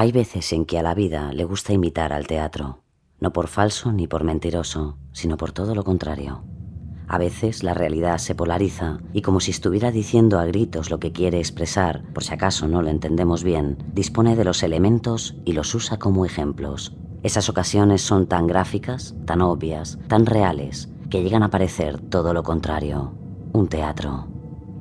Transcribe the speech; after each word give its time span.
Hay 0.00 0.12
veces 0.12 0.54
en 0.54 0.64
que 0.64 0.78
a 0.78 0.82
la 0.82 0.94
vida 0.94 1.30
le 1.34 1.44
gusta 1.44 1.74
imitar 1.74 2.14
al 2.14 2.26
teatro, 2.26 2.78
no 3.18 3.34
por 3.34 3.48
falso 3.48 3.92
ni 3.92 4.06
por 4.06 4.24
mentiroso, 4.24 4.96
sino 5.12 5.36
por 5.36 5.52
todo 5.52 5.74
lo 5.74 5.84
contrario. 5.84 6.42
A 7.06 7.18
veces 7.18 7.62
la 7.62 7.74
realidad 7.74 8.16
se 8.16 8.34
polariza 8.34 9.00
y 9.12 9.20
como 9.20 9.40
si 9.40 9.50
estuviera 9.50 9.90
diciendo 9.90 10.38
a 10.38 10.46
gritos 10.46 10.88
lo 10.88 11.00
que 11.00 11.12
quiere 11.12 11.38
expresar, 11.38 12.02
por 12.14 12.24
si 12.24 12.32
acaso 12.32 12.66
no 12.66 12.80
lo 12.80 12.88
entendemos 12.88 13.44
bien, 13.44 13.76
dispone 13.92 14.36
de 14.36 14.44
los 14.44 14.62
elementos 14.62 15.36
y 15.44 15.52
los 15.52 15.74
usa 15.74 15.98
como 15.98 16.24
ejemplos. 16.24 16.96
Esas 17.22 17.50
ocasiones 17.50 18.00
son 18.00 18.26
tan 18.26 18.46
gráficas, 18.46 19.14
tan 19.26 19.42
obvias, 19.42 19.98
tan 20.08 20.24
reales, 20.24 20.88
que 21.10 21.22
llegan 21.22 21.42
a 21.42 21.50
parecer 21.50 22.00
todo 22.00 22.32
lo 22.32 22.42
contrario, 22.42 23.12
un 23.52 23.68
teatro. 23.68 24.28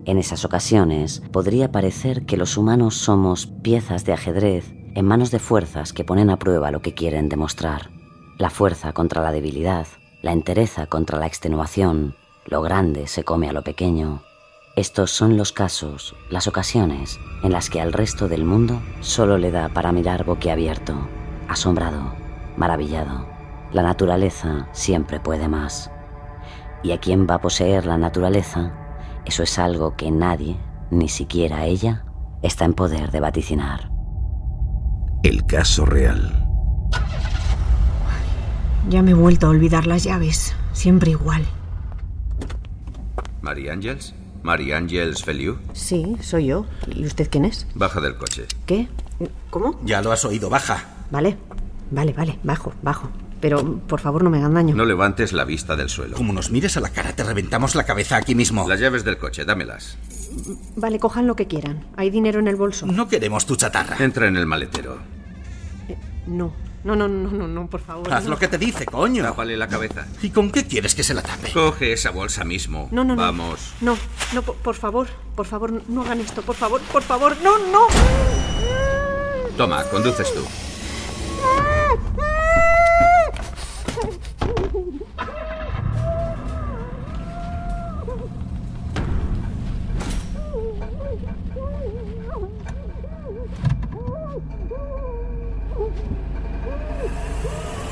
En 0.06 0.18
esas 0.18 0.46
ocasiones 0.46 1.22
podría 1.34 1.74
parecer 1.74 2.26
que 2.26 2.38
los 2.38 2.56
humanos 2.56 2.96
somos 2.96 3.48
piezas 3.48 4.06
de 4.06 4.14
ajedrez 4.14 4.79
en 4.96 5.06
manos 5.06 5.32
de 5.32 5.40
fuerzas 5.40 5.94
que 5.94 6.04
ponen 6.04 6.30
a 6.30 6.38
prueba 6.38 6.72
lo 6.72 6.82
que 6.82 6.94
quieren 6.94 7.30
demostrar. 7.30 7.90
La 8.38 8.50
fuerza 8.50 8.94
contra 8.94 9.22
la 9.22 9.32
debilidad, 9.32 9.88
la 10.22 10.32
entereza 10.32 10.86
contra 10.88 11.18
la 11.18 11.28
extenuación, 11.28 12.16
lo 12.46 12.62
grande 12.62 13.08
se 13.08 13.24
come 13.24 13.50
a 13.50 13.54
lo 13.54 13.64
pequeño. 13.64 14.22
Estos 14.76 15.12
son 15.12 15.38
los 15.38 15.52
casos, 15.52 16.16
las 16.30 16.48
ocasiones 16.48 17.20
en 17.44 17.52
las 17.52 17.70
que 17.70 17.82
al 17.82 17.94
resto 17.94 18.28
del 18.28 18.46
mundo 18.46 18.82
solo 19.02 19.38
le 19.38 19.52
da 19.52 19.70
para 19.70 19.92
mirar 19.92 20.24
boquiabierto, 20.24 20.96
asombrado, 21.48 22.14
maravillado. 22.56 23.28
La 23.72 23.84
naturaleza 23.84 24.68
siempre 24.72 25.20
puede 25.20 25.48
más. 25.48 25.92
¿Y 26.82 26.92
a 26.94 27.00
quién 27.00 27.28
va 27.30 27.36
a 27.36 27.42
poseer 27.42 27.86
la 27.86 27.98
naturaleza? 27.98 28.74
Eso 29.26 29.44
es 29.44 29.60
algo 29.60 29.96
que 29.96 30.12
nadie, 30.12 30.58
ni 30.92 31.10
siquiera 31.10 31.66
ella, 31.66 32.06
está 32.42 32.66
en 32.66 32.74
poder 32.74 33.12
de 33.12 33.20
vaticinar. 33.20 33.99
El 35.22 35.46
caso 35.46 35.86
real. 35.86 36.48
Ya 38.90 39.02
me 39.02 39.12
he 39.12 39.14
vuelto 39.14 39.48
a 39.48 39.50
olvidar 39.50 39.86
las 39.86 40.06
llaves. 40.06 40.56
Siempre 40.72 41.12
igual. 41.12 41.46
¿Mary 43.42 43.68
Angels? 43.68 44.16
¿Mary 44.44 44.72
Angels 44.72 45.24
Feliu? 45.24 45.58
Sí, 45.74 46.16
soy 46.22 46.48
yo. 46.48 46.66
¿Y 46.88 47.06
usted 47.06 47.30
quién 47.30 47.44
es? 47.44 47.68
Baja 47.76 48.00
del 48.00 48.16
coche. 48.16 48.46
¿Qué? 48.66 48.88
¿Cómo? 49.50 49.78
Ya 49.84 50.02
lo 50.02 50.14
has 50.14 50.24
oído, 50.24 50.50
baja. 50.50 50.86
Vale, 51.12 51.38
vale, 51.92 52.14
vale. 52.14 52.40
Bajo, 52.44 52.72
bajo. 52.82 53.10
Pero 53.42 53.80
por 53.88 54.00
favor 54.00 54.24
no 54.24 54.30
me 54.30 54.38
hagan 54.38 54.54
daño. 54.54 54.76
No 54.76 54.86
levantes 54.86 55.34
la 55.34 55.44
vista 55.44 55.76
del 55.76 55.90
suelo. 55.90 56.16
Como 56.16 56.32
nos 56.32 56.50
mires 56.50 56.78
a 56.78 56.80
la 56.80 56.90
cara, 56.90 57.14
te 57.14 57.24
reventamos 57.24 57.76
la 57.76 57.84
cabeza 57.84 58.16
aquí 58.16 58.36
mismo. 58.36 58.68
Las 58.70 58.80
llaves 58.80 59.04
del 59.04 59.18
coche, 59.18 59.44
dámelas. 59.44 59.98
Vale, 60.76 61.00
cojan 61.00 61.28
lo 61.28 61.36
que 61.36 61.48
quieran. 61.48 61.86
Hay 61.96 62.10
dinero 62.10 62.40
en 62.40 62.48
el 62.48 62.56
bolso. 62.56 62.86
No 62.86 63.08
queremos 63.08 63.46
tu 63.46 63.56
chatarra. 63.56 64.04
Entra 64.04 64.28
en 64.28 64.38
el 64.38 64.46
maletero. 64.46 64.98
No, 66.28 66.54
no, 66.84 66.96
no, 66.96 67.08
no, 67.08 67.30
no, 67.30 67.48
no, 67.48 67.68
por 67.68 67.82
favor. 67.82 68.12
Haz 68.14 68.26
no. 68.26 68.32
lo 68.32 68.38
que 68.38 68.48
te 68.48 68.58
dice, 68.58 68.86
coño. 68.86 69.24
Tápale 69.24 69.58
la 69.58 69.68
cabeza. 69.68 70.08
¿Y 70.22 70.30
con 70.30 70.52
qué 70.52 70.66
quieres 70.66 70.96
que 70.96 71.04
se 71.04 71.14
la 71.14 71.22
tape? 71.22 71.52
Coge 71.52 71.94
esa 71.94 72.12
bolsa 72.12 72.44
mismo. 72.44 72.88
No, 72.92 73.04
no, 73.04 73.16
no. 73.16 73.22
Vamos. 73.22 73.74
No, 73.82 73.98
no, 74.34 74.42
por, 74.42 74.56
por 74.56 74.76
favor, 74.76 75.08
por 75.36 75.46
favor, 75.46 75.84
no 75.88 76.04
hagan 76.04 76.22
esto, 76.22 76.42
por 76.42 76.56
favor, 76.56 76.82
por 76.82 77.04
favor, 77.04 77.36
no, 77.44 77.58
no. 77.72 77.88
Toma, 79.58 79.84
conduces 79.86 80.34
tú. 80.34 80.42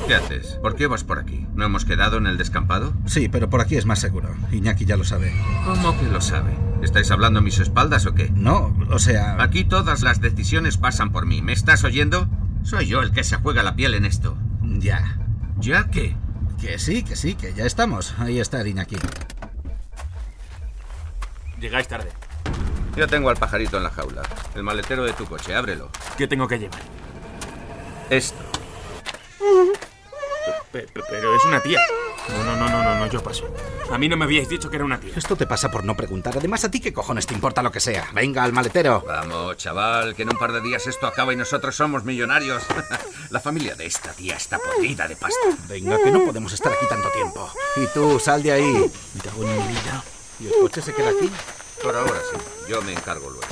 ¿Qué 0.08 0.16
haces? 0.16 0.58
¿Por 0.62 0.76
qué 0.76 0.88
vas 0.88 1.04
por 1.04 1.20
aquí? 1.20 1.46
¿No 1.54 1.66
hemos 1.66 1.84
quedado 1.84 2.18
en 2.18 2.28
el 2.28 2.38
descampado? 2.38 2.94
Sí, 3.08 3.28
pero 3.28 3.50
por 3.50 3.60
aquí 3.60 3.76
es 3.76 3.86
más 3.86 4.00
seguro. 4.00 4.34
Iñaki 4.54 4.86
ya 4.86 4.96
lo 4.96 5.04
sabe. 5.04 5.34
¿Cómo 5.66 6.00
que 6.00 6.06
lo 6.06 6.22
sabe? 6.22 6.56
¿Estáis 6.82 7.12
hablando 7.12 7.40
a 7.40 7.42
mis 7.42 7.60
espaldas 7.60 8.06
o 8.06 8.14
qué? 8.14 8.30
No, 8.30 8.74
o 8.90 9.00
sea... 9.00 9.42
Aquí 9.44 9.66
todas 9.66 10.04
las 10.04 10.22
decisiones 10.22 10.78
pasan 10.78 11.12
por 11.12 11.26
mí. 11.26 11.42
¿Me 11.42 11.52
estás 11.52 11.84
oyendo? 11.84 12.30
Soy 12.64 12.88
yo 12.88 13.02
el 13.02 13.12
que 13.12 13.26
se 13.26 13.36
juega 13.36 13.64
la 13.64 13.76
piel 13.76 13.96
en 13.96 14.06
esto. 14.06 14.38
Ya. 14.62 15.18
¿Ya 15.60 15.90
qué? 15.90 16.16
Que 16.62 16.80
sí, 16.80 17.04
que 17.04 17.18
sí, 17.18 17.36
que 17.36 17.54
ya 17.54 17.66
estamos. 17.66 18.16
Ahí 18.18 18.40
está 18.40 18.62
el 18.62 18.68
Iñaki. 18.68 18.96
Llegáis 21.60 21.88
tarde. 21.90 22.12
Ya 22.98 23.08
tengo 23.08 23.30
al 23.30 23.38
pajarito 23.38 23.78
en 23.78 23.84
la 23.84 23.92
jaula. 23.92 24.24
El 24.56 24.64
maletero 24.64 25.04
de 25.04 25.14
tu 25.14 25.26
coche, 25.26 25.54
ábrelo. 25.54 25.90
¿Qué 26.18 26.28
tengo 26.28 26.48
que 26.48 26.58
llevar? 26.58 26.80
Esto. 28.10 28.38
Pe- 30.72 30.88
pe- 30.88 31.04
Pero 31.10 31.36
es 31.36 31.46
una 31.46 31.62
tía. 31.62 31.80
No, 32.30 32.44
no, 32.44 32.56
no, 32.58 32.68
no, 32.70 32.84
no, 32.84 32.96
no, 33.00 33.08
yo 33.08 33.22
paso. 33.24 33.46
A 33.92 33.98
mí 33.98 34.10
no 34.10 34.18
me 34.18 34.26
habíais 34.26 34.50
dicho 34.50 34.70
que 34.70 34.76
era 34.76 34.84
una 34.86 35.00
tía. 35.00 35.14
Esto 35.16 35.36
te 35.38 35.46
pasa 35.48 35.70
por 35.72 35.86
no 35.86 35.96
preguntar. 35.96 36.34
Además, 36.38 36.64
¿a 36.66 36.72
ti 36.72 36.82
qué 36.82 36.92
cojones 36.92 37.26
te 37.28 37.34
importa 37.34 37.62
lo 37.64 37.72
que 37.72 37.80
sea? 37.80 38.10
Venga, 38.14 38.44
al 38.44 38.52
maletero. 38.52 39.04
Vamos, 39.08 39.56
chaval, 39.58 40.14
que 40.16 40.24
en 40.24 40.30
un 40.32 40.38
par 40.38 40.52
de 40.52 40.60
días 40.62 40.88
esto 40.88 41.08
acaba 41.08 41.32
y 41.32 41.36
nosotros 41.38 41.76
somos 41.76 42.04
millonarios. 42.04 42.64
la 43.30 43.40
familia 43.40 43.76
de 43.76 43.86
esta 43.86 44.12
tía 44.12 44.36
está 44.36 44.58
podrida 44.60 45.08
de 45.08 45.16
pasta. 45.16 45.38
Venga, 45.70 45.98
que 46.04 46.12
no 46.12 46.26
podemos 46.26 46.52
estar 46.52 46.74
aquí 46.74 46.86
tanto 46.90 47.10
tiempo. 47.12 47.50
Y 47.78 47.86
tú, 47.94 48.20
sal 48.20 48.42
de 48.44 48.52
ahí. 48.54 48.92
Me 49.14 49.22
cago 49.22 49.44
en 49.44 49.56
mi 49.56 49.68
vida. 49.68 50.04
¿Y 50.40 50.48
el 50.48 50.54
coche 50.62 50.82
se 50.82 50.94
queda 50.94 51.10
aquí? 51.12 51.32
Por 51.82 51.96
ahora 51.96 52.20
sí, 52.32 52.38
yo 52.70 52.82
me 52.82 52.92
encargo 52.92 53.30
luego. 53.30 53.48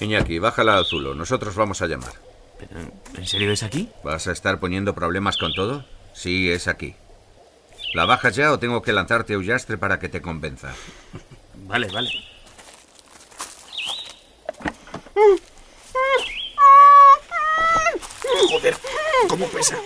Iñaki, 0.00 0.38
bájala 0.38 0.78
al 0.78 0.86
Zulo. 0.86 1.14
Nosotros 1.14 1.54
vamos 1.54 1.82
a 1.82 1.86
llamar. 1.86 2.29
Pero, 3.32 3.44
¿En 3.44 3.48
serio 3.48 3.52
es 3.52 3.62
aquí? 3.62 3.88
¿Vas 4.02 4.26
a 4.26 4.32
estar 4.32 4.58
poniendo 4.58 4.94
problemas 4.94 5.36
con 5.36 5.52
todo? 5.54 5.84
Sí, 6.14 6.50
es 6.50 6.66
aquí. 6.66 6.96
¿La 7.94 8.04
bajas 8.04 8.34
ya 8.34 8.52
o 8.52 8.58
tengo 8.58 8.82
que 8.82 8.92
lanzarte 8.92 9.34
a 9.34 9.38
Ullastre 9.38 9.78
para 9.78 10.00
que 10.00 10.08
te 10.08 10.20
convenza? 10.20 10.74
Vale, 11.66 11.88
vale. 11.92 12.10
Joder, 18.48 18.76
¿cómo 19.28 19.46
pesa? 19.48 19.76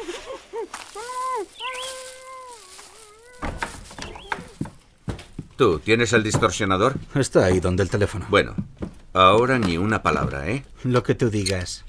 ¿Tú 5.56 5.80
tienes 5.80 6.14
el 6.14 6.22
distorsionador? 6.22 6.94
Está 7.14 7.44
ahí 7.44 7.60
donde 7.60 7.82
el 7.82 7.90
teléfono. 7.90 8.26
Bueno, 8.30 8.54
ahora 9.12 9.58
ni 9.58 9.76
una 9.76 10.02
palabra, 10.02 10.48
¿eh? 10.48 10.64
Lo 10.82 11.02
que 11.02 11.14
tú 11.14 11.28
digas. 11.28 11.84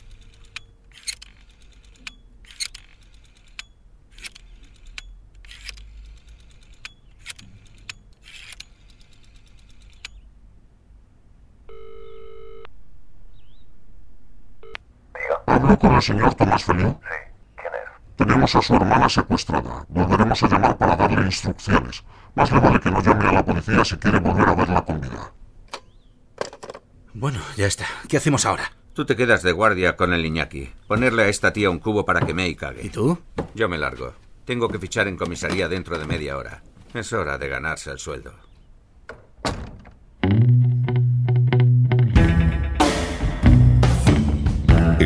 Con 15.86 15.96
el 15.96 16.02
señor 16.02 16.34
Tomás 16.34 16.64
Feliu. 16.64 16.90
Sí, 16.90 17.18
¿quién 17.56 17.74
es? 17.74 18.16
Tenemos 18.16 18.56
a 18.56 18.62
su 18.62 18.76
hermana 18.76 19.08
secuestrada. 19.08 19.86
Volveremos 19.88 20.42
a 20.42 20.48
llamar 20.48 20.78
para 20.78 20.96
darle 20.96 21.22
instrucciones. 21.26 22.04
Más 22.34 22.52
le 22.52 22.60
vale 22.60 22.80
que 22.80 22.90
no 22.90 23.02
llame 23.02 23.30
a 23.30 23.32
la 23.34 23.46
policía 23.46 23.86
si 23.86 23.96
quiere 23.98 24.20
volver 24.20 24.50
a 24.50 24.56
verla 24.56 24.84
con 24.84 25.00
vida. 25.00 25.32
Bueno, 27.14 27.40
ya 27.56 27.68
está. 27.68 27.86
¿Qué 28.10 28.18
hacemos 28.18 28.46
ahora? 28.46 28.72
Tú 28.94 29.06
te 29.06 29.16
quedas 29.16 29.44
de 29.44 29.52
guardia 29.52 29.96
con 29.96 30.14
el 30.14 30.26
Iñaki. 30.26 30.74
Ponerle 30.88 31.24
a 31.24 31.28
esta 31.28 31.54
tía 31.54 31.70
un 31.70 31.80
cubo 31.80 32.06
para 32.06 32.22
que 32.22 32.34
me 32.34 32.48
y 32.48 32.56
cague. 32.56 32.86
¿Y 32.86 32.90
tú? 32.90 33.20
Yo 33.54 33.70
me 33.70 33.78
largo. 33.78 34.14
Tengo 34.46 34.68
que 34.68 34.80
fichar 34.80 35.08
en 35.08 35.18
comisaría 35.18 35.68
dentro 35.68 36.00
de 36.00 36.06
media 36.06 36.38
hora. 36.38 36.64
Es 36.94 37.14
hora 37.14 37.38
de 37.38 37.48
ganarse 37.48 37.92
el 37.92 38.00
sueldo. 38.00 38.34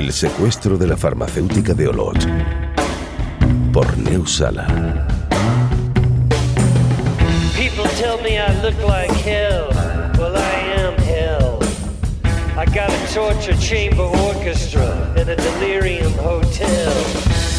El 0.09 0.15
secuestro 0.15 0.75
de 0.75 0.87
la 0.87 0.97
farmacéutica 0.97 1.75
de 1.75 1.87
Olot. 1.87 2.17
Por 3.71 3.95
Neusala. 3.95 4.65
People 7.55 7.87
tell 7.99 8.19
me 8.23 8.39
I 8.39 8.51
look 8.63 8.75
like 8.87 9.11
hell. 9.11 9.69
Well, 10.17 10.35
I 10.35 10.81
am 10.81 10.95
hell. 11.03 11.59
I 12.57 12.65
got 12.65 12.89
a 12.89 13.13
torture 13.13 13.55
chamber 13.61 14.09
orchestra 14.25 15.13
in 15.15 15.29
a 15.29 15.35
delirium 15.35 16.13
hotel. 16.13 16.91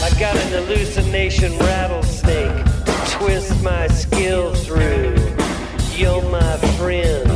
I 0.02 0.10
got 0.18 0.34
an 0.34 0.50
hallucination 0.50 1.56
rattlesnake 1.56 2.64
to 2.84 2.92
twist 3.12 3.62
my 3.62 3.86
skill 3.86 4.52
through. 4.56 5.14
You're 5.94 6.28
my 6.32 6.56
friend, 6.76 7.29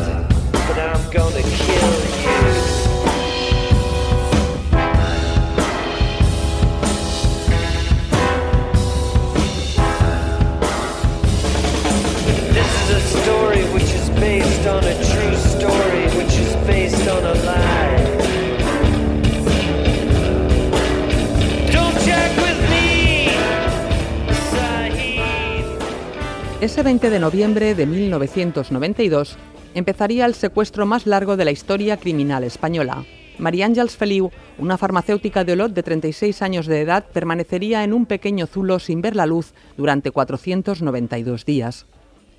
based 14.21 14.67
on 14.67 14.85
a 14.85 14.95
true 14.95 15.37
story, 15.37 16.05
which 16.17 16.39
is 16.39 16.55
based 16.67 17.09
on 17.09 17.25
a 17.25 17.35
lie. 17.45 18.15
Ese 26.61 26.83
20 26.83 27.11
de 27.11 27.19
noviembre 27.19 27.75
de 27.75 27.85
1992 27.85 29.37
empezaría 29.75 30.25
el 30.25 30.35
secuestro 30.35 30.87
más 30.87 31.07
largo 31.07 31.37
de 31.37 31.45
la 31.45 31.51
historia 31.51 31.99
criminal 31.99 32.43
española. 32.43 33.05
María 33.37 33.67
Ángels 33.67 33.97
Feliu, 33.99 34.31
una 34.59 34.79
farmacéutica 34.79 35.45
de 35.45 35.53
Olot 35.53 35.75
de 35.75 35.83
36 35.83 36.41
años 36.41 36.67
de 36.67 36.81
edad, 36.81 37.05
permanecería 37.13 37.85
en 37.85 37.93
un 37.93 38.07
pequeño 38.07 38.47
zulo 38.47 38.79
sin 38.79 39.03
ver 39.03 39.15
la 39.15 39.27
luz 39.27 39.53
durante 39.77 40.11
492 40.11 41.45
días. 41.45 41.87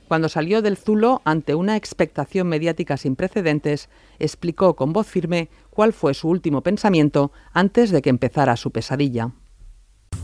Cuando 0.08 0.30
salió 0.30 0.62
del 0.62 0.78
zulo, 0.78 1.22
ante 1.26 1.56
una 1.56 1.76
expectación 1.76 2.48
mediática 2.48 2.96
sin 2.96 3.16
precedentes, 3.16 3.90
explicó 4.20 4.76
con 4.76 4.94
voz 4.94 5.08
firme 5.08 5.50
cuál 5.72 5.94
fue 5.94 6.14
su 6.14 6.30
último 6.30 6.62
pensamiento 6.62 7.32
antes 7.54 7.90
de 7.90 8.02
que 8.02 8.12
empezara 8.12 8.56
su 8.56 8.72
pesadilla. 8.72 9.32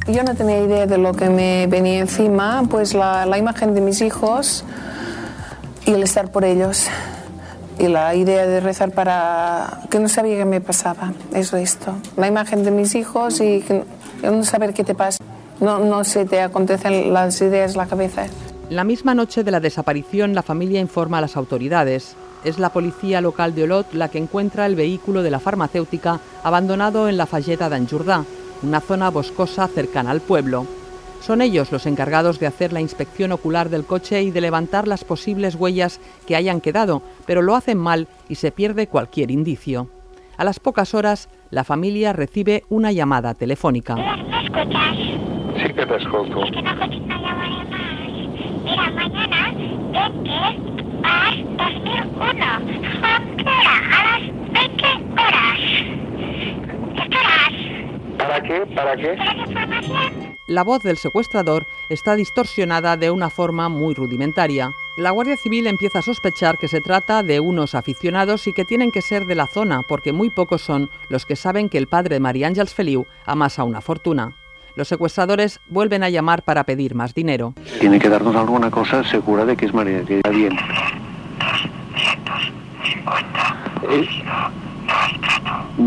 Yo 0.08 0.24
no 0.24 0.36
tenía 0.36 0.62
idea 0.62 0.86
de 0.86 0.98
lo 0.98 1.14
que 1.14 1.30
me 1.30 1.68
venía 1.68 2.00
encima, 2.00 2.64
pues 2.70 2.94
la, 2.94 3.38
imagen 3.38 3.74
de 3.74 3.82
mis 3.82 4.02
hijos 4.02 4.64
y 5.86 5.92
el 5.92 6.04
estar 6.04 6.32
por 6.32 6.46
ellos. 6.46 6.88
Y 7.80 7.88
la 7.88 8.14
idea 8.14 8.46
de 8.46 8.60
rezar 8.60 8.92
para 8.92 9.82
que 9.90 10.00
no 10.00 10.08
sabía 10.08 10.38
qué 10.38 10.46
me 10.46 10.62
pasaba, 10.62 11.14
eso 11.34 11.58
esto. 11.58 11.96
La 12.18 12.28
imagen 12.28 12.64
de 12.64 12.70
mis 12.70 12.94
hijos 12.94 13.42
y 13.42 13.64
no 14.22 14.44
saber 14.44 14.74
qué 14.74 14.84
te 14.84 14.94
pasa. 14.94 15.18
No, 15.60 15.80
no 15.80 16.04
se 16.04 16.26
te 16.26 16.42
acontecen 16.42 17.14
las 17.14 17.42
ideas 17.42 17.72
en 17.72 17.78
la 17.78 17.88
cabeza. 17.88 18.28
La 18.72 18.86
misma 18.86 19.14
noche 19.14 19.44
de 19.44 19.52
la 19.52 19.60
desaparición, 19.60 20.34
la 20.34 20.44
familia 20.44 20.80
informa 20.80 21.18
a 21.18 21.22
las 21.22 21.36
autoridades. 21.36 22.16
Es 22.46 22.58
la 22.58 22.70
policía 22.70 23.20
local 23.20 23.54
de 23.54 23.64
Olot 23.66 23.94
la 23.94 24.08
que 24.08 24.18
encuentra 24.18 24.66
el 24.66 24.76
vehículo 24.76 25.24
de 25.24 25.30
la 25.30 25.42
farmacéutica 25.42 26.22
abandonado 26.42 27.10
en 27.10 27.18
la 27.18 27.26
falleta 27.26 27.68
d'Anjurdà, 27.68 28.24
una 28.64 28.80
zona 28.80 29.10
boscosa 29.10 29.68
cercana 29.68 30.12
al 30.12 30.22
pueblo. 30.22 30.66
Son 31.20 31.42
ellos 31.42 31.74
los 31.74 31.86
encargados 31.86 32.40
de 32.40 32.48
hacer 32.48 32.72
la 32.72 32.80
inspección 32.80 33.34
ocular 33.34 33.68
del 33.68 33.84
coche 33.84 34.24
y 34.24 34.32
de 34.32 34.40
levantar 34.40 34.88
las 34.88 35.04
posibles 35.04 35.56
huellas 35.56 36.00
que 36.26 36.38
hayan 36.38 36.62
quedado, 36.62 37.02
pero 37.26 37.42
lo 37.42 37.58
hacen 37.58 37.78
mal 37.78 38.08
y 38.30 38.36
se 38.36 38.54
pierde 38.54 38.88
cualquier 38.88 39.32
indicio. 39.32 39.90
A 40.38 40.46
las 40.46 40.62
pocas 40.62 40.94
horas, 40.94 41.28
la 41.50 41.66
familia 41.66 42.14
recibe 42.14 42.64
una 42.70 42.94
llamada 42.94 43.34
telefónica. 43.34 43.98
Sí 45.58 45.74
que 45.74 45.86
te 45.86 45.98
escolto. 45.98 46.40
Mira, 48.82 48.92
mañana 48.92 49.54
vete 49.92 50.40
vas 51.02 51.36
2001. 51.58 52.46
¿A 53.64 54.04
las 54.04 54.22
20 54.54 54.86
horas. 55.22 55.60
¿Para 58.18 58.42
qué? 58.42 58.66
¿Para 58.76 58.96
qué? 58.96 59.18
La 60.48 60.64
voz 60.64 60.82
del 60.84 60.98
secuestrador 60.98 61.68
está 61.90 62.16
distorsionada 62.16 62.98
de 62.98 63.12
una 63.12 63.30
forma 63.30 63.70
muy 63.70 63.94
rudimentaria. 63.94 64.74
La 64.98 65.12
Guardia 65.12 65.38
Civil 65.38 65.68
empieza 65.68 66.00
a 66.00 66.02
sospechar 66.02 66.58
que 66.58 66.68
se 66.68 66.82
trata 66.82 67.24
de 67.24 67.40
unos 67.40 67.76
aficionados 67.76 68.48
y 68.48 68.54
que 68.54 68.66
tienen 68.66 68.92
que 68.92 69.02
ser 69.02 69.26
de 69.26 69.36
la 69.36 69.48
zona, 69.48 69.84
porque 69.84 70.12
muy 70.12 70.30
pocos 70.30 70.62
son 70.62 70.90
los 71.08 71.26
que 71.26 71.36
saben 71.36 71.70
que 71.70 71.78
el 71.78 71.88
padre 71.88 72.16
de 72.16 72.20
María 72.20 72.48
Ángels 72.48 72.74
Feliu 72.74 73.06
amasa 73.26 73.64
una 73.64 73.82
fortuna. 73.82 74.41
Los 74.76 74.88
secuestradores 74.88 75.60
vuelven 75.70 76.04
a 76.04 76.10
llamar 76.10 76.44
para 76.44 76.64
pedir 76.64 76.96
más 76.96 77.14
dinero. 77.14 77.54
Tiene 77.80 78.00
que 78.00 78.10
darnos 78.10 78.36
alguna 78.36 78.72
cosa 78.72 79.04
segura 79.04 79.46
de 79.46 79.56
que 79.58 79.66
es 79.66 79.74
María, 79.74 80.04
que 80.04 80.18
está 80.18 80.30
bien. 80.30 80.54
Eh, 83.90 84.08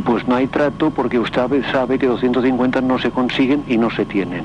Pues 0.04 0.26
no 0.26 0.36
hay 0.36 0.46
trato 0.48 0.90
porque 0.90 1.19
usted 1.19 1.62
sabe 1.70 1.98
que 1.98 2.06
250 2.06 2.81
no 2.81 2.98
se 2.98 3.10
consiguen 3.10 3.64
y 3.69 3.78
no 3.78 3.90
se 3.90 4.04
tienen. 4.04 4.42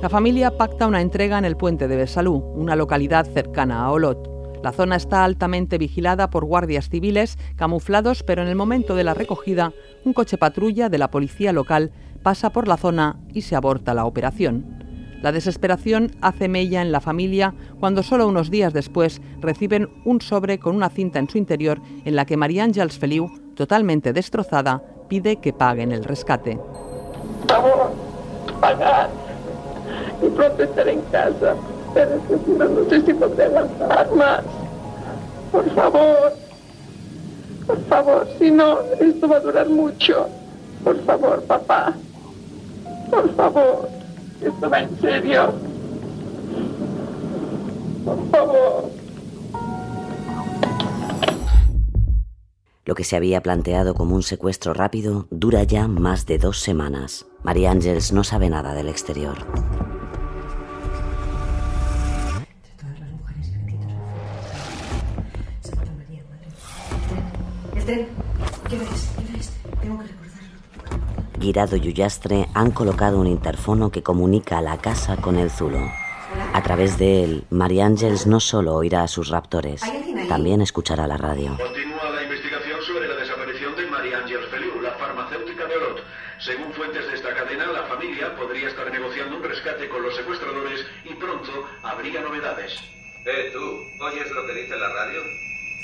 La 0.00 0.08
familia 0.08 0.56
pacta 0.56 0.86
una 0.86 1.02
entrega 1.02 1.36
en 1.38 1.44
el 1.44 1.56
puente 1.56 1.86
de 1.86 1.96
Besalú, 1.96 2.36
una 2.54 2.74
localidad 2.74 3.26
cercana 3.26 3.84
a 3.84 3.90
Olot. 3.90 4.30
La 4.62 4.72
zona 4.72 4.96
está 4.96 5.24
altamente 5.24 5.78
vigilada 5.78 6.30
por 6.30 6.44
guardias 6.44 6.88
civiles 6.88 7.38
camuflados, 7.56 8.22
pero 8.22 8.42
en 8.42 8.48
el 8.48 8.56
momento 8.56 8.94
de 8.94 9.04
la 9.04 9.14
recogida, 9.14 9.72
un 10.04 10.12
coche 10.12 10.38
patrulla 10.38 10.88
de 10.88 10.98
la 10.98 11.10
policía 11.10 11.52
local 11.52 11.92
pasa 12.22 12.50
por 12.50 12.68
la 12.68 12.76
zona 12.76 13.16
y 13.32 13.42
se 13.42 13.56
aborta 13.56 13.94
la 13.94 14.04
operación. 14.04 14.80
La 15.22 15.32
desesperación 15.32 16.12
hace 16.22 16.48
mella 16.48 16.80
en 16.80 16.92
la 16.92 17.00
familia 17.00 17.54
cuando 17.78 18.02
solo 18.02 18.26
unos 18.26 18.50
días 18.50 18.72
después 18.72 19.20
reciben 19.40 19.90
un 20.04 20.20
sobre 20.22 20.58
con 20.58 20.74
una 20.74 20.88
cinta 20.88 21.18
en 21.18 21.28
su 21.28 21.36
interior 21.36 21.80
en 22.04 22.16
la 22.16 22.24
que 22.24 22.38
María 22.38 22.64
Ángels 22.64 22.98
Feliu, 22.98 23.30
totalmente 23.54 24.14
destrozada, 24.14 24.82
pide 25.08 25.36
que 25.36 25.52
paguen 25.52 25.92
el 25.92 26.04
rescate. 26.04 26.56
Por 26.56 27.48
favor, 27.48 27.92
pagad. 28.60 29.08
Y 30.22 30.28
pronto 30.30 30.62
estaré 30.62 30.92
en 30.92 31.02
casa. 31.12 31.54
No 32.46 32.88
sé 32.88 33.02
si 33.02 33.12
podré 33.12 33.44
aguantar 33.44 34.14
más. 34.14 34.42
Por 35.52 35.68
favor. 35.74 36.32
Por 37.66 37.84
favor, 37.86 38.28
si 38.38 38.50
no, 38.50 38.80
esto 39.00 39.28
va 39.28 39.36
a 39.36 39.40
durar 39.40 39.68
mucho. 39.68 40.28
Por 40.82 40.98
favor, 41.04 41.42
papá. 41.42 41.94
Por 43.10 43.34
favor. 43.34 43.88
Esto 44.40 44.70
va 44.70 44.80
en 44.80 45.00
serio. 45.00 45.52
Por 48.04 48.30
favor. 48.30 48.90
Lo 52.84 52.94
que 52.94 53.04
se 53.04 53.16
había 53.16 53.42
planteado 53.42 53.94
como 53.94 54.14
un 54.14 54.22
secuestro 54.22 54.74
rápido 54.74 55.26
dura 55.30 55.62
ya 55.62 55.86
más 55.86 56.26
de 56.26 56.38
dos 56.38 56.58
semanas. 56.58 57.26
María 57.42 57.70
Ángels 57.70 58.12
no 58.12 58.24
sabe 58.24 58.48
nada 58.50 58.74
del 58.74 58.88
exterior. 58.88 59.38
El 67.76 67.84
tren. 67.84 68.08
¿Qué 68.68 68.76
hora 68.76 68.86
Guirado 71.40 71.76
y 71.76 71.88
Ullastre 71.88 72.48
han 72.52 72.70
colocado 72.70 73.18
un 73.18 73.26
interfono 73.26 73.90
que 73.90 74.02
comunica 74.02 74.58
a 74.58 74.60
la 74.60 74.76
casa 74.76 75.16
con 75.16 75.38
el 75.38 75.50
Zulo. 75.50 75.90
A 76.52 76.62
través 76.62 76.98
de 76.98 77.24
él, 77.24 77.44
María 77.48 77.86
Ángels 77.86 78.26
no 78.26 78.40
solo 78.40 78.74
oirá 78.74 79.02
a 79.04 79.08
sus 79.08 79.30
raptores, 79.30 79.80
también 80.28 80.60
escuchará 80.60 81.06
la 81.06 81.16
radio. 81.16 81.56
Continúa 81.56 82.10
la 82.10 82.22
investigación 82.24 82.82
sobre 82.82 83.08
la 83.08 83.16
desaparición 83.16 83.74
de 83.74 83.86
María 83.86 84.18
Ángel 84.18 84.44
Feliu, 84.50 84.82
la 84.82 84.92
farmacéutica 84.92 85.64
de 85.64 85.76
Olot. 85.76 86.04
Según 86.40 86.72
fuentes 86.74 87.06
de 87.08 87.14
esta 87.14 87.34
cadena, 87.34 87.66
la 87.72 87.84
familia 87.84 88.36
podría 88.36 88.68
estar 88.68 88.92
negociando 88.92 89.36
un 89.38 89.42
rescate 89.42 89.88
con 89.88 90.02
los 90.02 90.14
secuestradores 90.14 90.84
y 91.04 91.14
pronto 91.14 91.50
habría 91.82 92.20
novedades. 92.20 92.78
Eh, 93.24 93.50
tú, 93.54 94.04
¿oyes 94.04 94.30
lo 94.30 94.46
que 94.46 94.60
dice 94.60 94.76
la 94.76 94.88
radio? 94.92 95.22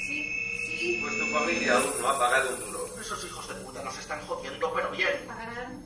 Sí, 0.07 0.23
sí. 0.69 0.99
Pues 1.01 1.19
tu 1.19 1.27
familia 1.33 1.79
aún 1.79 1.93
no 2.03 2.09
ha 2.09 2.19
pagado 2.19 2.51
un 2.55 2.61
duro. 2.61 2.76
Esos 3.01 3.25
hijos 3.25 3.49
de 3.49 3.55
puta 3.57 3.83
nos 3.83 3.97
están 3.99 4.21
jodiendo, 4.27 4.73
pero 4.75 4.91
bien. 4.91 5.27
¿Pagarán? 5.27 5.83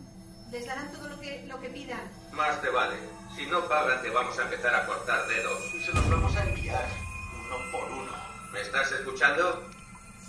Les 0.50 0.66
darán 0.66 0.90
todo 0.92 1.08
lo 1.08 1.20
que, 1.20 1.44
lo 1.46 1.60
que 1.60 1.68
pidan. 1.68 2.10
Más 2.32 2.60
te 2.62 2.70
vale. 2.70 2.96
Si 3.36 3.46
no 3.46 3.68
pagan, 3.68 4.02
te 4.02 4.10
vamos 4.10 4.38
a 4.38 4.42
empezar 4.42 4.74
a 4.74 4.86
cortar 4.86 5.28
dedos. 5.28 5.74
Y 5.74 5.80
se 5.82 5.92
los 5.92 6.10
vamos 6.10 6.34
a 6.36 6.44
enviar 6.44 6.88
uno 7.34 7.56
por 7.72 7.90
uno. 7.90 8.12
¿Me 8.52 8.60
estás 8.60 8.90
escuchando? 8.92 9.68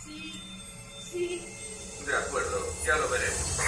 Sí, 0.04 0.42
sí. 1.00 2.04
De 2.06 2.16
acuerdo, 2.16 2.60
ya 2.86 2.98
lo 2.98 3.10
veremos. 3.10 3.60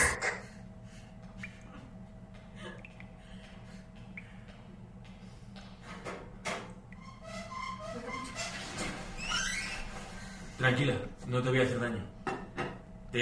Tranquila, 10.57 10.95
no 11.27 11.41
te 11.41 11.49
voy 11.49 11.59
a 11.59 11.63
hacer 11.63 11.79
daño. 11.79 12.12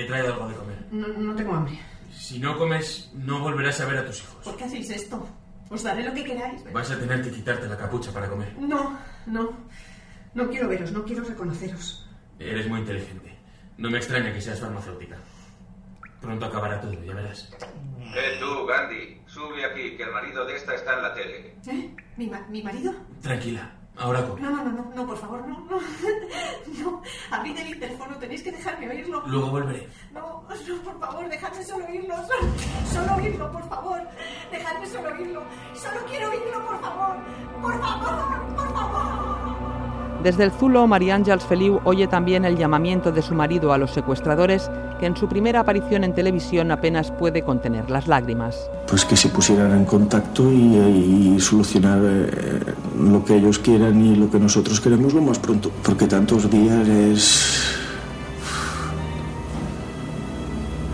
Te 0.01 0.05
he 0.05 0.09
traído 0.09 0.33
algo 0.33 0.47
de 0.49 0.55
comer. 0.55 0.87
No, 0.91 1.07
no 1.09 1.35
tengo 1.35 1.53
hambre. 1.53 1.79
Si 2.11 2.39
no 2.39 2.57
comes, 2.57 3.11
no 3.13 3.39
volverás 3.39 3.79
a 3.81 3.85
ver 3.85 3.99
a 3.99 4.05
tus 4.05 4.21
hijos. 4.23 4.43
¿Por 4.43 4.57
qué 4.57 4.63
hacéis 4.63 4.89
esto? 4.89 5.27
Os 5.69 5.83
daré 5.83 6.03
lo 6.03 6.11
que 6.13 6.23
queráis. 6.23 6.63
Vas 6.73 6.89
a 6.89 6.97
tener 6.99 7.21
que 7.21 7.29
quitarte 7.31 7.67
la 7.67 7.77
capucha 7.77 8.11
para 8.11 8.27
comer. 8.27 8.51
No, 8.59 8.97
no. 9.27 9.51
No 10.33 10.49
quiero 10.49 10.67
veros, 10.67 10.91
no 10.91 11.03
quiero 11.05 11.23
reconoceros. 11.23 12.09
Eres 12.39 12.67
muy 12.67 12.79
inteligente. 12.79 13.37
No 13.77 13.91
me 13.91 13.97
extraña 13.99 14.33
que 14.33 14.41
seas 14.41 14.59
farmacéutica. 14.59 15.17
Pronto 16.19 16.45
acabará 16.47 16.81
todo, 16.81 16.93
ya 17.03 17.13
verás. 17.13 17.51
Eh, 18.15 18.37
tú, 18.39 18.65
Gandhi, 18.65 19.21
sube 19.27 19.63
aquí, 19.65 19.95
que 19.97 20.03
el 20.03 20.11
marido 20.11 20.45
de 20.45 20.55
esta 20.55 20.73
está 20.75 20.95
en 20.95 21.01
la 21.03 21.13
tele. 21.13 21.55
¿Eh? 21.67 21.95
¿Mi, 22.17 22.27
ma- 22.27 22.45
mi 22.49 22.61
marido? 22.63 22.93
Tranquila, 23.21 23.71
ahora 23.97 24.25
come. 24.27 24.41
No, 24.41 24.49
no, 24.51 24.63
no, 24.63 24.71
no, 24.71 24.91
no, 24.95 25.05
por 25.07 25.17
favor, 25.17 25.47
no, 25.47 25.59
no. 25.69 25.79
No, 26.81 27.01
abrid 27.31 27.57
el 27.57 27.69
interfono, 27.69 28.15
tenéis 28.17 28.41
que 28.41 28.51
dejarme 28.51 28.89
oírlo. 28.89 29.21
Luego 29.27 29.47
volveré. 29.51 29.87
No, 30.13 30.43
no, 30.47 30.83
por 30.83 30.99
favor, 30.99 31.29
dejadme 31.29 31.63
solo 31.63 31.85
oírlo. 31.85 32.15
Solo, 32.15 32.53
solo 32.93 33.15
oírlo, 33.15 33.51
por 33.51 33.69
favor. 33.69 34.01
Dejadme 34.51 34.87
solo 34.87 35.09
oírlo. 35.09 35.43
Solo 35.75 35.99
quiero 36.07 36.29
oírlo, 36.29 36.65
por 36.65 36.81
favor. 36.81 37.17
Por 37.61 37.81
favor, 37.81 38.55
por 38.55 38.73
favor. 38.73 39.60
Desde 40.23 40.43
el 40.43 40.51
Zulo, 40.51 40.85
María 40.85 41.15
Ángels 41.15 41.43
Feliu 41.43 41.79
oye 41.83 42.05
también 42.05 42.45
el 42.45 42.55
llamamiento 42.55 43.11
de 43.11 43.23
su 43.23 43.33
marido 43.33 43.73
a 43.73 43.79
los 43.79 43.89
secuestradores, 43.89 44.69
que 44.99 45.07
en 45.07 45.17
su 45.17 45.27
primera 45.27 45.61
aparición 45.61 46.03
en 46.03 46.13
televisión 46.13 46.69
apenas 46.69 47.09
puede 47.09 47.41
contener 47.41 47.89
las 47.89 48.07
lágrimas. 48.07 48.69
Pues 48.87 49.03
que 49.03 49.17
se 49.17 49.29
pusieran 49.29 49.75
en 49.75 49.83
contacto 49.83 50.51
y, 50.51 51.35
y 51.35 51.39
solucionar 51.39 51.99
eh, 52.03 52.63
lo 52.99 53.25
que 53.25 53.37
ellos 53.37 53.57
quieran 53.57 53.99
y 54.05 54.15
lo 54.15 54.29
que 54.29 54.39
nosotros 54.39 54.79
queremos 54.79 55.15
lo 55.15 55.23
más 55.23 55.39
pronto. 55.39 55.71
Porque 55.83 56.05
tantos 56.05 56.47
días 56.51 56.87
es. 56.87 57.77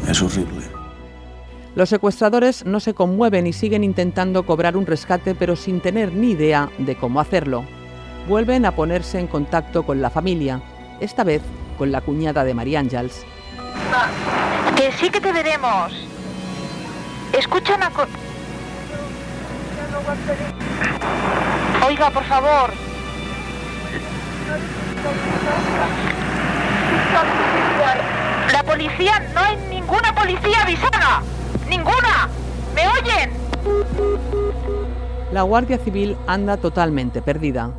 es 0.07 0.21
horrible. 0.21 0.63
Los 1.75 1.89
secuestradores 1.89 2.65
no 2.65 2.79
se 2.79 2.93
conmueven 2.93 3.45
y 3.45 3.51
siguen 3.51 3.83
intentando 3.83 4.45
cobrar 4.45 4.77
un 4.77 4.85
rescate, 4.85 5.35
pero 5.35 5.57
sin 5.57 5.81
tener 5.81 6.13
ni 6.13 6.31
idea 6.31 6.71
de 6.77 6.95
cómo 6.95 7.19
hacerlo. 7.19 7.65
Vuelven 8.27 8.65
a 8.65 8.73
ponerse 8.73 9.19
en 9.19 9.27
contacto 9.27 9.83
con 9.83 10.01
la 10.01 10.09
familia, 10.09 10.59
esta 10.99 11.23
vez 11.23 11.41
con 11.77 11.93
la 11.93 12.01
cuñada 12.01 12.43
de 12.43 12.53
María 12.53 12.79
Ángels. 12.79 13.25
Que 14.75 14.91
sí 14.91 15.09
que 15.09 15.21
te 15.21 15.31
veremos. 15.31 15.93
Escucha 17.31 17.75
una 17.75 17.89
cosa. 17.89 18.11
Oiga, 21.87 22.09
por 22.09 22.23
favor. 22.25 22.73
La 28.51 28.63
policía, 28.63 29.25
no 29.33 29.39
hay 29.39 29.55
ninguna 29.69 30.13
policía 30.13 30.63
avisada. 30.63 31.23
Ninguna. 31.69 32.27
¿Me 32.75 32.89
oyen? 32.89 33.31
La 35.31 35.43
Guardia 35.43 35.77
Civil 35.77 36.17
anda 36.27 36.57
totalmente 36.57 37.21
perdida. 37.21 37.71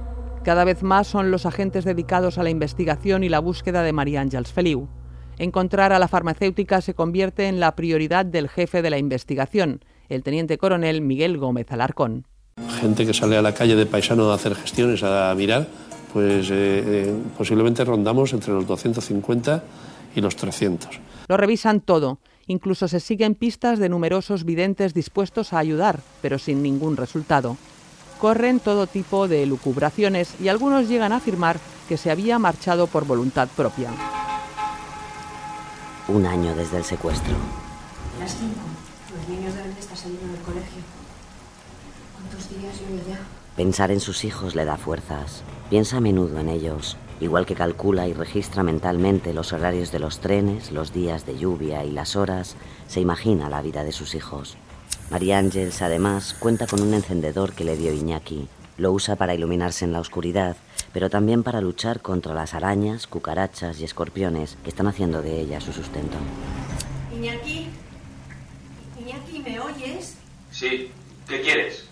Cada 0.49 0.64
vez 0.64 0.83
más 0.83 1.07
son 1.07 1.31
los 1.31 1.45
agentes 1.45 1.85
dedicados 1.85 2.38
a 2.38 2.43
la 2.43 2.49
investigación 2.49 3.23
y 3.23 3.28
la 3.28 3.38
búsqueda 3.38 3.83
de 3.83 3.93
María 3.93 4.23
Ángels 4.23 4.50
Feliu. 4.50 4.88
Encontrar 5.37 5.93
a 5.93 5.99
la 5.99 6.09
farmacéutica 6.09 6.81
se 6.81 6.95
convierte 6.95 7.49
en 7.49 7.61
la 7.61 7.76
prioridad 7.76 8.25
del 8.25 8.49
jefe 8.49 8.81
de 8.81 8.88
la 8.88 8.97
investigación, 8.97 9.85
el 10.09 10.23
teniente 10.23 10.57
coronel 10.57 11.02
Miguel 11.02 11.37
Gómez 11.37 11.71
Alarcón. 11.71 12.26
Gente 12.81 13.05
que 13.05 13.12
sale 13.12 13.37
a 13.37 13.43
la 13.43 13.52
calle 13.52 13.76
de 13.76 13.85
paisano 13.85 14.31
a 14.31 14.37
hacer 14.37 14.55
gestiones, 14.55 15.02
a 15.02 15.35
mirar, 15.35 15.69
pues 16.14 16.49
eh, 16.50 16.55
eh, 16.55 17.14
posiblemente 17.37 17.85
rondamos 17.85 18.33
entre 18.33 18.55
los 18.55 18.67
250 18.67 19.62
y 20.17 20.23
los 20.23 20.35
300. 20.35 20.99
Lo 21.28 21.37
revisan 21.37 21.83
todo, 21.83 22.21
incluso 22.47 22.88
se 22.88 23.00
siguen 23.00 23.35
pistas 23.35 23.78
de 23.78 23.90
numerosos 23.90 24.45
videntes 24.45 24.95
dispuestos 24.95 25.52
a 25.52 25.59
ayudar, 25.59 26.00
pero 26.23 26.38
sin 26.38 26.62
ningún 26.62 26.97
resultado. 26.97 27.59
Corren 28.21 28.59
todo 28.59 28.87
tipo 28.87 29.29
de 29.29 29.47
lucubraciones 29.47 30.35
y 30.41 30.49
algunos 30.49 30.89
llegan 30.89 31.13
a 31.13 31.17
afirmar 31.17 31.59
que 31.89 31.97
se 31.97 32.11
había 32.11 32.39
marchado 32.39 32.87
por 32.87 33.07
voluntad 33.07 33.49
propia. 33.57 33.91
Un 36.09 36.27
año 36.27 36.55
desde 36.55 36.79
el 36.79 36.85
secuestro. 36.85 37.35
Las 38.19 38.33
cinco. 38.33 38.61
Los 39.15 39.29
niños 39.29 39.55
deben 39.55 39.75
de 39.75 39.81
estar 39.81 39.97
saliendo 39.97 40.27
del 40.33 40.43
colegio. 40.43 40.83
¿Cuántos 42.17 42.51
días 42.51 42.75
llevo 42.81 43.09
ya? 43.09 43.21
Pensar 43.57 43.91
en 43.91 44.01
sus 44.01 44.25
hijos 44.25 44.55
le 44.55 44.65
da 44.65 44.77
fuerzas. 44.77 45.43
Piensa 45.71 45.99
a 45.99 46.01
menudo 46.01 46.41
en 46.41 46.49
ellos, 46.49 46.97
igual 47.21 47.47
que 47.47 47.55
calcula 47.55 48.09
y 48.09 48.15
registra 48.15 48.63
mentalmente 48.63 49.33
los 49.33 49.53
horarios 49.53 49.93
de 49.93 49.99
los 49.99 50.21
trenes, 50.21 50.73
los 50.73 50.93
días 50.93 51.27
de 51.27 51.39
lluvia 51.39 51.85
y 51.85 51.91
las 51.91 52.17
horas, 52.17 52.57
se 52.87 53.01
imagina 53.01 53.49
la 53.49 53.63
vida 53.63 53.85
de 53.85 53.93
sus 53.93 54.15
hijos. 54.15 54.57
María 55.11 55.38
Ángels, 55.38 55.81
además, 55.81 56.37
cuenta 56.38 56.67
con 56.67 56.83
un 56.83 56.93
encendedor 56.93 57.55
que 57.55 57.65
le 57.65 57.79
dio 57.79 57.95
Iñaki. 57.95 58.47
Lo 58.77 58.93
usa 58.93 59.17
para 59.17 59.35
iluminarse 59.35 59.87
en 59.87 59.93
la 59.93 60.00
oscuridad, 60.00 60.55
pero 60.93 61.09
también 61.09 61.43
para 61.43 61.62
luchar 61.62 62.03
contra 62.03 62.35
las 62.35 62.53
arañas, 62.53 63.07
cucarachas 63.07 63.81
y 63.81 63.85
escorpiones 63.85 64.59
que 64.62 64.69
están 64.69 64.87
haciendo 64.87 65.23
de 65.23 65.41
ella 65.41 65.62
su 65.62 65.73
sustento. 65.73 66.19
Iñaki. 67.11 67.71
Iñaki, 69.00 69.38
¿me 69.38 69.59
oyes? 69.61 70.17
Sí, 70.50 70.93
¿qué 71.27 71.41
quieres? 71.41 71.87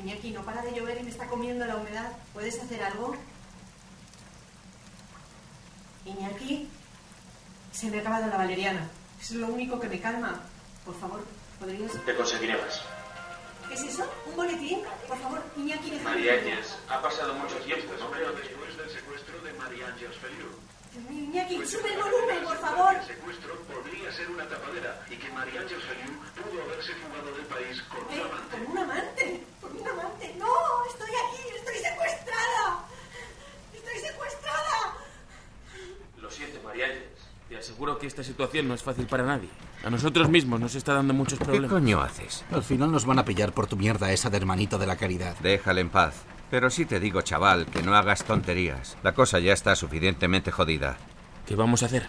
Iñaki, 0.00 0.30
no 0.30 0.42
para 0.44 0.62
de 0.62 0.72
llover 0.74 0.98
y 1.00 1.04
me 1.04 1.10
está 1.10 1.26
comiendo 1.26 1.66
la 1.66 1.76
humedad. 1.76 2.12
¿Puedes 2.32 2.62
hacer 2.62 2.80
algo? 2.84 3.16
Iñaki, 6.06 6.68
se 7.72 7.90
me 7.90 7.98
ha 7.98 8.00
acabado 8.00 8.28
la 8.28 8.36
valeriana. 8.36 8.88
Es 9.20 9.32
lo 9.32 9.48
único 9.48 9.80
que 9.80 9.88
me 9.88 10.00
calma. 10.00 10.40
Por 10.84 10.94
favor, 10.94 11.24
¿podrías...? 11.60 11.92
Te 12.04 12.14
conseguiré 12.16 12.56
más. 12.56 12.82
¿Qué 13.68 13.74
es 13.74 13.82
eso? 13.84 14.04
¿Un 14.26 14.36
boletín? 14.36 14.82
Por 15.08 15.18
favor, 15.18 15.42
Iñaki, 15.56 15.90
déjame... 15.90 16.10
María 16.16 16.34
Ángels, 16.34 16.76
ha 16.88 17.00
pasado 17.00 17.34
mucho 17.34 17.56
tiempo, 17.58 17.92
¿no? 17.98 18.10
Pero 18.10 18.32
después 18.32 18.76
del 18.76 18.90
secuestro 18.90 19.40
de 19.40 19.52
María 19.54 19.86
Ángels 19.88 20.16
Feliu. 20.16 20.48
Dios 20.92 21.04
mío, 21.10 21.24
Iñaki, 21.24 21.66
sube 21.66 21.92
el 21.92 21.98
volumen, 22.02 22.44
por 22.44 22.58
favor. 22.58 22.94
El 22.94 23.04
secuestro 23.06 23.54
podría 23.62 24.12
ser 24.12 24.30
una 24.30 24.46
tapadera 24.48 25.02
y 25.10 25.16
que 25.16 25.28
María 25.30 25.60
Ángels 25.62 25.82
Feliu 25.84 26.12
pudo 26.36 26.62
haberse 26.62 26.92
fugado 26.94 27.32
del 27.34 27.46
país 27.46 27.82
con 27.88 28.04
un 28.04 28.12
Eh, 28.12 28.22
amante. 28.22 28.56
¿Con 28.56 28.66
un 28.70 28.78
amante? 28.78 29.42
¿Con 29.60 29.76
un 29.80 29.88
amante? 29.88 30.34
¡No! 30.38 30.84
¡Estoy 30.86 31.10
aquí! 31.10 31.42
¡Estoy 31.56 31.76
secuestrada! 31.78 32.84
¡Estoy 33.72 33.98
secuestrada! 33.98 34.94
Lo 36.20 36.30
siento, 36.30 36.60
María 36.62 36.86
Ángels. 36.86 37.13
Te 37.54 37.60
aseguro 37.60 37.98
que 37.98 38.08
esta 38.08 38.24
situación 38.24 38.66
no 38.66 38.74
es 38.74 38.82
fácil 38.82 39.06
para 39.06 39.22
nadie. 39.22 39.48
A 39.84 39.88
nosotros 39.88 40.28
mismos 40.28 40.58
nos 40.58 40.74
está 40.74 40.92
dando 40.94 41.14
muchos 41.14 41.38
¿Qué 41.38 41.44
problemas. 41.44 41.70
coño 41.70 42.00
haces? 42.02 42.44
Al 42.50 42.64
final 42.64 42.90
nos 42.90 43.06
van 43.06 43.20
a 43.20 43.24
pillar 43.24 43.52
por 43.52 43.68
tu 43.68 43.76
mierda 43.76 44.10
esa 44.10 44.28
de 44.28 44.38
hermanito 44.38 44.76
de 44.76 44.88
la 44.88 44.96
caridad. 44.96 45.36
Déjale 45.38 45.80
en 45.82 45.88
paz. 45.88 46.16
Pero 46.50 46.68
sí 46.68 46.84
te 46.84 46.98
digo, 46.98 47.22
chaval, 47.22 47.66
que 47.66 47.80
no 47.84 47.94
hagas 47.94 48.24
tonterías. 48.24 48.96
La 49.04 49.14
cosa 49.14 49.38
ya 49.38 49.52
está 49.52 49.76
suficientemente 49.76 50.50
jodida. 50.50 50.96
¿Qué 51.46 51.54
vamos 51.54 51.84
a 51.84 51.86
hacer? 51.86 52.08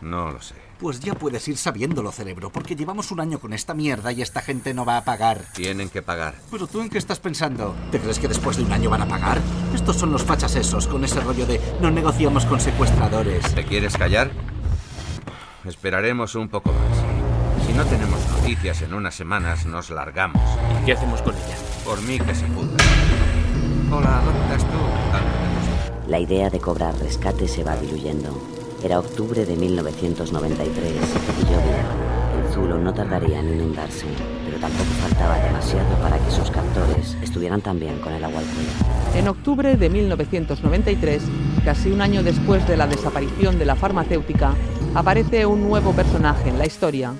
No 0.00 0.30
lo 0.30 0.40
sé. 0.40 0.54
Pues 0.78 1.00
ya 1.00 1.14
puedes 1.14 1.46
ir 1.46 1.58
sabiéndolo, 1.58 2.10
cerebro, 2.10 2.50
porque 2.50 2.74
llevamos 2.74 3.10
un 3.10 3.20
año 3.20 3.38
con 3.38 3.52
esta 3.52 3.74
mierda 3.74 4.12
y 4.12 4.22
esta 4.22 4.40
gente 4.40 4.72
no 4.72 4.86
va 4.86 4.96
a 4.96 5.04
pagar. 5.04 5.44
Tienen 5.52 5.90
que 5.90 6.00
pagar. 6.00 6.34
¿Pero 6.50 6.66
tú 6.66 6.80
en 6.80 6.88
qué 6.88 6.96
estás 6.96 7.20
pensando? 7.20 7.76
¿Te 7.90 8.00
crees 8.00 8.18
que 8.18 8.28
después 8.28 8.56
de 8.56 8.62
un 8.62 8.72
año 8.72 8.88
van 8.88 9.02
a 9.02 9.06
pagar? 9.06 9.38
Estos 9.74 9.96
son 9.96 10.10
los 10.10 10.24
fachas 10.24 10.56
esos, 10.56 10.86
con 10.86 11.04
ese 11.04 11.20
rollo 11.20 11.44
de 11.44 11.60
no 11.82 11.90
negociamos 11.90 12.46
con 12.46 12.60
secuestradores. 12.60 13.54
¿Te 13.54 13.64
quieres 13.64 13.94
callar? 13.98 14.30
Esperaremos 15.66 16.34
un 16.34 16.48
poco 16.48 16.72
más. 16.72 17.66
Si 17.66 17.74
no 17.74 17.84
tenemos 17.84 18.18
noticias 18.30 18.80
en 18.80 18.94
unas 18.94 19.14
semanas, 19.14 19.66
nos 19.66 19.90
largamos. 19.90 20.42
¿Y 20.80 20.86
qué 20.86 20.92
hacemos 20.92 21.20
con 21.20 21.34
ella? 21.34 21.56
Por 21.84 22.00
mí 22.00 22.18
que 22.18 22.34
se 22.34 22.46
pudra. 22.46 22.82
¿O 23.92 24.00
la 24.00 24.18
adoptas 24.18 24.62
tú? 24.62 26.08
La 26.08 26.18
idea 26.18 26.48
de 26.48 26.58
cobrar 26.58 26.96
rescate 26.98 27.46
se 27.46 27.62
va 27.62 27.76
diluyendo. 27.76 28.59
Era 28.82 28.98
octubre 28.98 29.44
de 29.44 29.56
1993 29.56 30.92
y 30.92 31.42
llovía. 31.44 31.84
El 32.38 32.50
Zulo 32.50 32.78
no 32.78 32.94
tardaría 32.94 33.40
en 33.40 33.50
inundarse, 33.50 34.06
pero 34.46 34.58
tampoco 34.58 34.88
faltaba 35.02 35.36
demasiado 35.38 35.94
para 35.98 36.18
que 36.18 36.30
sus 36.30 36.50
captores 36.50 37.14
estuvieran 37.22 37.60
también 37.60 37.98
con 37.98 38.14
el 38.14 38.24
agua 38.24 38.38
al 38.38 38.46
cuello. 38.46 39.18
En 39.18 39.28
octubre 39.28 39.76
de 39.76 39.90
1993, 39.90 41.22
casi 41.62 41.92
un 41.92 42.00
año 42.00 42.22
después 42.22 42.66
de 42.66 42.78
la 42.78 42.86
desaparición 42.86 43.58
de 43.58 43.66
la 43.66 43.76
farmacéutica, 43.76 44.54
aparece 44.94 45.44
un 45.44 45.68
nuevo 45.68 45.92
personaje 45.92 46.48
en 46.48 46.58
la 46.58 46.66
historia. 46.66 47.12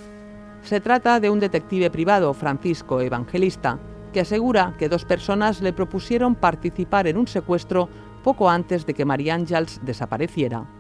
Se 0.62 0.80
trata 0.80 1.20
de 1.20 1.28
un 1.28 1.40
detective 1.40 1.90
privado, 1.90 2.32
Francisco 2.32 3.02
Evangelista, 3.02 3.78
que 4.14 4.20
asegura 4.20 4.76
que 4.78 4.88
dos 4.88 5.04
personas 5.04 5.60
le 5.60 5.74
propusieron 5.74 6.36
participar 6.36 7.06
en 7.06 7.18
un 7.18 7.26
secuestro 7.26 7.90
poco 8.24 8.48
antes 8.48 8.86
de 8.86 8.94
que 8.94 9.04
María 9.04 9.34
Ángels 9.34 9.78
desapareciera. 9.84 10.79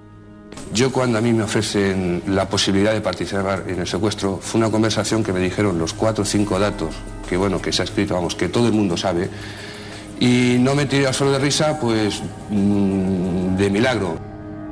Yo 0.72 0.92
cuando 0.92 1.18
a 1.18 1.20
mí 1.20 1.32
me 1.32 1.42
ofrecen 1.42 2.22
la 2.28 2.48
posibilidad 2.48 2.92
de 2.92 3.00
participar 3.00 3.64
en 3.66 3.80
el 3.80 3.86
secuestro, 3.88 4.38
fue 4.40 4.60
una 4.60 4.70
conversación 4.70 5.24
que 5.24 5.32
me 5.32 5.40
dijeron 5.40 5.78
los 5.78 5.92
cuatro 5.92 6.22
o 6.22 6.24
cinco 6.24 6.60
datos, 6.60 6.94
que 7.28 7.36
bueno, 7.36 7.60
que 7.60 7.72
se 7.72 7.82
ha 7.82 7.84
escrito, 7.84 8.14
vamos, 8.14 8.36
que 8.36 8.48
todo 8.48 8.68
el 8.68 8.72
mundo 8.72 8.96
sabe, 8.96 9.28
y 10.20 10.58
no 10.60 10.76
me 10.76 10.86
tiré 10.86 11.08
al 11.08 11.14
suelo 11.14 11.32
de 11.32 11.40
risa, 11.40 11.80
pues 11.80 12.22
mm, 12.50 13.56
de 13.56 13.70
milagro. 13.70 14.16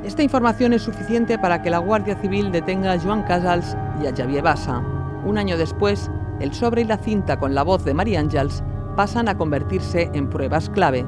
Esta 0.05 0.23
información 0.23 0.71
es 0.71 0.83
suficiente 0.83 1.37
para 1.37 1.61
que 1.61 1.69
la 1.69 1.79
Guardia 1.79 2.15
Civil 2.21 2.51
detenga 2.51 2.93
a 2.93 2.99
Joan 2.99 3.23
Casals 3.23 3.75
y 4.01 4.07
a 4.07 4.15
Xavier 4.15 4.41
Bassa. 4.41 4.81
Un 5.25 5.37
año 5.37 5.57
después, 5.57 6.09
el 6.39 6.53
sobre 6.53 6.83
y 6.83 6.85
la 6.85 6.97
cinta 6.97 7.37
con 7.37 7.53
la 7.53 7.63
voz 7.63 7.83
de 7.83 7.93
María 7.93 8.21
Ángels 8.21 8.63
pasan 8.95 9.27
a 9.27 9.37
convertirse 9.37 10.09
en 10.13 10.29
pruebas 10.29 10.69
clave. 10.69 11.05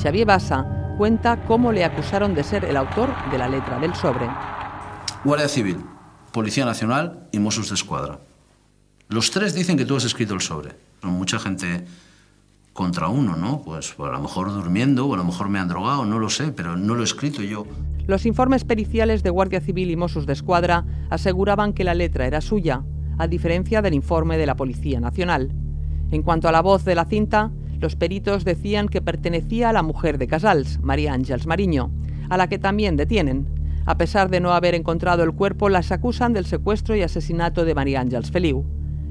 Xavier 0.00 0.26
Bassa 0.26 0.77
cuenta 0.98 1.44
cómo 1.46 1.70
le 1.70 1.84
acusaron 1.84 2.34
de 2.34 2.42
ser 2.42 2.64
el 2.64 2.76
autor 2.76 3.08
de 3.30 3.38
la 3.38 3.48
letra 3.48 3.78
del 3.78 3.94
sobre. 3.94 4.28
Guardia 5.24 5.48
Civil, 5.48 5.78
Policía 6.32 6.64
Nacional 6.64 7.28
y 7.30 7.38
Mossos 7.38 7.68
de 7.68 7.76
Escuadra. 7.76 8.18
Los 9.08 9.30
tres 9.30 9.54
dicen 9.54 9.76
que 9.78 9.84
tú 9.84 9.94
has 9.96 10.04
escrito 10.04 10.34
el 10.34 10.40
sobre. 10.40 10.74
Mucha 11.02 11.38
gente 11.38 11.84
contra 12.72 13.08
uno, 13.08 13.36
¿no? 13.36 13.62
Pues, 13.62 13.94
pues 13.96 14.10
a 14.10 14.12
lo 14.12 14.20
mejor 14.20 14.52
durmiendo 14.52 15.06
o 15.06 15.14
a 15.14 15.16
lo 15.16 15.24
mejor 15.24 15.48
me 15.48 15.60
han 15.60 15.68
drogado, 15.68 16.04
no 16.04 16.18
lo 16.18 16.28
sé, 16.30 16.50
pero 16.50 16.76
no 16.76 16.94
lo 16.94 17.02
he 17.02 17.04
escrito 17.04 17.42
yo. 17.42 17.64
Los 18.08 18.26
informes 18.26 18.64
periciales 18.64 19.22
de 19.22 19.30
Guardia 19.30 19.60
Civil 19.60 19.90
y 19.92 19.96
Mossos 19.96 20.26
de 20.26 20.32
Escuadra 20.32 20.84
aseguraban 21.10 21.74
que 21.74 21.84
la 21.84 21.94
letra 21.94 22.26
era 22.26 22.40
suya, 22.40 22.82
a 23.18 23.28
diferencia 23.28 23.82
del 23.82 23.94
informe 23.94 24.36
de 24.36 24.46
la 24.46 24.56
Policía 24.56 24.98
Nacional. 24.98 25.52
En 26.10 26.22
cuanto 26.22 26.48
a 26.48 26.52
la 26.52 26.60
voz 26.60 26.84
de 26.84 26.96
la 26.96 27.04
cinta, 27.04 27.52
los 27.80 27.96
peritos 27.96 28.44
decían 28.44 28.88
que 28.88 29.00
pertenecía 29.00 29.70
a 29.70 29.72
la 29.72 29.82
mujer 29.82 30.18
de 30.18 30.26
Casals, 30.26 30.80
María 30.82 31.12
Ángels 31.12 31.46
Mariño, 31.46 31.90
a 32.28 32.36
la 32.36 32.48
que 32.48 32.58
también 32.58 32.96
detienen. 32.96 33.46
A 33.86 33.96
pesar 33.96 34.28
de 34.28 34.40
no 34.40 34.52
haber 34.52 34.74
encontrado 34.74 35.22
el 35.22 35.32
cuerpo, 35.32 35.68
las 35.68 35.92
acusan 35.92 36.32
del 36.32 36.44
secuestro 36.44 36.94
y 36.96 37.02
asesinato 37.02 37.64
de 37.64 37.74
María 37.74 38.00
Ángels 38.00 38.30
Feliu. 38.30 38.64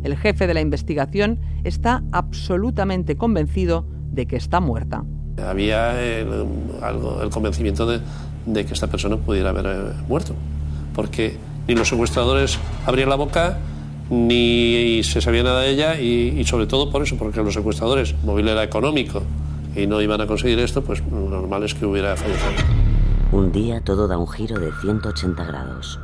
El 0.04 0.16
jefe 0.18 0.48
de 0.48 0.54
la 0.54 0.62
investigación 0.62 1.40
está 1.64 2.04
absolutamente 2.12 3.16
convencido 3.16 3.86
de 4.12 4.26
que 4.28 4.36
está 4.36 4.60
muerta. 4.60 5.04
Había 5.44 6.00
el, 6.02 6.46
algo, 6.82 7.22
el 7.22 7.30
convencimiento 7.30 7.86
de, 7.88 8.02
de, 8.46 8.66
que 8.66 8.74
esta 8.74 8.88
persona 8.88 9.18
pudiera 9.18 9.50
haber 9.50 9.66
eh, 9.66 9.94
muerto, 10.08 10.36
porque 10.94 11.38
ni 11.68 11.76
los 11.76 11.88
secuestradores 11.88 12.60
abrían 12.86 13.10
la 13.10 13.16
boca, 13.16 13.58
ni 14.10 15.02
se 15.04 15.22
sabía 15.22 15.44
nada 15.44 15.62
de 15.62 15.70
ella 15.70 16.00
y, 16.00 16.40
y, 16.40 16.44
sobre 16.46 16.68
todo 16.68 16.90
por 16.92 17.04
eso, 17.04 17.18
porque 17.18 17.42
los 17.44 17.54
secuestradores, 17.54 18.16
móvil 18.24 18.48
era 18.48 18.64
económico 18.64 19.24
y 19.76 19.88
no 19.88 20.02
iban 20.02 20.22
a 20.22 20.28
conseguir 20.28 20.60
esto, 20.60 20.84
pues 20.84 21.02
lo 21.12 21.30
normal 21.30 21.64
es 21.64 21.74
que 21.74 21.86
hubiera 21.86 22.16
fallecido. 22.16 22.52
Un 23.32 23.52
día 23.52 23.82
todo 23.82 24.08
da 24.08 24.18
un 24.18 24.28
giro 24.28 24.60
de 24.60 24.72
180 24.72 25.44
grados. 25.44 26.00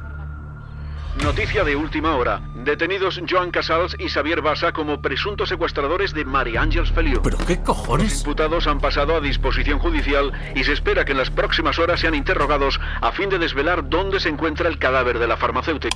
Noticia 1.22 1.64
de 1.64 1.76
última 1.76 2.16
hora. 2.16 2.42
Detenidos 2.66 3.22
Joan 3.30 3.52
Casals 3.52 3.96
y 4.00 4.10
Xavier 4.10 4.42
Bassa 4.42 4.72
como 4.72 5.00
presuntos 5.00 5.48
secuestradores 5.48 6.12
de 6.14 6.26
María 6.26 6.62
Ángels 6.62 6.92
Feliu. 6.92 7.22
¿Pero 7.22 7.38
qué 7.38 7.62
cojones? 7.62 8.12
Los 8.12 8.20
imputados 8.22 8.66
han 8.66 8.80
pasado 8.80 9.16
a 9.16 9.22
disposición 9.22 9.78
judicial 9.78 10.34
y 10.56 10.64
se 10.64 10.74
espera 10.74 11.06
que 11.06 11.12
en 11.12 11.20
las 11.20 11.30
próximas 11.30 11.78
horas 11.78 12.00
sean 12.00 12.16
interrogados 12.16 12.80
a 13.00 13.12
fin 13.12 13.30
de 13.30 13.38
desvelar 13.38 13.90
dónde 13.90 14.20
se 14.20 14.30
encuentra 14.30 14.68
el 14.68 14.80
cadáver 14.80 15.20
de 15.20 15.28
la 15.28 15.38
farmacéutica. 15.38 15.96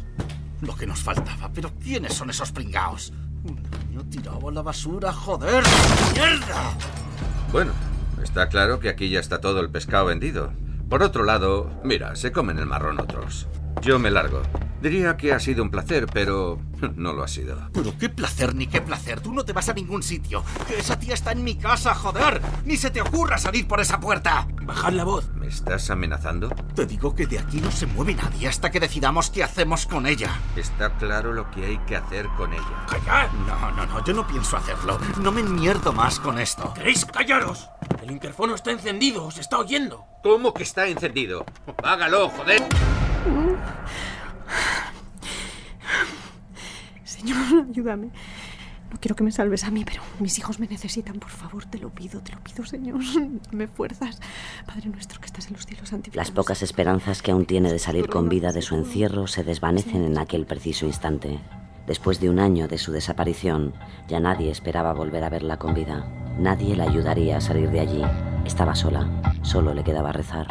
Lo 0.62 0.76
que 0.76 0.88
nos 0.88 1.00
faltaba, 1.00 1.50
pero 1.54 1.72
¿quiénes 1.84 2.14
son 2.14 2.30
esos 2.30 2.52
pringaos? 2.52 3.14
Un 3.44 3.62
niño 3.90 4.04
tirado 4.10 4.50
la 4.52 4.62
basura, 4.62 5.14
joder. 5.14 5.64
¡Mierda! 6.14 6.74
Bueno, 7.52 7.72
está 8.24 8.50
claro 8.50 8.80
que 8.80 8.90
aquí 8.90 9.10
ya 9.10 9.20
está 9.20 9.40
todo 9.40 9.60
el 9.60 9.70
pescado 9.70 10.06
vendido. 10.06 10.52
Por 10.90 11.04
otro 11.04 11.24
lado, 11.24 11.70
mira, 11.84 12.16
se 12.16 12.32
comen 12.32 12.58
el 12.58 12.66
marrón 12.66 13.00
otros. 13.00 13.48
Yo 13.82 14.00
me 14.00 14.10
largo. 14.10 14.42
Diría 14.82 15.18
que 15.18 15.34
ha 15.34 15.40
sido 15.40 15.64
un 15.64 15.72
placer, 15.72 16.08
pero 16.14 16.60
no 16.96 17.14
lo 17.14 17.24
ha 17.24 17.28
sido. 17.28 17.58
Pero 17.74 17.98
qué 17.98 18.10
placer 18.10 18.54
ni 18.56 18.68
qué 18.68 18.82
placer. 18.82 19.22
Tú 19.22 19.34
no 19.34 19.44
te 19.44 19.54
vas 19.54 19.70
a 19.70 19.74
ningún 19.74 20.04
sitio. 20.04 20.44
Esa 20.78 21.00
tía 21.00 21.14
está 21.14 21.32
en 21.32 21.44
mi 21.44 21.56
casa, 21.56 21.96
joder. 21.96 22.42
Ni 22.66 22.78
se 22.78 22.92
te 22.92 23.02
ocurra 23.02 23.38
salir 23.38 23.68
por 23.68 23.80
esa 23.80 24.00
puerta. 24.00 24.48
Bajad 24.62 24.94
la 24.94 25.04
voz. 25.04 25.30
¿Me 25.36 25.48
estás 25.48 25.90
amenazando? 25.90 26.50
Te 26.76 26.86
digo 26.86 27.16
que 27.16 27.26
de 27.26 27.40
aquí 27.40 27.60
no 27.60 27.72
se 27.72 27.86
mueve 27.88 28.14
nadie 28.14 28.48
hasta 28.48 28.70
que 28.70 28.80
decidamos 28.80 29.30
qué 29.30 29.44
hacemos 29.44 29.86
con 29.88 30.06
ella. 30.06 30.30
Está 30.56 30.96
claro 30.98 31.34
lo 31.34 31.50
que 31.52 31.66
hay 31.66 31.78
que 31.80 31.96
hacer 31.96 32.28
con 32.38 32.54
ella. 32.54 32.86
¡Callad! 32.90 33.30
No, 33.48 33.72
no, 33.72 33.86
no. 33.86 34.06
Yo 34.06 34.14
no 34.14 34.28
pienso 34.28 34.58
hacerlo. 34.58 35.00
No 35.22 35.32
me 35.32 35.42
mierdo 35.44 35.92
más 35.94 36.20
con 36.20 36.40
esto. 36.40 36.74
¿Queréis 36.74 37.06
callaros? 37.06 37.70
El 38.02 38.12
interfono 38.12 38.56
está 38.56 38.72
encendido. 38.72 39.26
Os 39.26 39.38
está 39.38 39.58
oyendo. 39.58 40.06
¿Cómo 40.22 40.54
que 40.54 40.64
está 40.64 40.88
encendido? 40.88 41.46
Hágalo, 41.84 42.30
joder. 42.30 42.64
Señor, 47.28 47.68
ayúdame. 47.70 48.10
No 48.92 48.98
quiero 49.02 49.18
que 49.18 49.24
me 49.24 49.34
salves 49.34 49.66
a 49.66 49.72
mí, 49.72 49.84
pero 49.84 50.02
mis 50.20 50.38
hijos 50.40 50.60
me 50.60 50.68
necesitan. 50.68 51.20
Por 51.20 51.30
favor, 51.30 51.66
te 51.66 51.78
lo 51.78 51.90
pido, 51.90 52.22
te 52.22 52.32
lo 52.32 52.40
pido, 52.40 52.66
Señor. 52.66 53.02
Dame 53.52 53.68
fuerzas. 53.68 54.20
Padre 54.66 54.90
nuestro 54.90 55.20
que 55.20 55.26
estás 55.26 55.48
en 55.48 55.54
los 55.54 55.66
cielos, 55.66 55.90
santificado. 55.90 56.22
Las 56.22 56.32
pocas 56.32 56.64
esperanzas 56.64 57.22
que 57.22 57.32
aún 57.32 57.46
tiene 57.46 57.72
de 57.72 57.80
salir 57.80 58.08
con 58.08 58.30
vida 58.30 58.54
de 58.54 58.62
su 58.62 58.76
encierro 58.76 59.28
se 59.28 59.44
desvanecen 59.44 60.06
en 60.06 60.18
aquel 60.18 60.46
preciso 60.46 60.86
instante. 60.86 61.40
Después 61.86 62.22
de 62.22 62.30
un 62.30 62.40
año 62.40 62.68
de 62.68 62.78
su 62.78 62.92
desaparición, 62.94 63.74
ya 64.08 64.20
nadie 64.20 64.52
esperaba 64.52 64.94
volver 64.94 65.24
a 65.24 65.30
verla 65.30 65.58
con 65.58 65.74
vida. 65.74 66.06
Nadie 66.38 66.76
la 66.76 66.84
ayudaría 66.84 67.38
a 67.38 67.42
salir 67.42 67.70
de 67.72 67.82
allí. 67.82 68.04
Estaba 68.46 68.76
sola. 68.76 69.10
Solo 69.42 69.74
le 69.74 69.84
quedaba 69.84 70.14
rezar. 70.14 70.48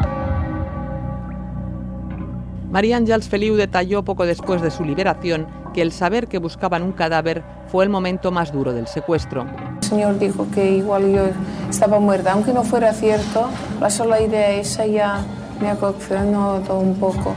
María 2.70 2.96
Ángels 2.96 3.28
Feliu 3.28 3.54
detalló 3.54 4.04
poco 4.04 4.26
después 4.26 4.60
de 4.60 4.70
su 4.70 4.84
liberación 4.84 5.46
que 5.76 5.82
el 5.82 5.92
saber 5.92 6.26
que 6.26 6.38
buscaban 6.38 6.82
un 6.82 6.92
cadáver 6.92 7.44
fue 7.70 7.84
el 7.84 7.90
momento 7.90 8.32
más 8.32 8.50
duro 8.50 8.72
del 8.72 8.86
secuestro. 8.86 9.44
El 9.82 9.86
señor 9.86 10.18
dijo 10.18 10.46
que 10.54 10.72
igual 10.72 11.12
yo 11.12 11.26
estaba 11.68 12.00
muerta, 12.00 12.32
aunque 12.32 12.54
no 12.54 12.64
fuera 12.64 12.94
cierto, 12.94 13.50
la 13.78 13.90
sola 13.90 14.18
idea 14.22 14.52
esa 14.52 14.86
ya 14.86 15.22
me 15.60 15.68
acondicionó 15.68 16.62
todo 16.66 16.78
un 16.78 16.94
poco 16.98 17.34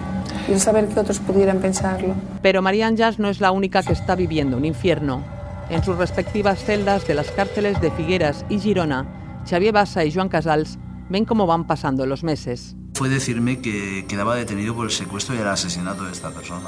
y 0.48 0.54
el 0.54 0.62
saber 0.62 0.88
que 0.88 1.02
otros 1.02 1.20
pudieran 1.20 1.60
pensarlo. 1.60 2.16
Pero 2.42 2.62
María 2.62 2.88
Ángels 2.88 3.20
no 3.20 3.28
es 3.28 3.42
la 3.42 3.52
única 3.52 3.84
que 3.84 3.92
está 3.92 4.16
viviendo 4.16 4.56
un 4.56 4.64
infierno. 4.64 5.22
En 5.70 5.84
sus 5.84 5.98
respectivas 5.98 6.64
celdas 6.64 7.06
de 7.06 7.16
las 7.16 7.32
cárceles 7.32 7.82
de 7.82 7.92
Figueras 7.92 8.46
y 8.48 8.60
Girona, 8.60 9.06
Xavier 9.50 9.74
Bassa 9.74 10.06
y 10.06 10.14
Joan 10.14 10.30
Casals 10.30 10.80
ven 11.10 11.26
cómo 11.26 11.46
van 11.46 11.68
pasando 11.68 12.06
los 12.06 12.24
meses 12.24 12.78
fue 13.00 13.08
decirme 13.08 13.62
que 13.62 14.06
quedaba 14.10 14.36
detenido 14.36 14.76
por 14.76 14.84
el 14.84 14.92
secuestro 14.92 15.34
y 15.34 15.38
el 15.38 15.48
asesinato 15.48 16.04
de 16.04 16.12
esta 16.12 16.32
persona. 16.32 16.68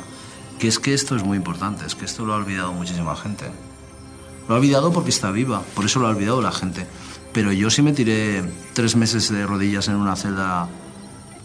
Que 0.62 0.68
es 0.68 0.78
que 0.78 0.94
esto 0.94 1.16
es 1.16 1.24
muy 1.24 1.38
importante, 1.38 1.88
es 1.88 1.96
que 1.96 2.06
esto 2.06 2.24
lo 2.24 2.34
ha 2.34 2.36
olvidado 2.36 2.72
muchísima 2.72 3.16
gente. 3.16 3.46
Lo 4.48 4.54
ha 4.54 4.60
olvidado 4.60 4.94
porque 4.94 5.10
está 5.10 5.32
viva, 5.32 5.64
por 5.74 5.86
eso 5.86 6.00
lo 6.00 6.06
ha 6.06 6.12
olvidado 6.12 6.40
la 6.40 6.52
gente. 6.52 6.86
Pero 7.34 7.52
yo 7.52 7.72
sí 7.72 7.82
me 7.82 7.94
tiré 7.94 8.44
tres 8.74 8.96
meses 8.96 9.32
de 9.32 9.48
rodillas 9.48 9.88
en 9.88 9.96
una 9.96 10.16
celda 10.16 10.68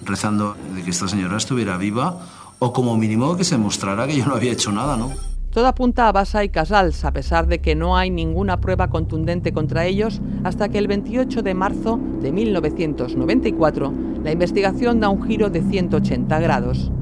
rezando 0.05 0.55
de 0.75 0.83
que 0.83 0.91
esta 0.91 1.09
señora 1.09 1.39
estuviera 1.39 1.79
viva 1.79 2.21
o 2.59 2.75
como 2.75 2.95
mínimo 2.99 3.39
que 3.39 3.45
se 3.45 3.57
mostrara 3.57 4.07
que 4.07 4.19
yo 4.19 4.27
no 4.27 4.35
había 4.35 4.53
hecho 4.53 4.71
nada, 4.71 4.99
¿no? 4.99 5.11
Todo 5.51 5.67
apunta 5.67 6.09
a 6.09 6.13
Bassa 6.13 6.45
y 6.45 6.51
Casals, 6.51 7.07
a 7.07 7.13
pesar 7.15 7.47
de 7.47 7.63
que 7.63 7.75
no 7.75 7.97
hay 7.97 8.11
ninguna 8.11 8.61
prueba 8.61 8.91
contundente 8.91 9.55
contra 9.55 9.87
ellos, 9.87 10.21
hasta 10.45 10.69
que 10.69 10.77
el 10.77 10.89
28 10.89 11.41
de 11.41 11.55
marzo 11.55 11.99
de 12.21 12.33
1994 12.33 13.95
la 14.23 14.33
investigación 14.33 15.01
da 15.01 15.09
un 15.09 15.23
giro 15.23 15.49
de 15.49 15.63
180 15.63 16.39
grados. 16.39 16.93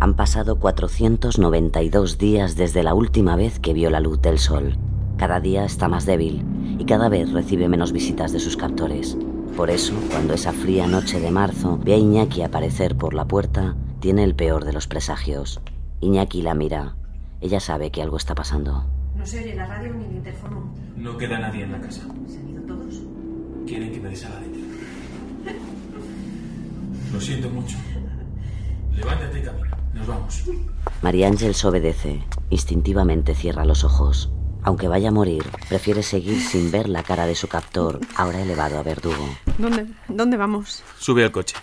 Han 0.00 0.14
pasado 0.14 0.60
492 0.60 2.18
días 2.18 2.54
desde 2.54 2.84
la 2.84 2.94
última 2.94 3.34
vez 3.34 3.58
que 3.58 3.72
vio 3.72 3.90
la 3.90 3.98
luz 3.98 4.22
del 4.22 4.38
sol. 4.38 4.76
Cada 5.16 5.40
día 5.40 5.64
está 5.64 5.88
más 5.88 6.06
débil 6.06 6.44
y 6.78 6.84
cada 6.84 7.08
vez 7.08 7.32
recibe 7.32 7.68
menos 7.68 7.90
visitas 7.90 8.32
de 8.32 8.38
sus 8.38 8.56
captores. 8.56 9.18
Por 9.56 9.70
eso, 9.70 9.94
cuando 10.12 10.34
esa 10.34 10.52
fría 10.52 10.86
noche 10.86 11.18
de 11.18 11.32
marzo 11.32 11.80
ve 11.82 11.94
a 11.94 11.96
Iñaki 11.96 12.42
aparecer 12.42 12.96
por 12.96 13.12
la 13.12 13.24
puerta, 13.24 13.74
tiene 13.98 14.22
el 14.22 14.36
peor 14.36 14.64
de 14.64 14.72
los 14.72 14.86
presagios. 14.86 15.60
Iñaki 16.00 16.42
la 16.42 16.54
mira. 16.54 16.94
Ella 17.40 17.58
sabe 17.58 17.90
que 17.90 18.00
algo 18.00 18.18
está 18.18 18.36
pasando. 18.36 18.84
No 19.16 19.26
se 19.26 19.40
oye 19.40 19.56
la 19.56 19.66
radio 19.66 19.92
ni 19.94 20.04
el 20.04 20.12
interfono. 20.12 20.72
No 20.96 21.18
queda 21.18 21.40
nadie 21.40 21.64
en 21.64 21.72
la 21.72 21.80
casa. 21.80 22.02
¿Se 22.28 22.38
han 22.38 22.48
ido 22.48 22.62
todos? 22.62 23.02
Quieren 23.66 23.90
que 23.90 23.98
me 23.98 24.10
deshaga 24.10 24.38
de 24.38 24.46
ti. 24.46 24.64
Lo 27.12 27.20
siento 27.20 27.50
mucho. 27.50 27.76
Levántate 28.92 29.40
y 29.40 29.42
camina. 29.42 29.77
Nos 29.98 30.06
vamos. 30.06 30.44
María 31.02 31.26
Ángels 31.28 31.64
obedece. 31.64 32.22
Instintivamente 32.50 33.34
cierra 33.34 33.64
los 33.64 33.84
ojos. 33.84 34.30
Aunque 34.62 34.88
vaya 34.88 35.08
a 35.08 35.12
morir, 35.12 35.44
prefiere 35.68 36.02
seguir 36.02 36.40
sin 36.40 36.70
ver 36.70 36.88
la 36.88 37.02
cara 37.02 37.26
de 37.26 37.34
su 37.34 37.48
captor, 37.48 38.00
ahora 38.16 38.42
elevado 38.42 38.78
a 38.78 38.82
verdugo. 38.82 39.28
¿Dónde, 39.56 39.86
¿Dónde 40.08 40.36
vamos? 40.36 40.82
Sube 40.98 41.24
al 41.24 41.32
coche. 41.32 41.56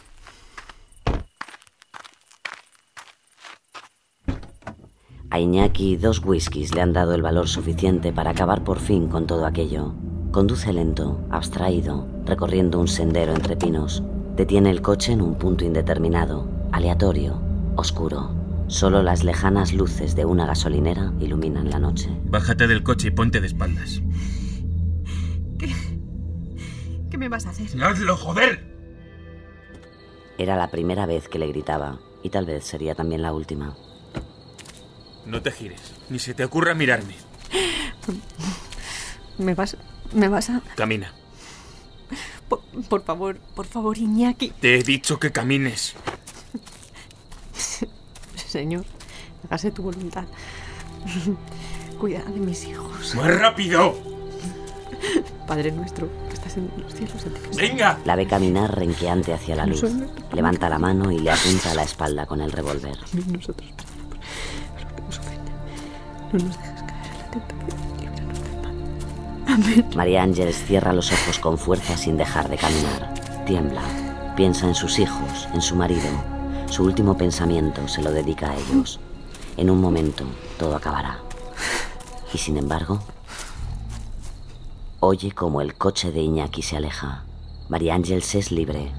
A 5.30 5.40
Iñaki 5.40 5.98
dos 5.98 6.24
whiskies 6.24 6.74
le 6.74 6.82
han 6.82 6.94
dado 6.94 7.14
el 7.14 7.22
valor 7.22 7.50
suficiente 7.50 8.14
para 8.14 8.32
acabar 8.32 8.64
por 8.64 8.80
fin 8.80 9.08
con 9.10 9.28
todo 9.28 9.46
aquello. 9.46 9.94
Conduce 10.32 10.72
lento, 10.72 11.20
abstraído, 11.30 12.08
recorriendo 12.26 12.80
un 12.80 12.88
sendero 12.88 13.34
entre 13.34 13.58
pinos. 13.58 14.02
Detiene 14.38 14.70
el 14.70 14.82
coche 14.82 15.12
en 15.12 15.22
un 15.22 15.36
punto 15.36 15.66
indeterminado, 15.66 16.48
aleatorio, 16.72 17.42
oscuro. 17.76 18.66
Solo 18.68 19.04
las 19.04 19.24
lejanas 19.24 19.74
luces 19.74 20.16
de 20.16 20.26
una 20.26 20.46
gasolinera 20.46 21.14
iluminan 21.20 21.70
la 21.70 21.80
noche. 21.80 22.10
Bájate 22.26 22.68
del 22.68 22.84
coche 22.84 23.10
y 23.10 23.12
ponte 23.12 23.40
de 23.40 23.48
espaldas. 23.48 24.02
¿Qué 27.10 27.18
me 27.18 27.30
vas 27.30 27.46
a 27.46 27.52
hacer? 27.52 27.68
¡Hazlo, 27.84 28.18
joder! 28.18 28.76
Era 30.38 30.58
la 30.58 30.70
primera 30.70 31.06
vez 31.06 31.30
que 31.30 31.40
le 31.40 31.48
gritaba, 31.48 32.00
y 32.24 32.30
tal 32.30 32.46
vez 32.46 32.66
sería 32.66 32.96
también 32.96 33.22
la 33.22 33.34
última. 33.34 33.76
No 35.26 35.42
te 35.42 35.52
gires, 35.52 35.94
ni 36.10 36.20
se 36.20 36.34
te 36.34 36.44
ocurra 36.44 36.74
mirarme. 36.74 37.16
¿Me 39.38 39.54
vas, 39.54 39.78
me 40.14 40.28
vas 40.28 40.50
a...? 40.50 40.62
Camina. 40.76 41.14
Por, 42.50 42.62
por 42.90 43.04
favor, 43.04 43.38
por 43.56 43.66
favor, 43.66 43.98
Iñaki. 43.98 44.50
Te 44.60 44.78
he 44.78 44.84
dicho 44.84 45.20
que 45.20 45.32
camines. 45.32 45.96
Señor, 48.56 48.86
hágase 49.44 49.70
tu 49.70 49.84
voluntad. 49.84 50.24
Cuida 52.00 52.24
de 52.24 52.40
mis 52.40 52.66
hijos. 52.66 53.14
¡Más 53.14 53.38
rápido! 53.38 53.94
Padre 55.46 55.74
nuestro, 55.74 56.08
que 56.30 56.36
estás 56.36 56.56
en 56.56 56.72
los 56.78 56.94
cielos, 56.94 57.22
santificado. 57.22 57.58
¡Venga! 57.58 58.00
La 58.06 58.16
ve 58.16 58.26
caminar 58.26 58.74
renqueante 58.74 59.34
hacia 59.34 59.58
la 59.58 59.66
luz. 59.66 59.84
Levanta 60.32 60.70
la 60.70 60.80
mano 60.80 61.12
y 61.12 61.20
le 61.20 61.32
apunta 61.32 61.72
a 61.72 61.74
la 61.74 61.84
espalda 61.84 62.26
con 62.26 62.40
el 62.40 62.50
revólver. 62.50 62.96
Nosotros, 63.30 63.70
que 64.78 65.02
nos 65.02 65.20
ofenden. 65.20 65.56
No 66.32 66.40
nos 66.46 66.58
dejes 66.58 66.82
caer 66.84 67.10
en 67.12 67.18
la 67.20 67.32
tentación. 67.32 68.00
Líbranos 68.00 68.40
del 68.40 68.62
mal. 68.62 69.54
Amén. 69.54 69.86
María 69.98 70.24
Ángeles 70.24 70.64
cierra 70.66 70.94
los 70.94 71.12
ojos 71.12 71.40
con 71.40 71.58
fuerza 71.58 71.98
sin 71.98 72.16
dejar 72.16 72.48
de 72.48 72.56
caminar. 72.56 73.14
Tiembla. 73.46 73.82
Piensa 74.38 74.66
en 74.66 74.76
sus 74.76 74.98
hijos, 75.00 75.50
en 75.54 75.62
su 75.62 75.76
marido. 75.76 76.35
Su 76.70 76.84
último 76.84 77.18
pensamiento 77.18 77.88
se 77.88 78.02
lo 78.02 78.12
dedica 78.12 78.52
a 78.52 78.56
ellos. 78.56 79.00
En 79.56 79.70
un 79.70 79.80
momento 79.80 80.26
todo 80.60 80.76
acabará. 80.76 81.20
Y 82.34 82.38
sin 82.38 82.58
embargo, 82.58 83.00
oye 85.00 85.32
como 85.32 85.62
el 85.62 85.76
coche 85.76 86.12
de 86.12 86.22
Iñaki 86.22 86.62
se 86.62 86.78
aleja. 86.78 87.24
María 87.70 87.96
Ángeles 87.96 88.36
es 88.36 88.52
libre. 88.52 88.92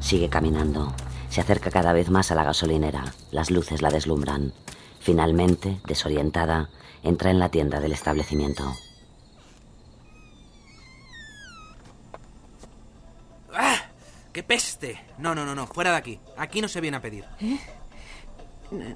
Sigue 0.00 0.28
caminando. 0.28 0.92
Se 1.28 1.40
acerca 1.40 1.70
cada 1.70 1.92
vez 1.92 2.10
más 2.10 2.30
a 2.30 2.34
la 2.36 2.44
gasolinera. 2.44 3.12
Las 3.32 3.50
luces 3.50 3.82
la 3.82 3.90
deslumbran. 3.90 4.52
Finalmente, 5.00 5.80
desorientada, 5.86 6.70
entra 7.02 7.30
en 7.30 7.38
la 7.38 7.48
tienda 7.48 7.80
del 7.80 7.92
establecimiento. 7.92 8.72
¡Ah! 13.52 13.82
¡Qué 14.34 14.42
peste! 14.42 15.00
No, 15.16 15.34
no, 15.34 15.46
no, 15.46 15.54
no, 15.54 15.66
fuera 15.68 15.92
de 15.92 15.96
aquí. 15.96 16.20
Aquí 16.36 16.60
no 16.60 16.66
se 16.68 16.80
viene 16.82 16.96
a 16.96 17.00
pedir. 17.00 17.24
¿Eh? 17.40 17.56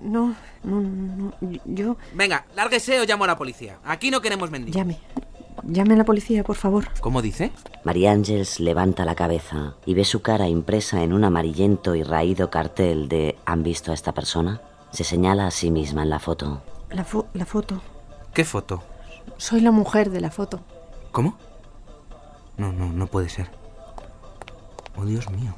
No, 0.03 0.35
no, 0.64 0.81
no, 0.81 1.33
yo... 1.64 1.96
Venga, 2.12 2.44
lárguese 2.57 2.98
o 3.01 3.05
llamo 3.05 3.22
a 3.22 3.29
la 3.29 3.38
policía. 3.38 3.79
Aquí 3.85 4.11
no 4.11 4.20
queremos 4.20 4.51
mendigos. 4.51 4.74
Llame. 4.77 4.98
Llame 5.62 5.94
a 5.94 5.98
la 5.98 6.05
policía, 6.05 6.42
por 6.42 6.57
favor. 6.57 6.88
¿Cómo 7.01 7.22
dice? 7.22 7.53
María 7.85 8.11
Ángeles 8.11 8.59
levanta 8.59 9.05
la 9.05 9.14
cabeza 9.14 9.74
y 9.87 9.94
ve 9.94 10.05
su 10.05 10.22
cara 10.22 10.48
impresa 10.48 11.03
en 11.03 11.12
un 11.12 11.22
amarillento 11.22 11.94
y 11.94 12.03
raído 12.03 12.51
cartel 12.51 13.09
de 13.09 13.37
¿Han 13.46 13.62
visto 13.62 13.92
a 13.92 13.94
esta 13.94 14.12
persona? 14.12 14.61
Se 14.90 15.05
señala 15.05 15.46
a 15.46 15.51
sí 15.53 15.70
misma 15.70 16.03
en 16.03 16.11
la 16.11 16.18
foto. 16.18 16.62
La, 16.90 17.05
fo- 17.07 17.27
la 17.35 17.44
foto. 17.46 17.81
¿Qué 18.35 18.44
foto? 18.44 18.83
Soy 19.37 19.61
la 19.61 19.70
mujer 19.70 20.11
de 20.11 20.20
la 20.20 20.33
foto. 20.33 20.61
¿Cómo? 21.12 21.38
No, 22.57 22.72
no, 22.72 22.88
no 22.92 23.07
puede 23.07 23.29
ser. 23.29 23.51
Oh, 24.98 25.04
Dios 25.04 25.30
mío. 25.30 25.54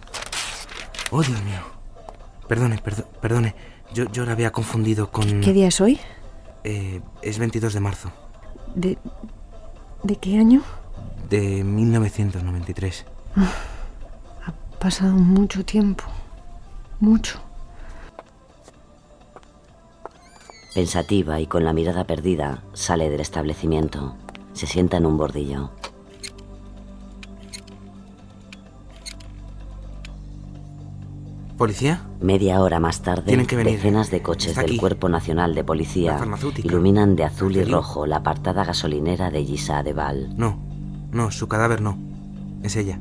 Oh, 1.11 1.23
Dios 1.23 1.43
mío. 1.43 1.61
Perdone, 2.49 2.79
perdo- 2.83 3.07
perdone. 3.21 3.55
Yo, 3.95 4.05
yo 4.13 4.25
la 4.25 4.33
había 4.33 4.53
confundido 4.53 5.11
con... 5.11 5.41
¿Qué 5.41 5.53
día 5.53 5.69
es 5.69 5.81
hoy? 5.81 5.99
Eh, 6.63 7.01
es 7.23 7.39
22 7.39 7.73
de 7.73 7.81
marzo 7.81 8.13
¿De, 8.75 8.99
¿De 10.03 10.17
qué 10.17 10.39
año? 10.39 10.63
de 11.31 11.65
1993. 11.65 13.07
Ha 13.37 14.53
pasado 14.79 15.13
mucho 15.15 15.65
tiempo. 15.65 16.05
Mucho. 16.99 17.41
Pensativa 20.75 21.41
y 21.41 21.47
con 21.47 21.65
la 21.65 21.73
mirada 21.73 22.05
perdida, 22.05 22.63
sale 22.75 23.11
del 23.11 23.21
establecimiento. 23.21 24.17
Se 24.53 24.67
sienta 24.67 24.97
en 24.99 25.07
un 25.07 25.17
bordillo. 25.17 25.71
¿Policía? 31.61 32.01
Media 32.23 32.63
hora 32.63 32.81
más 32.81 33.03
tarde, 33.03 33.25
Tienen 33.27 33.45
que 33.45 33.55
venir. 33.55 33.75
decenas 33.75 34.11
de 34.11 34.23
coches 34.23 34.57
del. 34.57 34.79
Cuerpo 34.79 35.11
Nacional 35.11 35.55
de 35.55 35.63
Policía 35.63 36.19
iluminan 36.65 37.17
de 37.17 37.25
azul 37.25 37.55
y 37.55 37.65
rojo 37.65 38.07
la 38.07 38.17
apartada 38.17 38.65
gasolinera 38.65 39.31
de 39.31 39.45
Gisa 39.45 39.83
de 39.83 39.93
Val. 39.93 40.33
No, 40.39 40.59
no, 41.13 41.31
su 41.31 41.49
cadáver 41.49 41.83
no. 41.83 41.99
Es 42.63 42.77
ella. 42.77 42.99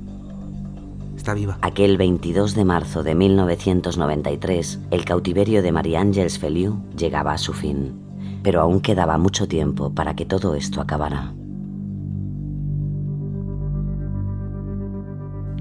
Está 1.15 1.33
viva. 1.35 1.57
Aquel 1.61 1.95
22 1.97 2.53
de 2.53 2.65
marzo 2.65 3.01
de 3.01 3.15
1993, 3.15 4.79
el 4.91 5.05
cautiverio 5.05 5.61
de 5.63 5.71
Marie 5.71 5.95
Ángeles 5.95 6.37
Feliu 6.37 6.81
llegaba 6.97 7.31
a 7.31 7.37
su 7.37 7.53
fin. 7.53 7.93
Pero 8.43 8.59
aún 8.59 8.81
quedaba 8.81 9.17
mucho 9.17 9.47
tiempo 9.47 9.93
para 9.93 10.17
que 10.17 10.25
todo 10.25 10.55
esto 10.55 10.81
acabara. 10.81 11.31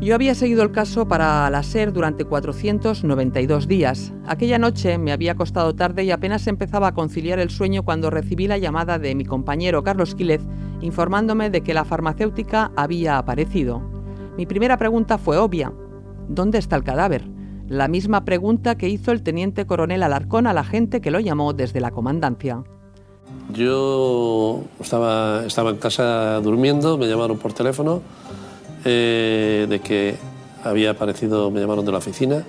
Yo 0.00 0.14
había 0.14 0.36
seguido 0.36 0.62
el 0.62 0.70
caso 0.70 1.08
para 1.08 1.50
la 1.50 1.64
SER 1.64 1.92
durante 1.92 2.24
492 2.24 3.66
días. 3.66 4.12
Aquella 4.28 4.56
noche 4.56 4.96
me 4.96 5.10
había 5.10 5.32
acostado 5.32 5.74
tarde 5.74 6.04
y 6.04 6.12
apenas 6.12 6.46
empezaba 6.46 6.88
a 6.88 6.94
conciliar 6.94 7.40
el 7.40 7.50
sueño 7.50 7.82
cuando 7.82 8.08
recibí 8.08 8.46
la 8.46 8.58
llamada 8.58 9.00
de 9.00 9.16
mi 9.16 9.24
compañero 9.24 9.82
Carlos 9.82 10.14
Quílez 10.14 10.42
informándome 10.80 11.50
de 11.50 11.62
que 11.62 11.74
la 11.74 11.84
farmacéutica 11.84 12.70
había 12.76 13.18
aparecido. 13.18 13.82
Mi 14.36 14.46
primera 14.46 14.76
pregunta 14.76 15.18
fue 15.18 15.36
obvia. 15.36 15.72
¿Dónde 16.28 16.58
está 16.58 16.76
el 16.76 16.84
cadáver? 16.84 17.28
La 17.66 17.88
misma 17.88 18.24
pregunta 18.24 18.78
que 18.78 18.88
hizo 18.88 19.10
el 19.10 19.24
teniente 19.24 19.66
coronel 19.66 20.04
Alarcón 20.04 20.46
a 20.46 20.52
la 20.52 20.62
gente 20.62 21.00
que 21.00 21.10
lo 21.10 21.18
llamó 21.18 21.54
desde 21.54 21.80
la 21.80 21.90
comandancia. 21.90 22.62
Yo 23.52 24.62
estaba, 24.80 25.44
estaba 25.44 25.70
en 25.70 25.76
casa 25.78 26.40
durmiendo, 26.40 26.96
me 26.98 27.08
llamaron 27.08 27.38
por 27.38 27.52
teléfono 27.52 28.00
eh, 28.84 29.66
de 29.68 29.80
que 29.80 30.16
había 30.64 30.90
aparecido, 30.90 31.50
me 31.50 31.60
llamaron 31.60 31.84
de 31.84 31.92
la 31.92 31.98
oficina, 31.98 32.44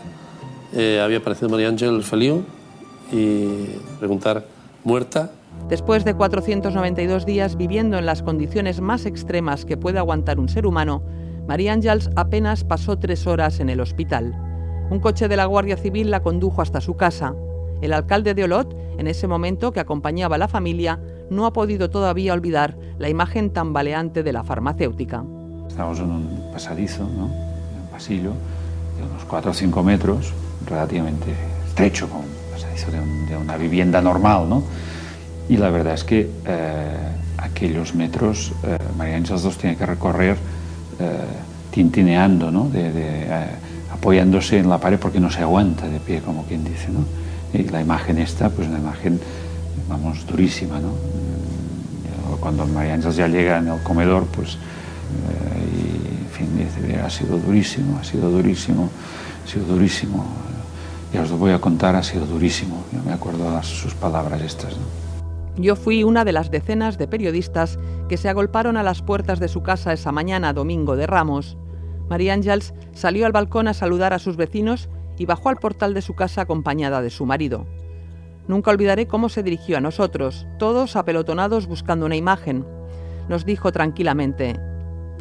eh, 0.74 1.02
había 1.04 1.18
aparecido 1.18 1.50
María 1.50 1.70
Ángel 1.70 2.04
Feliu 2.04 2.44
y 3.12 3.66
preguntar, 4.00 4.46
¿muerta? 4.84 5.32
Después 5.68 6.06
de 6.06 6.14
492 6.14 7.26
días 7.26 7.56
viviendo 7.58 7.98
en 7.98 8.06
las 8.06 8.24
condiciones 8.24 8.82
más 8.82 9.06
extremas 9.06 9.66
que 9.66 9.78
puede 9.78 10.00
aguantar 10.00 10.40
un 10.40 10.50
ser 10.50 10.66
humano, 10.66 11.04
María 11.48 11.74
Ángels 11.74 12.10
apenas 12.16 12.64
pasó 12.64 12.98
tres 12.98 13.26
horas 13.28 13.60
en 13.60 13.70
el 13.70 13.80
hospital. 13.80 14.36
Un 14.90 15.00
coche 15.00 15.28
de 15.28 15.36
la 15.36 15.46
Guardia 15.46 15.78
Civil 15.78 16.12
la 16.12 16.22
condujo 16.22 16.62
hasta 16.62 16.82
su 16.82 16.96
casa. 16.96 17.36
El 17.82 17.94
alcalde 17.94 18.34
de 18.34 18.44
Olot, 18.44 18.76
en 18.98 19.08
ese 19.08 19.28
momento 19.28 19.72
que 19.72 19.80
acompañaba 19.80 20.36
a 20.36 20.40
la 20.40 20.48
familia, 20.48 21.00
no 21.30 21.46
ha 21.46 21.54
podido 21.54 21.90
todavía 21.90 22.34
olvidar 22.34 22.78
la 22.98 23.10
imagen 23.10 23.52
tambaleante 23.52 24.24
de 24.24 24.34
la 24.34 24.44
farmacéutica. 24.44 25.24
Estamos 25.70 26.00
en 26.00 26.12
un 26.12 26.50
pasadizo, 26.52 27.04
¿no? 27.04 27.26
En 27.28 27.82
un 27.84 27.88
pasillo 27.92 28.34
de 28.98 29.04
unos 29.10 29.24
4 29.28 29.52
o 29.52 29.54
5 29.54 29.84
metros, 29.84 30.34
relativamente 30.68 31.34
estrecho, 31.68 32.10
como 32.10 32.22
un 32.22 32.52
pasadizo 32.52 32.92
de, 32.92 33.00
un- 33.00 33.26
de 33.28 33.38
una 33.38 33.56
vivienda 33.58 34.02
normal, 34.02 34.50
¿no? 34.50 34.64
Y 35.48 35.58
la 35.58 35.70
verdad 35.70 35.94
es 35.94 36.04
que 36.04 36.30
eh, 36.46 36.98
aquellos 37.38 37.96
metros 37.96 38.52
eh, 38.64 38.78
María 38.98 39.16
Ángeles 39.18 39.44
los 39.44 39.58
tiene 39.58 39.76
que 39.78 39.86
recorrer 39.86 40.36
eh, 41.00 41.18
tintineando, 41.72 42.52
¿no? 42.52 42.70
Eh, 42.74 43.46
apoyándose 43.94 44.60
en 44.60 44.70
la 44.70 44.78
pared 44.78 45.00
porque 45.00 45.20
no 45.20 45.32
se 45.32 45.40
aguanta 45.42 45.88
de 45.88 46.00
pie, 46.00 46.22
como 46.22 46.44
quien 46.46 46.64
dice, 46.64 46.90
¿no? 46.90 47.06
Y 47.58 47.64
la 47.70 47.82
imagen 47.82 48.18
esta, 48.20 48.50
pues 48.50 48.68
una 48.68 48.78
imagen, 48.80 49.20
vamos, 49.88 50.26
durísima, 50.28 50.80
¿no? 50.80 50.94
Cuando 52.40 52.66
María 52.68 52.94
Ángeles 52.94 53.16
ya 53.16 53.28
llega 53.28 53.58
en 53.58 53.68
el 53.70 53.82
comedor, 53.82 54.26
pues 54.28 54.58
y, 55.74 56.24
en 56.24 56.30
fin, 56.32 56.58
dice, 56.58 57.00
ha 57.00 57.10
sido 57.10 57.38
durísimo, 57.38 57.98
ha 58.00 58.04
sido 58.04 58.30
durísimo, 58.30 58.90
ha 59.44 59.48
sido 59.48 59.66
durísimo. 59.66 60.26
Ya 61.14 61.24
os 61.24 61.32
lo 61.32 61.38
voy 61.38 61.52
a 61.52 61.60
contar, 61.60 61.96
ha 61.96 62.04
sido 62.04 62.26
durísimo. 62.26 62.84
Yo 62.94 63.02
me 63.04 63.14
acuerdo 63.14 63.52
de 63.52 63.64
sus 63.64 63.94
palabras 63.96 64.42
estas. 64.42 64.76
Yo 65.58 65.76
fui 65.76 66.04
una 66.04 66.24
de 66.24 66.32
las 66.32 66.52
decenas 66.52 66.98
de 66.98 67.08
periodistas 67.08 67.80
que 68.08 68.18
se 68.18 68.30
agolparon 68.30 68.78
a 68.78 68.84
las 68.84 69.02
puertas 69.02 69.40
de 69.40 69.48
su 69.48 69.62
casa 69.62 69.92
esa 69.92 70.12
mañana 70.12 70.54
domingo 70.54 70.96
de 70.96 71.08
Ramos. 71.08 71.58
María 72.10 72.34
Ángels 72.34 72.74
salió 72.94 73.26
al 73.26 73.32
balcón 73.32 73.68
a 73.68 73.74
saludar 73.74 74.14
a 74.14 74.20
sus 74.20 74.38
vecinos 74.38 74.90
y 75.18 75.26
bajó 75.26 75.50
al 75.50 75.58
portal 75.58 75.94
de 75.94 76.02
su 76.02 76.16
casa 76.16 76.42
acompañada 76.42 77.02
de 77.02 77.10
su 77.10 77.26
marido. 77.26 77.66
Nunca 78.48 78.72
olvidaré 78.72 79.06
cómo 79.06 79.30
se 79.30 79.44
dirigió 79.44 79.78
a 79.78 79.82
nosotros, 79.82 80.48
todos 80.58 80.96
apelotonados 80.96 81.68
buscando 81.68 82.06
una 82.06 82.16
imagen. 82.16 82.66
Nos 83.28 83.46
dijo 83.46 83.72
tranquilamente, 83.72 84.60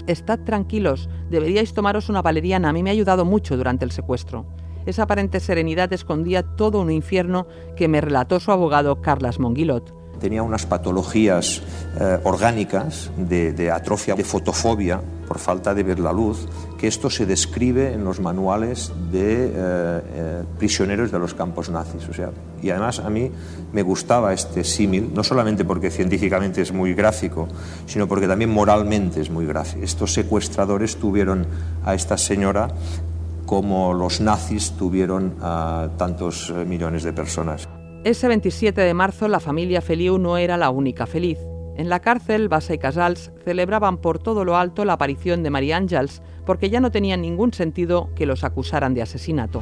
Estad 0.08 0.38
tranquilos, 0.38 1.10
deberíais 1.28 1.74
tomaros 1.74 2.08
una 2.08 2.22
valeriana, 2.22 2.70
a 2.70 2.72
mí 2.72 2.82
me 2.82 2.88
ha 2.88 2.94
ayudado 2.94 3.26
mucho 3.26 3.58
durante 3.58 3.84
el 3.84 3.90
secuestro. 3.90 4.46
Esa 4.86 5.02
aparente 5.02 5.38
serenidad 5.38 5.92
escondía 5.92 6.42
todo 6.42 6.80
un 6.80 6.90
infierno 6.90 7.46
que 7.76 7.88
me 7.88 8.00
relató 8.00 8.40
su 8.40 8.50
abogado 8.50 9.02
Carlas 9.02 9.38
Monguilot. 9.38 9.97
Tenía 10.20 10.42
unas 10.42 10.66
patologías 10.66 11.62
eh, 12.00 12.18
orgánicas 12.24 13.10
de, 13.16 13.52
de 13.52 13.70
atrofia, 13.70 14.14
de 14.14 14.24
fotofobia, 14.24 15.00
por 15.28 15.38
falta 15.38 15.74
de 15.74 15.82
ver 15.82 16.00
la 16.00 16.12
luz, 16.12 16.46
que 16.78 16.88
esto 16.88 17.10
se 17.10 17.26
describe 17.26 17.92
en 17.92 18.02
los 18.02 18.18
manuales 18.18 18.92
de 19.12 19.46
eh, 19.46 19.50
eh, 19.54 20.42
prisioneros 20.58 21.12
de 21.12 21.18
los 21.18 21.34
campos 21.34 21.68
nazis. 21.68 22.08
O 22.08 22.14
sea, 22.14 22.30
y 22.62 22.70
además 22.70 23.00
a 23.00 23.10
mí 23.10 23.30
me 23.72 23.82
gustaba 23.82 24.32
este 24.32 24.64
símil, 24.64 25.12
no 25.14 25.22
solamente 25.22 25.64
porque 25.64 25.90
científicamente 25.90 26.62
es 26.62 26.72
muy 26.72 26.94
gráfico, 26.94 27.46
sino 27.86 28.08
porque 28.08 28.26
también 28.26 28.50
moralmente 28.50 29.20
es 29.20 29.30
muy 29.30 29.44
gráfico. 29.44 29.84
Estos 29.84 30.14
secuestradores 30.14 30.96
tuvieron 30.96 31.46
a 31.84 31.94
esta 31.94 32.16
señora 32.16 32.68
como 33.44 33.94
los 33.94 34.20
nazis 34.20 34.72
tuvieron 34.72 35.36
a 35.40 35.88
tantos 35.96 36.50
eh, 36.50 36.64
millones 36.66 37.02
de 37.02 37.12
personas. 37.14 37.66
Ese 38.08 38.26
27 38.26 38.80
de 38.80 38.94
marzo 38.94 39.28
la 39.28 39.38
familia 39.38 39.82
Feliu 39.82 40.16
no 40.16 40.38
era 40.38 40.56
la 40.56 40.70
única 40.70 41.04
feliz. 41.04 41.38
En 41.76 41.90
la 41.90 42.00
cárcel, 42.00 42.48
Bassa 42.48 42.72
y 42.72 42.78
Casals 42.78 43.32
celebraban 43.44 43.98
por 43.98 44.18
todo 44.18 44.46
lo 44.46 44.56
alto 44.56 44.86
la 44.86 44.94
aparición 44.94 45.42
de 45.42 45.50
María 45.50 45.76
Ángels, 45.76 46.22
porque 46.46 46.70
ya 46.70 46.80
no 46.80 46.90
tenía 46.90 47.18
ningún 47.18 47.52
sentido 47.52 48.08
que 48.14 48.24
los 48.24 48.44
acusaran 48.44 48.94
de 48.94 49.02
asesinato. 49.02 49.60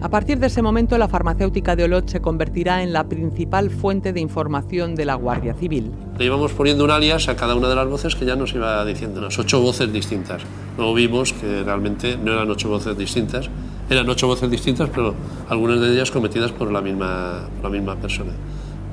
A 0.00 0.10
partir 0.10 0.38
de 0.38 0.46
ese 0.46 0.62
momento, 0.62 0.96
la 0.96 1.08
farmacéutica 1.08 1.74
de 1.74 1.82
Olot 1.82 2.08
se 2.08 2.20
convertirá 2.20 2.84
en 2.84 2.92
la 2.92 3.08
principal 3.08 3.68
fuente 3.68 4.12
de 4.12 4.20
información 4.20 4.94
de 4.94 5.04
la 5.04 5.16
Guardia 5.16 5.54
Civil. 5.54 5.90
Le 6.16 6.24
íbamos 6.24 6.52
poniendo 6.52 6.84
un 6.84 6.92
alias 6.92 7.28
a 7.28 7.34
cada 7.34 7.56
una 7.56 7.68
de 7.68 7.74
las 7.74 7.88
voces 7.88 8.14
que 8.14 8.24
ya 8.24 8.36
nos 8.36 8.54
iba 8.54 8.84
diciendo, 8.84 9.18
unas 9.18 9.36
ocho 9.40 9.60
voces 9.60 9.92
distintas. 9.92 10.42
Luego 10.76 10.94
vimos 10.94 11.32
que 11.32 11.64
realmente 11.64 12.16
no 12.16 12.32
eran 12.32 12.48
ocho 12.48 12.68
voces 12.68 12.96
distintas, 12.96 13.50
eran 13.90 14.08
ocho 14.08 14.28
voces 14.28 14.48
distintas, 14.48 14.88
pero 14.94 15.16
algunas 15.48 15.80
de 15.80 15.92
ellas 15.92 16.12
cometidas 16.12 16.52
por 16.52 16.70
la 16.70 16.80
misma, 16.80 17.48
por 17.60 17.68
la 17.68 17.76
misma 17.76 17.96
persona. 17.96 18.30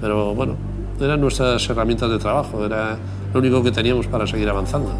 Pero 0.01 0.33
bueno, 0.33 0.55
eran 0.99 1.21
nuestras 1.21 1.69
herramientas 1.69 2.09
de 2.09 2.17
trabajo, 2.17 2.65
era 2.65 2.97
lo 3.31 3.39
único 3.39 3.61
que 3.61 3.71
teníamos 3.71 4.07
para 4.07 4.25
seguir 4.25 4.49
avanzando. 4.49 4.91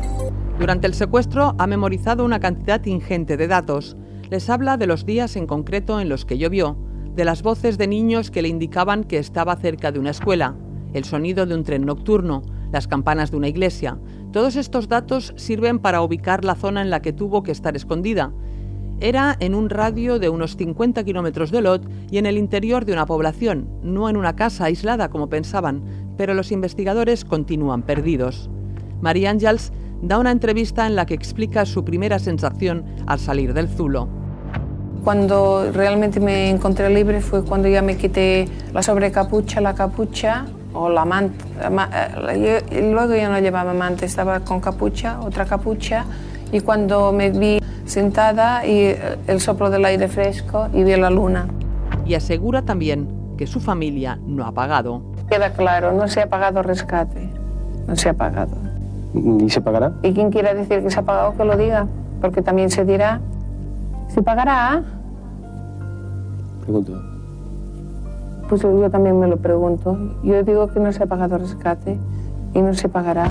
Durante 0.60 0.86
el 0.86 0.94
secuestro 0.94 1.56
ha 1.58 1.66
memorizado 1.66 2.24
una 2.24 2.40
cantidad 2.40 2.86
ingente 2.86 3.38
de 3.38 3.48
datos. 3.48 3.98
Les 4.30 4.50
habla 4.50 4.78
de 4.78 4.88
los 4.88 5.06
días 5.06 5.36
en 5.36 5.46
concreto 5.46 6.00
en 6.00 6.10
los 6.10 6.26
que 6.26 6.40
llovió, 6.40 6.78
de 7.16 7.26
las 7.26 7.44
voces 7.44 7.78
de 7.78 7.88
niños 7.88 8.32
que 8.32 8.42
le 8.42 8.48
indicaban 8.48 9.04
que 9.04 9.20
estaba 9.20 9.56
cerca 9.56 9.92
de 9.92 10.00
una 10.00 10.10
escuela, 10.10 10.56
el 10.94 11.06
sonido 11.06 11.46
de 11.46 11.54
un 11.54 11.64
tren 11.64 11.86
nocturno, 11.86 12.42
las 12.72 12.88
campanas 12.88 13.30
de 13.30 13.38
una 13.38 13.48
iglesia. 13.48 14.00
Todos 14.32 14.56
estos 14.56 14.88
datos 14.88 15.34
sirven 15.38 15.78
para 15.78 16.02
ubicar 16.02 16.44
la 16.44 16.56
zona 16.56 16.82
en 16.82 16.90
la 16.90 17.02
que 17.02 17.14
tuvo 17.14 17.44
que 17.44 17.52
estar 17.52 17.76
escondida. 17.76 18.34
Era 19.00 19.36
en 19.40 19.54
un 19.54 19.70
radio 19.70 20.18
de 20.18 20.30
unos 20.30 20.58
50 20.58 21.04
kilómetros 21.04 21.52
de 21.52 21.62
Lot 21.62 21.88
y 22.10 22.18
en 22.18 22.26
el 22.26 22.38
interior 22.38 22.84
de 22.84 22.94
una 22.94 23.06
población, 23.06 23.70
no 23.84 24.10
en 24.10 24.18
una 24.18 24.36
casa 24.36 24.66
aislada 24.66 25.10
como 25.10 25.30
pensaban, 25.30 25.84
pero 26.18 26.34
los 26.34 26.52
investigadores 26.52 27.26
continúan 27.26 27.84
perdidos. 27.84 28.50
María 29.02 29.30
Ángels 29.30 29.72
da 30.02 30.20
una 30.20 30.32
entrevista 30.32 30.86
en 30.86 30.96
la 30.96 31.06
que 31.06 31.14
explica 31.14 31.66
su 31.66 31.84
primera 31.84 32.20
sensación 32.20 32.86
al 33.08 33.20
salir 33.20 33.54
del 33.54 33.68
Zulo. 33.68 34.08
Cuando 35.04 35.72
realmente 35.72 36.20
me 36.20 36.50
encontré 36.50 36.90
libre 36.90 37.22
fue 37.22 37.44
cuando 37.44 37.68
ya 37.68 37.82
me 37.82 37.96
quité 37.96 38.48
la 38.74 38.82
sobrecapucha, 38.82 39.62
la 39.62 39.76
capucha 39.76 40.46
o 40.74 40.90
la 40.90 41.06
manta. 41.06 41.46
Y 42.72 42.82
luego 42.92 43.16
ya 43.16 43.30
no 43.30 43.40
llevaba 43.40 43.74
manta, 43.74 44.06
estaba 44.06 44.40
con 44.40 44.60
capucha, 44.60 45.20
otra 45.22 45.46
capucha. 45.46 46.06
Y 46.52 46.62
cuando 46.62 47.12
me 47.12 47.30
vi 47.30 47.62
sentada 47.86 48.66
y 48.66 48.96
el 49.28 49.40
soplo 49.40 49.70
del 49.70 49.86
aire 49.86 50.08
fresco 50.08 50.68
y 50.74 50.84
vi 50.84 50.96
la 50.96 51.10
luna. 51.10 51.48
Y 52.06 52.16
asegura 52.16 52.64
también 52.64 53.08
que 53.38 53.46
su 53.46 53.60
familia 53.60 54.20
no 54.26 54.46
ha 54.46 54.52
pagado. 54.52 55.02
Queda 55.30 55.52
claro, 55.54 55.92
no 55.92 56.08
se 56.08 56.22
ha 56.22 56.30
pagado 56.30 56.64
rescate. 56.64 57.30
No 57.88 57.96
se 57.96 58.10
ha 58.10 58.14
pagado. 58.14 58.65
¿Y 59.16 59.50
se 59.50 59.62
pagará? 59.62 59.94
Y 60.04 60.14
quien 60.14 60.30
quiera 60.30 60.54
decir 60.54 60.84
que 60.84 60.90
se 60.90 61.00
ha 61.00 61.04
pagado, 61.04 61.36
que 61.38 61.46
lo 61.46 61.58
diga, 61.58 61.88
porque 62.22 62.42
también 62.42 62.70
se 62.70 62.84
dirá, 62.84 63.22
¿se 64.10 64.22
pagará? 64.22 64.84
Pregunto. 66.62 67.02
Pues 68.50 68.62
yo 68.62 68.90
también 68.92 69.20
me 69.20 69.28
lo 69.28 69.38
pregunto. 69.38 69.98
Yo 70.24 70.44
digo 70.44 70.68
que 70.68 70.80
no 70.80 70.92
se 70.92 71.04
ha 71.04 71.08
pagado 71.08 71.38
rescate 71.38 71.98
y 72.54 72.62
no 72.62 72.74
se 72.74 72.90
pagará. 72.90 73.30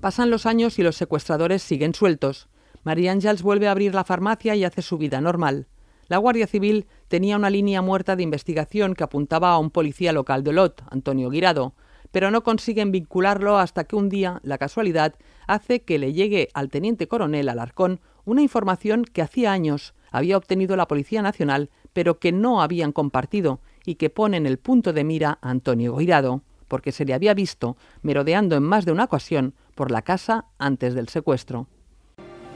Pasan 0.00 0.30
los 0.30 0.46
años 0.46 0.78
y 0.78 0.82
los 0.82 0.96
secuestradores 0.96 1.62
siguen 1.62 1.94
sueltos. 1.94 2.48
María 2.84 3.12
Ángels 3.12 3.42
vuelve 3.42 3.68
a 3.68 3.72
abrir 3.72 3.94
la 3.94 4.04
farmacia 4.04 4.54
y 4.54 4.64
hace 4.64 4.82
su 4.82 4.98
vida 4.98 5.20
normal. 5.20 5.68
La 6.08 6.18
Guardia 6.18 6.46
Civil 6.46 6.86
tenía 7.08 7.36
una 7.36 7.50
línea 7.50 7.80
muerta 7.82 8.16
de 8.16 8.22
investigación 8.22 8.94
que 8.94 9.04
apuntaba 9.04 9.52
a 9.52 9.58
un 9.58 9.70
policía 9.70 10.12
local 10.12 10.42
de 10.42 10.50
Olot, 10.50 10.82
Antonio 10.90 11.30
Guirado, 11.30 11.74
pero 12.12 12.30
no 12.30 12.44
consiguen 12.44 12.92
vincularlo 12.92 13.58
hasta 13.58 13.84
que 13.84 13.96
un 13.96 14.08
día 14.08 14.40
la 14.44 14.58
casualidad 14.58 15.14
hace 15.46 15.82
que 15.82 15.98
le 15.98 16.12
llegue 16.12 16.48
al 16.54 16.68
teniente 16.68 17.08
coronel 17.08 17.48
Alarcón 17.48 18.00
una 18.24 18.42
información 18.42 19.04
que 19.04 19.22
hacía 19.22 19.52
años 19.52 19.94
había 20.12 20.36
obtenido 20.36 20.76
la 20.76 20.86
Policía 20.86 21.22
Nacional, 21.22 21.70
pero 21.92 22.18
que 22.18 22.32
no 22.32 22.62
habían 22.62 22.92
compartido 22.92 23.60
y 23.84 23.96
que 23.96 24.10
pone 24.10 24.36
en 24.36 24.46
el 24.46 24.58
punto 24.58 24.92
de 24.92 25.04
mira 25.04 25.38
a 25.40 25.50
Antonio 25.50 25.96
Guirado, 25.96 26.42
porque 26.68 26.92
se 26.92 27.04
le 27.04 27.14
había 27.14 27.34
visto 27.34 27.76
merodeando 28.02 28.56
en 28.56 28.62
más 28.62 28.84
de 28.84 28.92
una 28.92 29.04
ocasión 29.04 29.54
por 29.74 29.90
la 29.90 30.02
casa 30.02 30.44
antes 30.58 30.94
del 30.94 31.08
secuestro. 31.08 31.66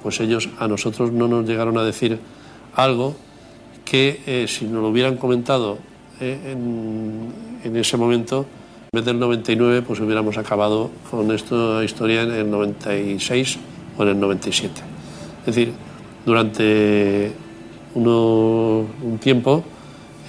Pues 0.02 0.20
ellos 0.20 0.48
a 0.58 0.68
nosotros 0.68 1.10
no 1.10 1.26
nos 1.26 1.46
llegaron 1.46 1.76
a 1.78 1.82
decir 1.82 2.18
algo 2.74 3.16
que 3.84 4.20
eh, 4.26 4.46
si 4.48 4.66
nos 4.66 4.82
lo 4.82 4.88
hubieran 4.88 5.16
comentado 5.16 5.78
eh, 6.20 6.52
en, 6.52 7.76
ese 7.76 7.96
momento, 7.96 8.40
en 8.40 8.46
vez 8.96 9.04
del 9.04 9.18
99, 9.18 9.82
pues 9.82 10.00
hubiéramos 10.00 10.38
acabado 10.38 10.90
con 11.10 11.30
esta 11.30 11.84
historia 11.84 12.22
en 12.22 12.32
el 12.32 12.50
96 12.50 13.58
o 13.98 14.02
en 14.02 14.08
el 14.08 14.20
97. 14.20 14.72
Es 15.40 15.46
decir, 15.46 15.72
durante 16.24 17.32
uno, 17.94 18.86
un 19.02 19.18
tiempo 19.20 19.62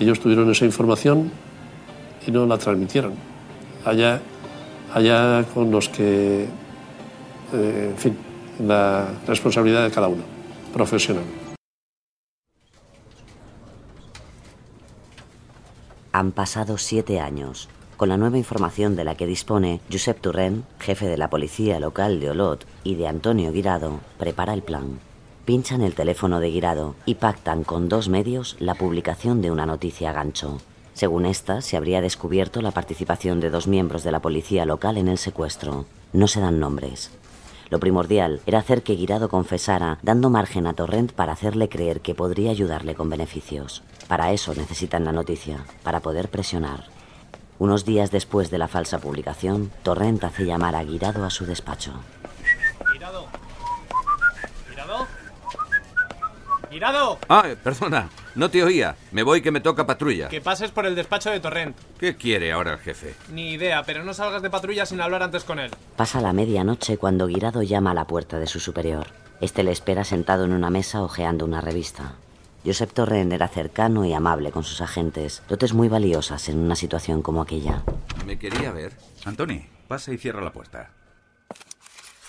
ellos 0.02 0.20
tuvieron 0.20 0.52
esa 0.52 0.66
información 0.66 1.32
y 2.28 2.32
no 2.32 2.46
la 2.46 2.58
transmitieron. 2.58 3.14
Allá, 3.86 4.20
allá 4.94 5.46
con 5.54 5.72
los 5.72 5.88
que, 5.88 6.44
eh, 7.54 7.90
en 7.92 7.98
fin, 7.98 8.18
la 8.60 9.08
responsabilidad 9.28 9.86
de 9.86 9.92
cada 9.92 10.10
uno, 10.10 10.24
profesional. 10.74 11.24
Han 16.12 16.34
pasado 16.34 16.78
siete 16.78 17.22
años. 17.22 17.70
Con 17.98 18.10
la 18.10 18.18
nueva 18.18 18.38
información 18.38 18.96
de 18.96 19.04
la 19.04 19.16
que 19.16 19.26
dispone, 19.26 19.82
Josep 19.92 20.22
Turren, 20.22 20.66
jefe 20.78 21.08
de 21.08 21.18
la 21.18 21.32
policía 21.32 21.80
local 21.80 22.20
de 22.20 22.30
Olot, 22.30 22.64
y 22.84 22.94
de 22.94 23.08
Antonio 23.08 23.52
Guirado, 23.52 24.02
prepara 24.20 24.54
el 24.54 24.62
plan. 24.62 25.00
Pinchan 25.46 25.82
el 25.82 25.96
teléfono 25.96 26.40
de 26.40 26.52
Guirado 26.52 26.94
y 27.08 27.16
pactan 27.16 27.64
con 27.64 27.90
dos 27.90 28.08
medios 28.08 28.56
la 28.60 28.76
publicación 28.76 29.42
de 29.42 29.50
una 29.50 29.66
noticia 29.66 30.12
a 30.12 30.14
gancho. 30.14 30.60
Según 30.94 31.26
esta, 31.26 31.62
se 31.62 31.76
habría 31.76 32.02
descubierto 32.02 32.62
la 32.62 32.70
participación 32.70 33.40
de 33.40 33.50
dos 33.50 33.68
miembros 33.68 34.04
de 34.04 34.12
la 34.12 34.22
policía 34.22 34.68
local 34.68 35.00
en 35.00 35.08
el 35.08 35.18
secuestro. 35.18 35.86
No 36.14 36.28
se 36.28 36.40
dan 36.40 36.60
nombres. 36.60 37.10
Lo 37.72 37.80
primordial 37.80 38.42
era 38.46 38.60
hacer 38.60 38.84
que 38.84 38.96
Guirado 38.96 39.28
confesara, 39.28 39.98
dando 40.04 40.30
margen 40.30 40.68
a 40.68 40.74
Torrent 40.74 41.14
para 41.14 41.34
hacerle 41.34 41.68
creer 41.68 42.02
que 42.02 42.14
podría 42.14 42.52
ayudarle 42.52 42.94
con 42.94 43.10
beneficios. 43.10 43.82
Para 44.08 44.34
eso 44.34 44.54
necesitan 44.54 45.04
la 45.04 45.14
noticia, 45.14 45.66
para 45.82 46.00
poder 46.00 46.30
presionar. 46.30 46.97
Unos 47.60 47.86
días 47.86 48.12
después 48.12 48.52
de 48.52 48.60
la 48.60 48.68
falsa 48.68 49.00
publicación, 49.00 49.72
Torrent 49.82 50.24
hace 50.24 50.46
llamar 50.46 50.76
a 50.76 50.84
Guirado 50.84 51.26
a 51.26 51.30
su 51.32 51.46
despacho. 51.46 51.94
¿Girado? 52.94 53.26
¿Girado? 54.70 55.08
¡Girado! 56.70 57.18
Ah, 57.30 57.46
perdona, 57.64 58.10
no 58.36 58.52
te 58.52 58.64
oía. 58.64 58.96
Me 59.12 59.24
voy 59.24 59.42
que 59.42 59.52
me 59.52 59.60
toca 59.62 59.88
patrulla. 59.88 60.28
Que 60.28 60.42
pases 60.42 60.70
por 60.70 60.86
el 60.86 60.94
despacho 60.94 61.32
de 61.32 61.40
Torrent. 61.40 61.76
¿Qué 62.00 62.16
quiere 62.16 62.52
ahora 62.52 62.74
el 62.74 62.80
jefe? 62.80 63.16
Ni 63.32 63.54
idea, 63.54 63.82
pero 63.84 64.04
no 64.04 64.14
salgas 64.14 64.44
de 64.44 64.52
patrulla 64.52 64.86
sin 64.86 65.02
hablar 65.02 65.24
antes 65.24 65.44
con 65.44 65.58
él. 65.58 65.72
Pasa 65.96 66.22
la 66.22 66.34
medianoche 66.34 66.98
cuando 66.98 67.26
Guirado 67.26 67.64
llama 67.64 67.92
a 67.92 67.96
la 67.96 68.06
puerta 68.06 68.38
de 68.38 68.46
su 68.46 68.60
superior. 68.60 69.08
Este 69.42 69.64
le 69.64 69.72
espera 69.72 70.04
sentado 70.04 70.46
en 70.46 70.54
una 70.54 70.70
mesa 70.70 71.02
hojeando 71.02 71.46
una 71.46 71.62
revista. 71.62 72.14
Josep 72.68 72.92
Torrent 72.92 73.32
era 73.32 73.48
cercano 73.48 74.04
y 74.04 74.12
amable 74.12 74.52
con 74.52 74.66
sus 74.66 74.82
agentes, 74.82 75.42
dotes 75.48 75.74
muy 75.74 75.88
valiosas 75.88 76.50
en 76.50 76.60
una 76.60 76.76
situación 76.76 77.22
como 77.22 77.42
aquella. 77.42 77.82
Me 78.26 78.38
quería 78.38 78.74
ver. 78.74 78.92
Antoni, 79.24 79.66
pasa 79.88 80.12
y 80.12 80.18
cierra 80.18 80.42
la 80.42 80.52
puerta. 80.52 80.92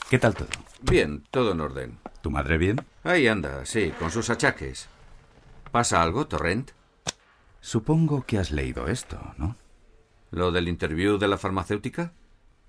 ¿Qué 0.08 0.20
tal 0.20 0.36
todo? 0.36 0.46
Bien, 0.80 1.24
todo 1.32 1.50
en 1.50 1.60
orden. 1.60 1.98
¿Tu 2.22 2.30
madre 2.30 2.56
bien? 2.56 2.80
Ahí 3.02 3.26
anda, 3.26 3.66
sí, 3.66 3.92
con 3.98 4.12
sus 4.12 4.30
achaques. 4.30 4.88
¿Pasa 5.72 6.00
algo, 6.04 6.28
Torrent? 6.28 6.70
Supongo 7.60 8.24
que 8.24 8.38
has 8.38 8.52
leído 8.52 8.86
esto, 8.86 9.18
¿no? 9.38 9.56
¿Lo 10.30 10.52
del 10.52 10.68
interview 10.68 11.18
de 11.18 11.26
la 11.26 11.38
farmacéutica? 11.38 12.12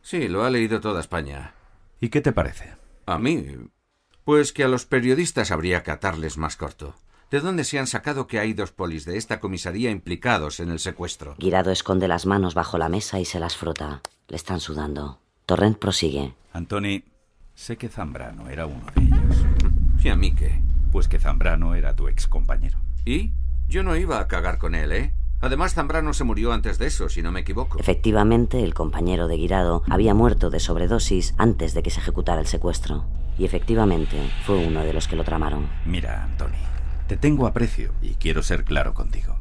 Sí, 0.02 0.28
lo 0.28 0.44
ha 0.44 0.50
leído 0.50 0.82
toda 0.82 1.02
España. 1.02 1.54
¿Y 2.02 2.10
qué 2.10 2.22
te 2.22 2.32
parece? 2.32 2.74
A 3.06 3.20
mí. 3.20 3.46
Pues 4.24 4.54
que 4.54 4.64
a 4.64 4.68
los 4.68 4.88
periodistas 4.88 5.52
habría 5.52 5.84
que 5.84 5.92
atarles 5.92 6.40
más 6.40 6.56
corto. 6.56 6.96
¿De 7.32 7.42
dónde 7.42 7.64
se 7.64 7.78
han 7.78 7.86
sacado 7.86 8.26
que 8.26 8.40
hay 8.40 8.54
dos 8.54 8.72
polis 8.72 9.06
de 9.06 9.16
esta 9.16 9.40
comisaría 9.40 9.92
implicados 9.92 10.60
en 10.60 10.72
el 10.72 10.80
secuestro? 10.80 11.36
Guirado 11.38 11.70
esconde 11.70 12.08
las 12.08 12.26
manos 12.26 12.56
bajo 12.56 12.80
la 12.80 12.90
mesa 12.90 13.20
y 13.20 13.26
se 13.26 13.40
las 13.40 13.56
frota. 13.56 14.02
Le 14.30 14.36
están 14.36 14.60
sudando. 14.60 15.20
Torrent 15.46 15.78
prosigue. 15.78 16.34
Antoni, 16.54 17.04
sé 17.54 17.78
que 17.78 17.88
Zambrano 17.88 18.50
era 18.50 18.66
uno 18.66 18.84
de 18.96 19.04
ellos. 19.04 19.46
¿Y 20.04 20.10
a 20.10 20.16
mí 20.16 20.34
qué? 20.34 20.60
Pues 20.92 21.08
que 21.08 21.20
Zambrano 21.20 21.76
era 21.76 21.96
tu 21.96 22.08
ex 22.08 22.26
compañero. 22.26 22.80
¿Y? 23.06 23.32
Yo 23.68 23.84
no 23.84 23.96
iba 23.96 24.20
a 24.20 24.28
cagar 24.28 24.58
con 24.58 24.74
él, 24.74 24.92
¿eh? 24.92 25.14
Además, 25.40 25.76
Zambrano 25.76 26.14
se 26.14 26.24
murió 26.24 26.52
antes 26.52 26.80
de 26.80 26.88
eso, 26.88 27.10
si 27.10 27.22
no 27.22 27.32
me 27.32 27.42
equivoco. 27.42 27.78
Efectivamente, 27.80 28.64
el 28.64 28.74
compañero 28.74 29.28
de 29.28 29.38
Guirado 29.38 29.84
había 29.88 30.16
muerto 30.16 30.50
de 30.50 30.60
sobredosis 30.60 31.36
antes 31.38 31.76
de 31.76 31.84
que 31.84 31.92
se 31.92 32.00
ejecutara 32.00 32.42
el 32.42 32.48
secuestro. 32.48 33.06
Y 33.38 33.46
efectivamente, 33.46 34.18
fue 34.48 34.66
uno 34.66 34.84
de 34.84 34.94
los 34.94 35.08
que 35.08 35.16
lo 35.16 35.24
tramaron. 35.24 35.70
Mira, 35.86 36.24
Antoni, 36.24 36.58
te 37.10 37.18
tengo 37.18 37.48
aprecio 37.48 37.92
y 38.04 38.10
quiero 38.14 38.44
ser 38.44 38.64
claro 38.64 38.94
contigo. 38.94 39.40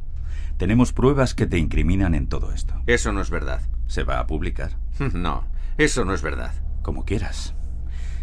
Tenemos 0.57 0.91
pruebas 0.91 1.35
que 1.35 1.45
te 1.45 1.59
incriminan 1.59 2.15
en 2.15 2.25
todo 2.25 2.51
esto. 2.51 2.73
Eso 2.87 3.13
no 3.13 3.21
es 3.21 3.29
verdad. 3.29 3.61
¿Se 3.85 4.03
va 4.03 4.19
a 4.19 4.25
publicar? 4.25 4.71
No, 5.13 5.45
eso 5.77 6.03
no 6.03 6.15
es 6.15 6.23
verdad. 6.23 6.51
Como 6.81 7.05
quieras. 7.05 7.53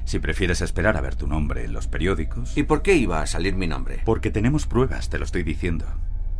Si 0.05 0.19
prefieres 0.19 0.63
esperar 0.63 0.97
a 0.97 1.01
ver 1.01 1.15
tu 1.15 1.29
nombre 1.29 1.65
en 1.65 1.73
los 1.73 1.87
periódicos. 1.87 2.57
¿Y 2.57 2.65
por 2.65 2.83
qué 2.83 2.97
iba 2.97 3.23
a 3.23 3.27
salir 3.29 3.55
mi 3.55 3.69
nombre? 3.69 4.03
Porque 4.05 4.33
tenemos 4.33 4.67
pruebas, 4.67 5.11
te 5.11 5.19
lo 5.19 5.25
estoy 5.25 5.45
diciendo. 5.45 5.87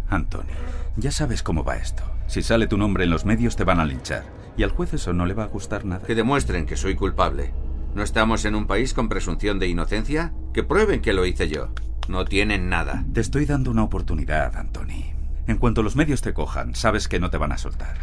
Antonio, 0.09 0.55
ya 0.97 1.13
sabes 1.13 1.45
cómo 1.45 1.63
va 1.63 1.77
esto. 1.77 2.03
Si 2.27 2.43
sale 2.43 2.67
tu 2.67 2.77
nombre 2.77 3.05
en 3.05 3.11
los 3.11 3.25
medios 3.25 3.55
te 3.55 3.63
van 3.63 3.79
a 3.79 3.85
linchar. 3.85 4.25
Y 4.57 4.65
al 4.65 4.71
juez 4.71 4.95
eso 4.95 5.13
no 5.13 5.27
le 5.27 5.35
va 5.35 5.45
a 5.45 5.49
gustar 5.49 5.85
nada. 5.85 6.05
Que 6.05 6.17
demuestren 6.17 6.67
que 6.67 6.77
soy 6.77 6.97
culpable. 6.97 7.53
¿No 7.95 8.03
estamos 8.03 8.45
en 8.45 8.57
un 8.57 8.67
país 8.67 8.95
con 8.95 9.09
presunción 9.09 9.61
de 9.61 9.69
inocencia? 9.69 10.33
Que 10.53 10.65
prueben 10.65 11.01
que 11.01 11.13
lo 11.13 11.25
hice 11.25 11.49
yo. 11.49 11.71
No 12.09 12.25
tienen 12.25 12.69
nada. 12.69 13.05
Te 13.13 13.21
estoy 13.21 13.47
dando 13.47 13.71
una 13.71 13.83
oportunidad, 13.83 14.57
Antoni. 14.57 15.13
En 15.47 15.59
cuanto 15.59 15.83
los 15.83 15.97
medios 15.97 16.23
te 16.23 16.33
cojan, 16.33 16.75
sabes 16.75 17.09
que 17.09 17.21
no 17.21 17.31
te 17.31 17.37
van 17.37 17.53
a 17.53 17.59
soltar. 17.59 17.97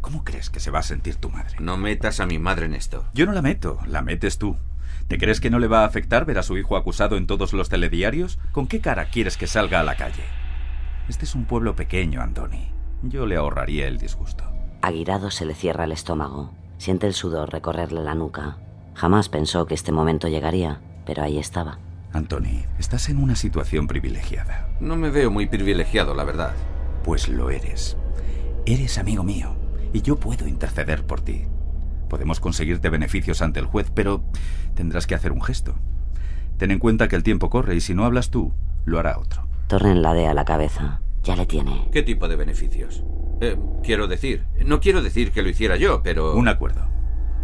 ¿Cómo 0.00 0.24
crees 0.24 0.50
que 0.50 0.60
se 0.60 0.70
va 0.70 0.80
a 0.80 0.82
sentir 0.82 1.16
tu 1.16 1.30
madre? 1.30 1.56
No 1.60 1.76
metas 1.76 2.20
a 2.20 2.26
mi 2.26 2.38
madre 2.38 2.66
en 2.66 2.74
esto. 2.74 3.04
Yo 3.14 3.24
no 3.24 3.32
la 3.32 3.42
meto, 3.42 3.78
la 3.86 4.02
metes 4.02 4.38
tú. 4.38 4.56
¿Te 5.08 5.18
crees 5.18 5.40
que 5.40 5.50
no 5.50 5.58
le 5.58 5.68
va 5.68 5.82
a 5.82 5.86
afectar 5.86 6.24
ver 6.24 6.38
a 6.38 6.42
su 6.42 6.56
hijo 6.58 6.76
acusado 6.76 7.16
en 7.16 7.26
todos 7.26 7.52
los 7.52 7.68
telediarios? 7.68 8.38
¿Con 8.52 8.66
qué 8.66 8.80
cara 8.80 9.06
quieres 9.06 9.36
que 9.36 9.46
salga 9.46 9.80
a 9.80 9.84
la 9.84 9.96
calle? 9.96 10.24
Este 11.08 11.24
es 11.24 11.34
un 11.34 11.44
pueblo 11.44 11.76
pequeño, 11.76 12.20
Antoni. 12.20 12.70
Yo 13.02 13.26
le 13.26 13.36
ahorraría 13.36 13.86
el 13.86 13.98
disgusto. 13.98 14.44
A 14.82 14.90
Guirado 14.90 15.30
se 15.30 15.44
le 15.44 15.54
cierra 15.54 15.84
el 15.84 15.92
estómago. 15.92 16.52
Siente 16.78 17.06
el 17.06 17.14
sudor 17.14 17.50
recorrerle 17.52 18.02
la 18.02 18.14
nuca. 18.14 18.58
Jamás 18.94 19.28
pensó 19.28 19.66
que 19.66 19.74
este 19.74 19.92
momento 19.92 20.28
llegaría, 20.28 20.80
pero 21.06 21.22
ahí 21.22 21.38
estaba. 21.38 21.78
Antoni, 22.12 22.64
estás 22.78 23.08
en 23.08 23.18
una 23.18 23.36
situación 23.36 23.86
privilegiada. 23.86 24.68
No 24.80 24.96
me 24.96 25.10
veo 25.10 25.30
muy 25.30 25.46
privilegiado, 25.46 26.14
la 26.14 26.24
verdad. 26.24 26.52
Pues 27.04 27.28
lo 27.28 27.50
eres. 27.50 27.96
Eres 28.66 28.98
amigo 28.98 29.22
mío, 29.22 29.56
y 29.92 30.02
yo 30.02 30.16
puedo 30.16 30.46
interceder 30.46 31.06
por 31.06 31.22
ti. 31.22 31.46
Podemos 32.08 32.38
conseguirte 32.38 32.90
beneficios 32.90 33.40
ante 33.40 33.60
el 33.60 33.66
juez, 33.66 33.90
pero 33.94 34.22
tendrás 34.74 35.06
que 35.06 35.14
hacer 35.14 35.32
un 35.32 35.42
gesto. 35.42 35.74
Ten 36.58 36.70
en 36.70 36.78
cuenta 36.78 37.08
que 37.08 37.16
el 37.16 37.22
tiempo 37.22 37.48
corre 37.48 37.74
y 37.74 37.80
si 37.80 37.94
no 37.94 38.04
hablas 38.04 38.30
tú, 38.30 38.52
lo 38.84 38.98
hará 38.98 39.18
otro. 39.18 39.48
Torren 39.68 40.02
ladea 40.02 40.34
la 40.34 40.44
cabeza. 40.44 41.00
Ya 41.24 41.34
le 41.34 41.46
tiene. 41.46 41.88
¿Qué 41.92 42.02
tipo 42.02 42.28
de 42.28 42.36
beneficios? 42.36 43.04
Eh, 43.40 43.56
quiero 43.82 44.06
decir, 44.06 44.44
no 44.66 44.80
quiero 44.80 45.02
decir 45.02 45.32
que 45.32 45.42
lo 45.42 45.48
hiciera 45.48 45.76
yo, 45.76 46.02
pero... 46.02 46.36
Un 46.36 46.48
acuerdo. 46.48 46.86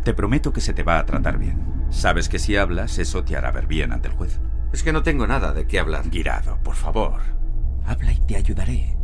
Te 0.04 0.12
prometo 0.12 0.52
que 0.52 0.60
se 0.60 0.74
te 0.74 0.82
va 0.82 0.98
a 0.98 1.06
tratar 1.06 1.38
bien. 1.38 1.86
Sabes 1.90 2.28
que 2.28 2.38
si 2.38 2.56
hablas, 2.56 2.98
eso 2.98 3.24
te 3.24 3.36
hará 3.36 3.50
ver 3.50 3.66
bien 3.66 3.92
ante 3.92 4.08
el 4.08 4.14
juez. 4.14 4.40
Es 4.72 4.82
que 4.82 4.92
no 4.92 5.02
tengo 5.02 5.26
nada 5.26 5.52
de 5.52 5.66
qué 5.66 5.78
hablar. 5.78 6.10
Guirado, 6.10 6.62
por 6.62 6.74
favor. 6.74 7.20
Habla 7.86 8.12
y 8.12 8.20
te 8.20 8.36
ayudaré. 8.36 8.96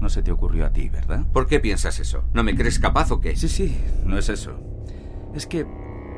No 0.00 0.10
se 0.10 0.22
te 0.22 0.30
ocurrió 0.30 0.66
a 0.66 0.72
ti, 0.72 0.88
¿verdad? 0.90 1.24
¿Por 1.32 1.46
qué 1.46 1.58
piensas 1.58 1.98
eso? 1.98 2.28
¿No 2.34 2.42
me 2.42 2.54
crees 2.54 2.78
capaz 2.78 3.10
o 3.10 3.20
qué? 3.20 3.34
Sí, 3.34 3.48
sí, 3.48 3.80
no 4.04 4.18
es 4.18 4.28
eso. 4.28 4.60
Es 5.34 5.46
que 5.46 5.66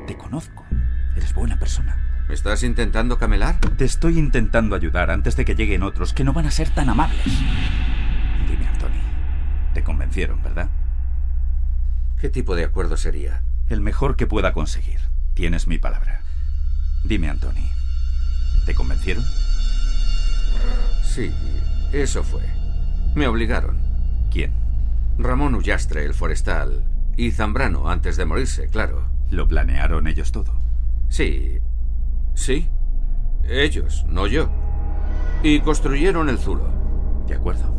te 0.05 0.17
conozco. 0.17 0.65
Eres 1.15 1.33
buena 1.33 1.57
persona. 1.57 2.25
¿Me 2.27 2.35
estás 2.35 2.61
intentando 2.63 3.17
camelar? 3.17 3.59
Te 3.59 3.85
estoy 3.85 4.19
intentando 4.19 4.75
ayudar 4.75 5.11
antes 5.11 5.35
de 5.35 5.45
que 5.45 5.55
lleguen 5.55 5.81
otros 5.81 6.13
que 6.13 6.23
no 6.23 6.33
van 6.33 6.45
a 6.45 6.51
ser 6.51 6.69
tan 6.69 6.89
amables. 6.89 7.25
Dime, 8.47 8.67
Anthony. 8.67 9.73
Te 9.73 9.83
convencieron, 9.83 10.43
¿verdad? 10.43 10.69
¿Qué 12.19 12.29
tipo 12.29 12.55
de 12.55 12.65
acuerdo 12.65 12.97
sería? 12.97 13.43
El 13.69 13.81
mejor 13.81 14.17
que 14.17 14.27
pueda 14.27 14.51
conseguir. 14.51 14.99
Tienes 15.33 15.67
mi 15.67 15.79
palabra. 15.79 16.21
Dime, 17.05 17.29
Anthony. 17.29 17.78
¿Te 18.69 18.75
convencieron? 18.75 19.23
Sí, 21.01 21.31
eso 21.91 22.21
fue. 22.21 22.43
Me 23.15 23.27
obligaron. 23.27 23.79
¿Quién? 24.29 24.53
Ramón 25.17 25.55
Ullastre, 25.55 26.05
el 26.05 26.13
forestal, 26.13 26.83
y 27.17 27.31
Zambrano, 27.31 27.89
antes 27.89 28.15
de 28.15 28.25
morirse, 28.25 28.67
claro. 28.69 29.05
¿Lo 29.31 29.47
planearon 29.47 30.05
ellos 30.05 30.31
todo? 30.31 30.53
Sí. 31.07 31.57
Sí. 32.35 32.67
Ellos, 33.43 34.05
no 34.07 34.27
yo. 34.27 34.51
Y 35.41 35.61
construyeron 35.61 36.29
el 36.29 36.37
Zulo. 36.37 36.69
De 37.25 37.33
acuerdo. 37.33 37.73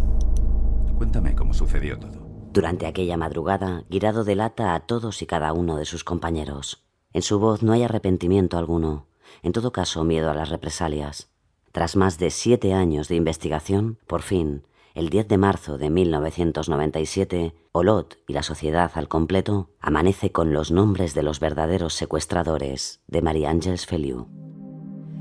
Cuéntame 0.98 1.37
cómo 1.37 1.55
sucedió 1.55 2.00
todo. 2.00 2.26
Durante 2.53 2.87
aquella 2.88 3.16
madrugada, 3.16 3.85
Guirado 3.88 4.24
delata 4.24 4.74
a 4.74 4.81
todos 4.81 5.22
y 5.22 5.26
cada 5.26 5.53
uno 5.53 5.76
de 5.76 5.85
sus 5.85 6.03
compañeros. 6.03 6.85
En 7.12 7.22
su 7.22 7.38
voz 7.38 7.62
no 7.62 7.74
hay 7.74 7.85
arrepentimiento 7.85 8.59
alguno, 8.59 9.07
en 9.43 9.53
todo 9.53 9.73
caso 9.73 10.05
miedo 10.05 10.31
a 10.31 10.35
las 10.35 10.49
represalias. 10.49 11.31
Tras 11.73 11.97
más 11.97 12.19
de 12.19 12.31
siete 12.31 12.73
años 12.73 13.09
de 13.09 13.16
investigación, 13.16 13.99
por 14.07 14.23
fin, 14.23 14.62
el 14.95 15.09
10 15.09 15.29
de 15.29 15.38
marzo 15.38 15.79
de 15.79 15.88
1997, 15.88 17.55
Olot 17.73 18.19
y 18.27 18.33
la 18.33 18.43
sociedad 18.43 18.90
al 18.95 19.07
completo 19.07 19.71
amanece 19.81 20.33
con 20.33 20.53
los 20.53 20.73
nombres 20.73 21.14
de 21.14 21.23
los 21.23 21.38
verdaderos 21.38 21.95
secuestradores 21.95 23.01
de 23.07 23.23
María 23.23 23.51
Ángeles 23.51 23.87
Feliu. 23.87 24.27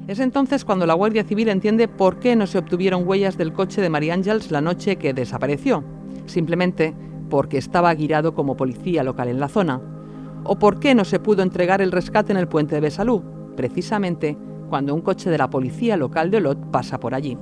Es 0.08 0.20
entonces 0.20 0.66
cuando 0.66 0.88
la 0.88 0.96
Guardia 0.96 1.24
Civil 1.24 1.50
entiende 1.50 1.88
por 1.88 2.18
qué 2.18 2.36
no 2.36 2.48
se 2.48 2.58
obtuvieron 2.58 3.08
huellas 3.08 3.38
del 3.38 3.54
coche 3.54 3.80
de 3.80 3.92
María 3.92 4.16
Ángeles 4.16 4.50
la 4.50 4.60
noche 4.60 4.96
que 4.96 5.14
desapareció. 5.14 5.84
Simplemente 6.26 6.96
porque 7.30 7.60
estaba 7.60 7.94
guiado 7.94 8.34
como 8.34 8.58
policía 8.58 9.04
local 9.04 9.28
en 9.28 9.40
la 9.40 9.50
zona. 9.50 9.80
O 10.46 10.58
por 10.58 10.80
qué 10.80 10.96
no 10.96 11.06
se 11.06 11.20
pudo 11.20 11.44
entregar 11.44 11.80
el 11.80 11.92
rescate 11.92 12.32
en 12.32 12.40
el 12.40 12.48
puente 12.48 12.74
de 12.74 12.82
Besalú, 12.82 13.24
precisamente 13.60 14.38
cuando 14.70 14.96
un 14.96 15.02
coche 15.02 15.30
de 15.30 15.38
la 15.38 15.50
policía 15.50 15.98
local 15.98 16.32
de 16.32 16.38
Olot 16.38 16.72
pasa 16.72 16.98
por 16.98 17.14
allí. 17.14 17.38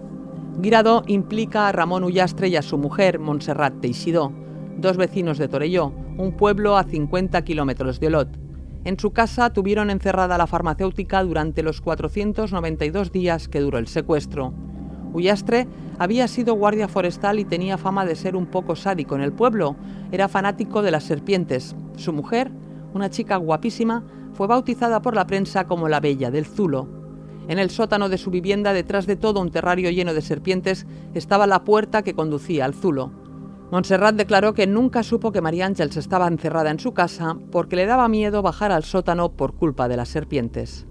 Guirado 0.57 1.03
implica 1.05 1.67
a 1.67 1.71
Ramón 1.71 2.03
Ullastre 2.03 2.47
y 2.47 2.55
a 2.55 2.63
su 2.63 2.79
mujer, 2.79 3.19
Montserrat 3.19 3.81
Teixidó, 3.81 4.31
dos 4.79 4.97
vecinos 4.97 5.37
de 5.37 5.47
Torelló, 5.47 5.93
un 6.17 6.31
pueblo 6.35 6.75
a 6.75 6.85
50 6.85 7.39
kilómetros 7.43 7.99
de 7.99 8.07
Olot. 8.07 8.29
En 8.83 8.97
su 8.97 9.11
casa 9.11 9.53
tuvieron 9.53 9.91
encerrada 9.91 10.39
la 10.39 10.47
farmacéutica 10.47 11.23
durante 11.23 11.61
los 11.61 11.81
492 11.81 13.11
días 13.11 13.47
que 13.47 13.59
duró 13.59 13.77
el 13.77 13.85
secuestro. 13.85 14.55
Ullastre 15.13 15.67
había 15.99 16.27
sido 16.27 16.55
guardia 16.55 16.87
forestal 16.87 17.37
y 17.37 17.45
tenía 17.45 17.77
fama 17.77 18.07
de 18.07 18.15
ser 18.15 18.35
un 18.35 18.47
poco 18.47 18.75
sádico 18.75 19.13
en 19.13 19.21
el 19.21 19.33
pueblo. 19.33 19.75
Era 20.11 20.29
fanático 20.29 20.81
de 20.81 20.89
las 20.89 21.03
serpientes. 21.03 21.75
Su 21.95 22.11
mujer, 22.11 22.51
una 22.97 23.09
chica 23.09 23.37
guapísima, 23.37 24.03
fue 24.33 24.47
bautizada 24.47 25.01
por 25.01 25.15
la 25.15 25.25
prensa 25.25 25.65
como 25.65 25.87
la 25.87 26.01
Bella 26.01 26.29
del 26.29 26.45
Zulo. 26.45 26.89
En 27.47 27.59
el 27.59 27.69
sótano 27.69 28.09
de 28.09 28.17
su 28.17 28.29
vivienda, 28.29 28.73
detrás 28.73 29.07
de 29.07 29.15
todo 29.15 29.39
un 29.39 29.51
terrario 29.51 29.89
lleno 29.89 30.13
de 30.13 30.21
serpientes, 30.21 30.85
estaba 31.13 31.47
la 31.47 31.63
puerta 31.63 32.03
que 32.03 32.13
conducía 32.13 32.65
al 32.65 32.73
Zulo. 32.73 33.11
Montserrat 33.71 34.15
declaró 34.15 34.53
que 34.53 34.67
nunca 34.67 35.03
supo 35.03 35.31
que 35.31 35.41
María 35.41 35.65
Ángeles 35.65 35.97
estaba 35.97 36.27
encerrada 36.27 36.71
en 36.71 36.79
su 36.79 36.93
casa 36.93 37.37
porque 37.51 37.75
le 37.75 37.85
daba 37.85 38.07
miedo 38.07 38.41
bajar 38.41 38.71
al 38.71 38.83
sótano 38.83 39.33
por 39.33 39.55
culpa 39.55 39.87
de 39.87 39.97
las 39.97 40.09
serpientes. 40.09 40.87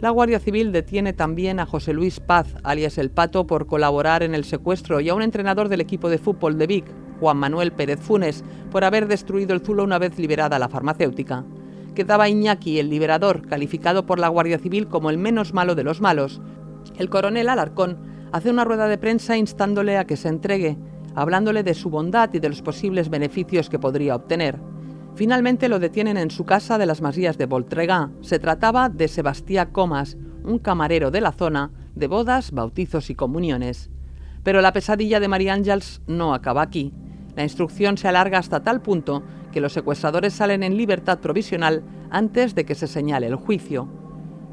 La 0.00 0.10
Guardia 0.10 0.40
Civil 0.40 0.72
detiene 0.72 1.12
también 1.12 1.60
a 1.60 1.66
José 1.66 1.92
Luis 1.92 2.20
Paz, 2.20 2.56
alias 2.64 2.96
El 2.96 3.10
Pato, 3.10 3.46
por 3.46 3.66
colaborar 3.66 4.22
en 4.22 4.34
el 4.34 4.44
secuestro 4.44 5.00
y 5.00 5.08
a 5.08 5.14
un 5.14 5.22
entrenador 5.22 5.68
del 5.68 5.82
equipo 5.82 6.08
de 6.08 6.18
fútbol 6.18 6.56
de 6.56 6.66
Vic, 6.66 6.86
Juan 7.20 7.36
Manuel 7.36 7.72
Pérez 7.72 8.00
Funes, 8.00 8.42
por 8.70 8.82
haber 8.82 9.06
destruido 9.06 9.54
el 9.54 9.60
Zulo 9.60 9.84
una 9.84 9.98
vez 9.98 10.18
liberada 10.18 10.58
la 10.58 10.68
farmacéutica. 10.68 11.44
Quedaba 11.94 12.28
Iñaki, 12.28 12.78
el 12.78 12.88
liberador, 12.88 13.46
calificado 13.46 14.06
por 14.06 14.18
la 14.18 14.28
Guardia 14.28 14.58
Civil 14.58 14.88
como 14.88 15.10
el 15.10 15.18
menos 15.18 15.52
malo 15.52 15.74
de 15.74 15.84
los 15.84 16.00
malos. 16.00 16.40
El 16.96 17.10
coronel 17.10 17.48
Alarcón 17.48 17.98
hace 18.32 18.50
una 18.50 18.64
rueda 18.64 18.88
de 18.88 18.98
prensa 18.98 19.36
instándole 19.36 19.98
a 19.98 20.06
que 20.06 20.16
se 20.16 20.28
entregue, 20.28 20.78
hablándole 21.14 21.62
de 21.62 21.74
su 21.74 21.90
bondad 21.90 22.30
y 22.32 22.38
de 22.38 22.48
los 22.48 22.62
posibles 22.62 23.10
beneficios 23.10 23.68
que 23.68 23.78
podría 23.78 24.16
obtener. 24.16 24.58
Finalmente 25.14 25.68
lo 25.68 25.78
detienen 25.78 26.16
en 26.16 26.30
su 26.30 26.44
casa 26.44 26.78
de 26.78 26.86
las 26.86 27.02
Masías 27.02 27.36
de 27.36 27.46
Voltregá. 27.46 28.10
Se 28.20 28.38
trataba 28.38 28.88
de 28.88 29.08
Sebastián 29.08 29.70
Comas, 29.72 30.16
un 30.44 30.58
camarero 30.58 31.10
de 31.10 31.20
la 31.20 31.32
zona, 31.32 31.72
de 31.94 32.06
bodas, 32.06 32.52
bautizos 32.52 33.10
y 33.10 33.14
comuniones. 33.14 33.90
Pero 34.42 34.62
la 34.62 34.72
pesadilla 34.72 35.20
de 35.20 35.28
María 35.28 35.52
Ángels 35.52 36.00
no 36.06 36.32
acaba 36.32 36.62
aquí. 36.62 36.94
La 37.40 37.44
instrucción 37.44 37.96
se 37.96 38.06
alarga 38.06 38.36
hasta 38.36 38.62
tal 38.62 38.82
punto 38.82 39.22
que 39.50 39.62
los 39.62 39.72
secuestradores 39.72 40.34
salen 40.34 40.62
en 40.62 40.76
libertad 40.76 41.20
provisional 41.20 41.82
antes 42.10 42.54
de 42.54 42.66
que 42.66 42.74
se 42.74 42.86
señale 42.86 43.28
el 43.28 43.36
juicio. 43.36 43.88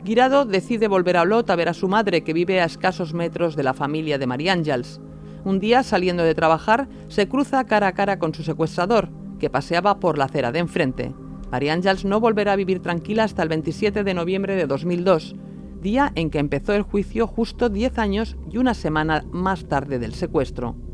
Guirado 0.05 0.45
decide 0.45 0.88
volver 0.88 1.17
a 1.17 1.23
Olot 1.23 1.49
a 1.49 1.57
ver 1.57 1.67
a 1.67 1.73
su 1.73 1.89
madre, 1.89 2.23
que 2.23 2.31
vive 2.31 2.61
a 2.61 2.63
escasos 2.63 3.13
metros 3.13 3.57
de 3.57 3.63
la 3.63 3.73
familia 3.73 4.17
de 4.17 4.25
María 4.25 4.53
Ángels. 4.53 5.01
Un 5.43 5.59
día, 5.59 5.83
saliendo 5.83 6.23
de 6.23 6.33
trabajar, 6.33 6.88
se 7.09 7.27
cruza 7.27 7.65
cara 7.65 7.88
a 7.88 7.91
cara 7.91 8.19
con 8.19 8.33
su 8.33 8.41
secuestrador, 8.41 9.09
que 9.38 9.49
paseaba 9.49 9.99
por 9.99 10.17
la 10.17 10.23
acera 10.23 10.53
de 10.53 10.59
enfrente. 10.59 11.13
María 11.51 11.73
Ángels 11.73 12.05
no 12.05 12.21
volverá 12.21 12.53
a 12.53 12.55
vivir 12.55 12.81
tranquila 12.81 13.25
hasta 13.25 13.43
el 13.43 13.49
27 13.49 14.05
de 14.05 14.13
noviembre 14.13 14.55
de 14.55 14.65
2002, 14.65 15.35
día 15.81 16.13
en 16.15 16.29
que 16.29 16.39
empezó 16.39 16.71
el 16.73 16.83
juicio 16.83 17.27
justo 17.27 17.67
10 17.67 17.97
años 17.97 18.38
y 18.49 18.59
una 18.59 18.73
semana 18.73 19.25
más 19.29 19.65
tarde 19.65 19.99
del 19.99 20.13
secuestro. 20.13 20.86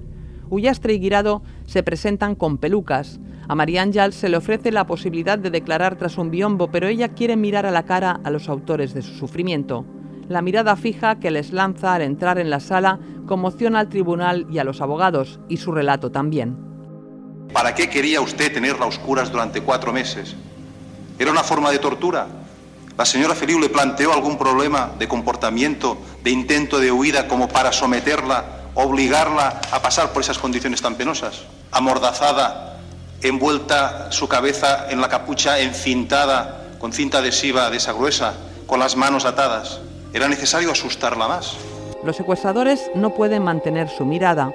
Ullastre 0.53 0.93
y 0.93 0.99
Guirado 0.99 1.41
se 1.65 1.81
presentan 1.81 2.35
con 2.35 2.59
pelucas. 2.59 3.19
A 3.47 3.55
María 3.55 3.81
Ángel 3.81 4.13
se 4.13 4.29
le 4.29 4.37
ofrece 4.37 4.71
la 4.71 4.85
posibilidad 4.85 5.39
de 5.39 5.49
declarar 5.49 5.97
tras 5.97 6.19
un 6.19 6.29
biombo, 6.29 6.69
pero 6.69 6.87
ella 6.87 7.09
quiere 7.09 7.35
mirar 7.35 7.65
a 7.65 7.71
la 7.71 7.83
cara 7.83 8.21
a 8.23 8.29
los 8.29 8.47
autores 8.49 8.93
de 8.93 9.01
su 9.01 9.15
sufrimiento. 9.15 9.83
La 10.29 10.43
mirada 10.43 10.75
fija 10.75 11.19
que 11.19 11.31
les 11.31 11.51
lanza 11.51 11.95
al 11.95 12.03
entrar 12.03 12.37
en 12.37 12.51
la 12.51 12.59
sala 12.59 12.99
conmociona 13.25 13.79
al 13.79 13.89
tribunal 13.89 14.45
y 14.49 14.59
a 14.59 14.63
los 14.63 14.79
abogados, 14.79 15.39
y 15.49 15.57
su 15.57 15.71
relato 15.71 16.11
también. 16.11 16.55
¿Para 17.51 17.73
qué 17.73 17.89
quería 17.89 18.21
usted 18.21 18.53
tenerla 18.53 18.85
a 18.85 18.89
oscuras 18.89 19.31
durante 19.31 19.61
cuatro 19.61 19.91
meses? 19.91 20.35
¿Era 21.17 21.31
una 21.31 21.43
forma 21.43 21.71
de 21.71 21.79
tortura? 21.79 22.27
¿La 22.95 23.05
señora 23.05 23.33
Feliu 23.33 23.59
le 23.59 23.69
planteó 23.69 24.13
algún 24.13 24.37
problema 24.37 24.91
de 24.99 25.07
comportamiento, 25.07 25.97
de 26.23 26.29
intento 26.29 26.79
de 26.79 26.91
huida 26.91 27.27
como 27.27 27.49
para 27.49 27.71
someterla, 27.71 28.62
obligarla 28.75 29.61
a 29.71 29.81
pasar 29.81 30.11
por 30.11 30.21
esas 30.21 30.39
condiciones 30.39 30.81
tan 30.81 30.95
penosas? 30.95 31.43
Amordazada, 31.71 32.77
envuelta 33.21 34.11
su 34.11 34.27
cabeza 34.27 34.89
en 34.89 35.01
la 35.01 35.09
capucha 35.09 35.59
encintada 35.59 36.63
con 36.79 36.91
cinta 36.91 37.19
adhesiva 37.19 37.69
de 37.69 37.77
esa 37.77 37.93
gruesa, 37.93 38.33
con 38.67 38.79
las 38.79 38.95
manos 38.95 39.25
atadas. 39.25 39.79
¿Era 40.13 40.27
necesario 40.27 40.71
asustarla 40.71 41.27
más? 41.27 41.55
Los 42.03 42.17
secuestradores 42.17 42.91
no 42.95 43.11
pueden 43.11 43.43
mantener 43.43 43.89
su 43.89 44.05
mirada. 44.05 44.51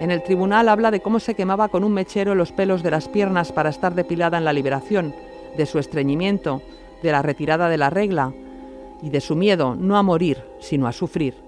En 0.00 0.10
el 0.10 0.22
tribunal 0.22 0.68
habla 0.68 0.90
de 0.90 1.00
cómo 1.00 1.20
se 1.20 1.34
quemaba 1.34 1.68
con 1.68 1.84
un 1.84 1.92
mechero 1.92 2.34
los 2.34 2.52
pelos 2.52 2.82
de 2.82 2.90
las 2.90 3.08
piernas 3.08 3.52
para 3.52 3.70
estar 3.70 3.94
depilada 3.94 4.38
en 4.38 4.44
la 4.44 4.52
liberación, 4.52 5.14
de 5.56 5.66
su 5.66 5.78
estreñimiento, 5.78 6.62
de 7.02 7.12
la 7.12 7.22
retirada 7.22 7.68
de 7.68 7.78
la 7.78 7.90
regla 7.90 8.32
y 9.02 9.10
de 9.10 9.20
su 9.20 9.36
miedo 9.36 9.76
no 9.76 9.98
a 9.98 10.02
morir, 10.02 10.44
sino 10.60 10.86
a 10.86 10.92
sufrir. 10.92 11.43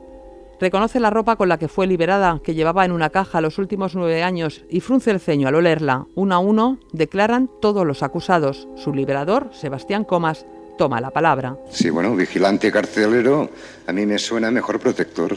Reconoce 0.58 1.00
la 1.00 1.10
ropa 1.10 1.36
con 1.36 1.50
la 1.50 1.58
que 1.58 1.68
fue 1.68 1.86
liberada, 1.86 2.40
que 2.42 2.54
llevaba 2.54 2.86
en 2.86 2.92
una 2.92 3.10
caja 3.10 3.42
los 3.42 3.58
últimos 3.58 3.94
nueve 3.94 4.22
años, 4.22 4.64
y 4.70 4.80
frunce 4.80 5.10
el 5.10 5.20
ceño 5.20 5.48
al 5.48 5.54
olerla. 5.54 6.06
Uno 6.14 6.34
a 6.34 6.38
uno 6.38 6.78
declaran 6.92 7.50
todos 7.60 7.86
los 7.86 8.02
acusados. 8.02 8.66
Su 8.74 8.94
liberador, 8.94 9.50
Sebastián 9.52 10.04
Comas, 10.04 10.46
toma 10.78 11.00
la 11.00 11.10
palabra. 11.10 11.58
Sí, 11.70 11.90
bueno, 11.90 12.16
vigilante 12.16 12.72
carcelero, 12.72 13.50
a 13.86 13.92
mí 13.92 14.06
me 14.06 14.18
suena 14.18 14.50
mejor 14.50 14.80
protector. 14.80 15.36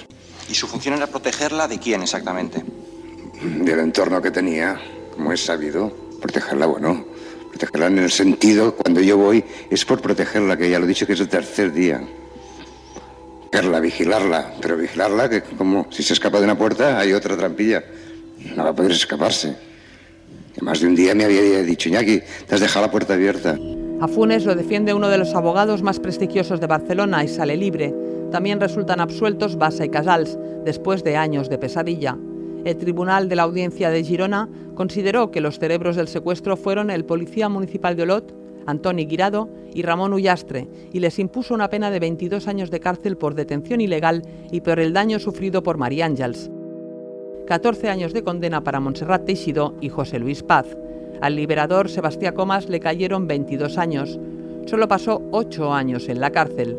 ¿Y 0.49 0.53
su 0.53 0.67
función 0.67 0.95
era 0.95 1.07
protegerla 1.07 1.67
de 1.67 1.79
quién 1.79 2.01
exactamente? 2.01 2.63
Del 3.41 3.79
entorno 3.79 4.21
que 4.21 4.31
tenía, 4.31 4.79
como 5.13 5.33
es 5.33 5.43
sabido. 5.43 5.91
Protegerla, 6.21 6.65
bueno, 6.65 7.05
protegerla 7.49 7.87
en 7.87 7.99
el 7.99 8.11
sentido, 8.11 8.73
cuando 8.73 9.01
yo 9.01 9.17
voy, 9.17 9.43
es 9.69 9.83
por 9.83 10.01
protegerla, 10.01 10.55
que 10.55 10.69
ya 10.69 10.79
lo 10.79 10.85
he 10.85 10.87
dicho 10.87 11.05
que 11.05 11.13
es 11.13 11.19
el 11.19 11.29
tercer 11.29 11.73
día. 11.73 12.01
Verla, 13.51 13.79
vigilarla, 13.79 14.53
pero 14.61 14.77
vigilarla 14.77 15.29
que 15.29 15.41
como 15.41 15.87
si 15.91 16.03
se 16.03 16.13
escapa 16.13 16.37
de 16.37 16.45
una 16.45 16.57
puerta 16.57 16.99
hay 16.99 17.13
otra 17.13 17.35
trampilla. 17.35 17.83
No 18.55 18.63
va 18.63 18.69
a 18.69 18.75
poder 18.75 18.91
escaparse. 18.91 19.55
Que 20.53 20.61
más 20.61 20.79
de 20.79 20.87
un 20.87 20.95
día 20.95 21.15
me 21.15 21.25
había 21.25 21.63
dicho, 21.63 21.89
Iñaki, 21.89 22.21
te 22.47 22.55
has 22.55 22.61
dejado 22.61 22.85
la 22.85 22.91
puerta 22.91 23.15
abierta. 23.15 23.57
A 24.01 24.07
Funes 24.07 24.45
lo 24.45 24.55
defiende 24.55 24.93
uno 24.93 25.09
de 25.09 25.17
los 25.17 25.33
abogados 25.33 25.81
más 25.81 25.99
prestigiosos 25.99 26.61
de 26.61 26.67
Barcelona 26.67 27.23
y 27.23 27.27
sale 27.27 27.57
libre. 27.57 27.93
También 28.31 28.61
resultan 28.61 29.01
absueltos 29.01 29.57
Bassa 29.57 29.83
y 29.83 29.89
Casals, 29.89 30.37
después 30.63 31.03
de 31.03 31.17
años 31.17 31.49
de 31.49 31.57
pesadilla. 31.57 32.17
El 32.65 32.77
Tribunal 32.77 33.29
de 33.29 33.35
la 33.35 33.43
Audiencia 33.43 33.89
de 33.89 34.03
Girona 34.03 34.47
consideró 34.75 35.31
que 35.31 35.41
los 35.41 35.59
cerebros 35.59 35.95
del 35.95 36.07
secuestro 36.07 36.55
fueron 36.55 36.91
el 36.91 37.05
policía 37.05 37.49
municipal 37.49 37.95
de 37.95 38.03
Olot, 38.03 38.33
Antoni 38.65 39.05
Guirado 39.05 39.49
y 39.73 39.81
Ramón 39.81 40.13
Ullastre, 40.13 40.67
y 40.91 40.99
les 40.99 41.19
impuso 41.19 41.53
una 41.53 41.69
pena 41.69 41.91
de 41.91 41.99
22 41.99 42.47
años 42.47 42.71
de 42.71 42.79
cárcel 42.79 43.17
por 43.17 43.35
detención 43.35 43.81
ilegal 43.81 44.23
y 44.51 44.61
por 44.61 44.79
el 44.79 44.93
daño 44.93 45.19
sufrido 45.19 45.63
por 45.63 45.77
María 45.77 46.05
Ángels. 46.05 46.49
14 47.47 47.89
años 47.89 48.13
de 48.13 48.23
condena 48.23 48.63
para 48.63 48.79
Montserrat 48.79 49.25
Teixidó 49.25 49.73
y 49.81 49.89
José 49.89 50.19
Luis 50.19 50.43
Paz. 50.43 50.67
Al 51.21 51.35
liberador 51.35 51.89
Sebastián 51.89 52.35
Comas 52.35 52.69
le 52.69 52.79
cayeron 52.79 53.27
22 53.27 53.77
años. 53.77 54.19
Solo 54.67 54.87
pasó 54.87 55.21
8 55.31 55.73
años 55.73 56.09
en 56.09 56.19
la 56.19 56.29
cárcel. 56.29 56.77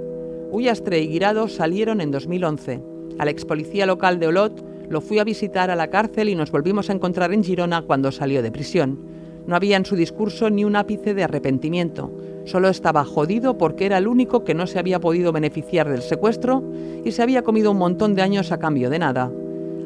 Ullastre 0.53 1.01
y 1.01 1.09
Guirado 1.09 1.49
salieron 1.49 2.01
en 2.01 2.11
2011. 2.11 2.81
Al 3.19 3.29
ex 3.29 3.45
policía 3.45 3.85
local 3.85 4.19
de 4.19 4.29
Olot 4.29 4.65
lo 4.89 5.01
fui 5.01 5.19
a 5.19 5.25
visitar 5.25 5.71
a 5.71 5.77
la 5.77 5.89
cárcel 5.89 6.29
y 6.29 6.35
nos 6.35 6.51
volvimos 6.51 6.89
a 6.89 6.93
encontrar 6.93 7.33
en 7.33 7.45
Girona 7.45 7.83
cuando 7.83 8.11
salió 8.13 8.43
de 8.43 8.51
prisión. 8.51 8.99
No 9.47 9.57
había 9.57 9.77
en 9.77 9.85
su 9.85 9.97
discurso 9.97 10.51
ni 10.51 10.65
un 10.65 10.77
ápice 10.77 11.15
de 11.15 11.25
arrepentimiento. 11.25 12.11
Solo 12.45 12.69
estaba 12.69 13.05
jodido 13.05 13.59
porque 13.59 13.87
era 13.87 13.99
el 13.99 14.09
único 14.09 14.45
que 14.45 14.55
no 14.55 14.67
se 14.67 14.79
había 14.79 15.01
podido 15.01 15.33
beneficiar 15.33 15.89
del 15.89 16.03
secuestro 16.03 16.63
y 17.05 17.13
se 17.13 17.23
había 17.23 17.43
comido 17.43 17.71
un 17.71 17.79
montón 17.79 18.15
de 18.15 18.23
años 18.23 18.53
a 18.53 18.59
cambio 18.59 18.91
de 18.91 18.99
nada. 18.99 19.31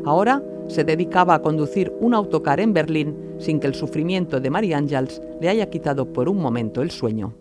Ahora 0.05 0.43
se 0.69 0.85
dedicaba 0.85 1.35
a 1.35 1.43
conducir 1.43 1.93
un 2.01 2.15
autocar 2.15 2.61
en 2.61 2.73
Berlín 2.73 3.17
sin 3.39 3.61
que 3.61 3.67
el 3.67 3.75
sufrimiento 3.75 4.41
de 4.41 4.51
María 4.51 4.79
Ángels 4.79 5.21
le 5.41 5.49
haya 5.49 5.69
quitado 5.71 6.13
por 6.13 6.29
un 6.29 6.39
momento 6.39 6.83
el 6.83 6.91
sueño. 6.91 7.35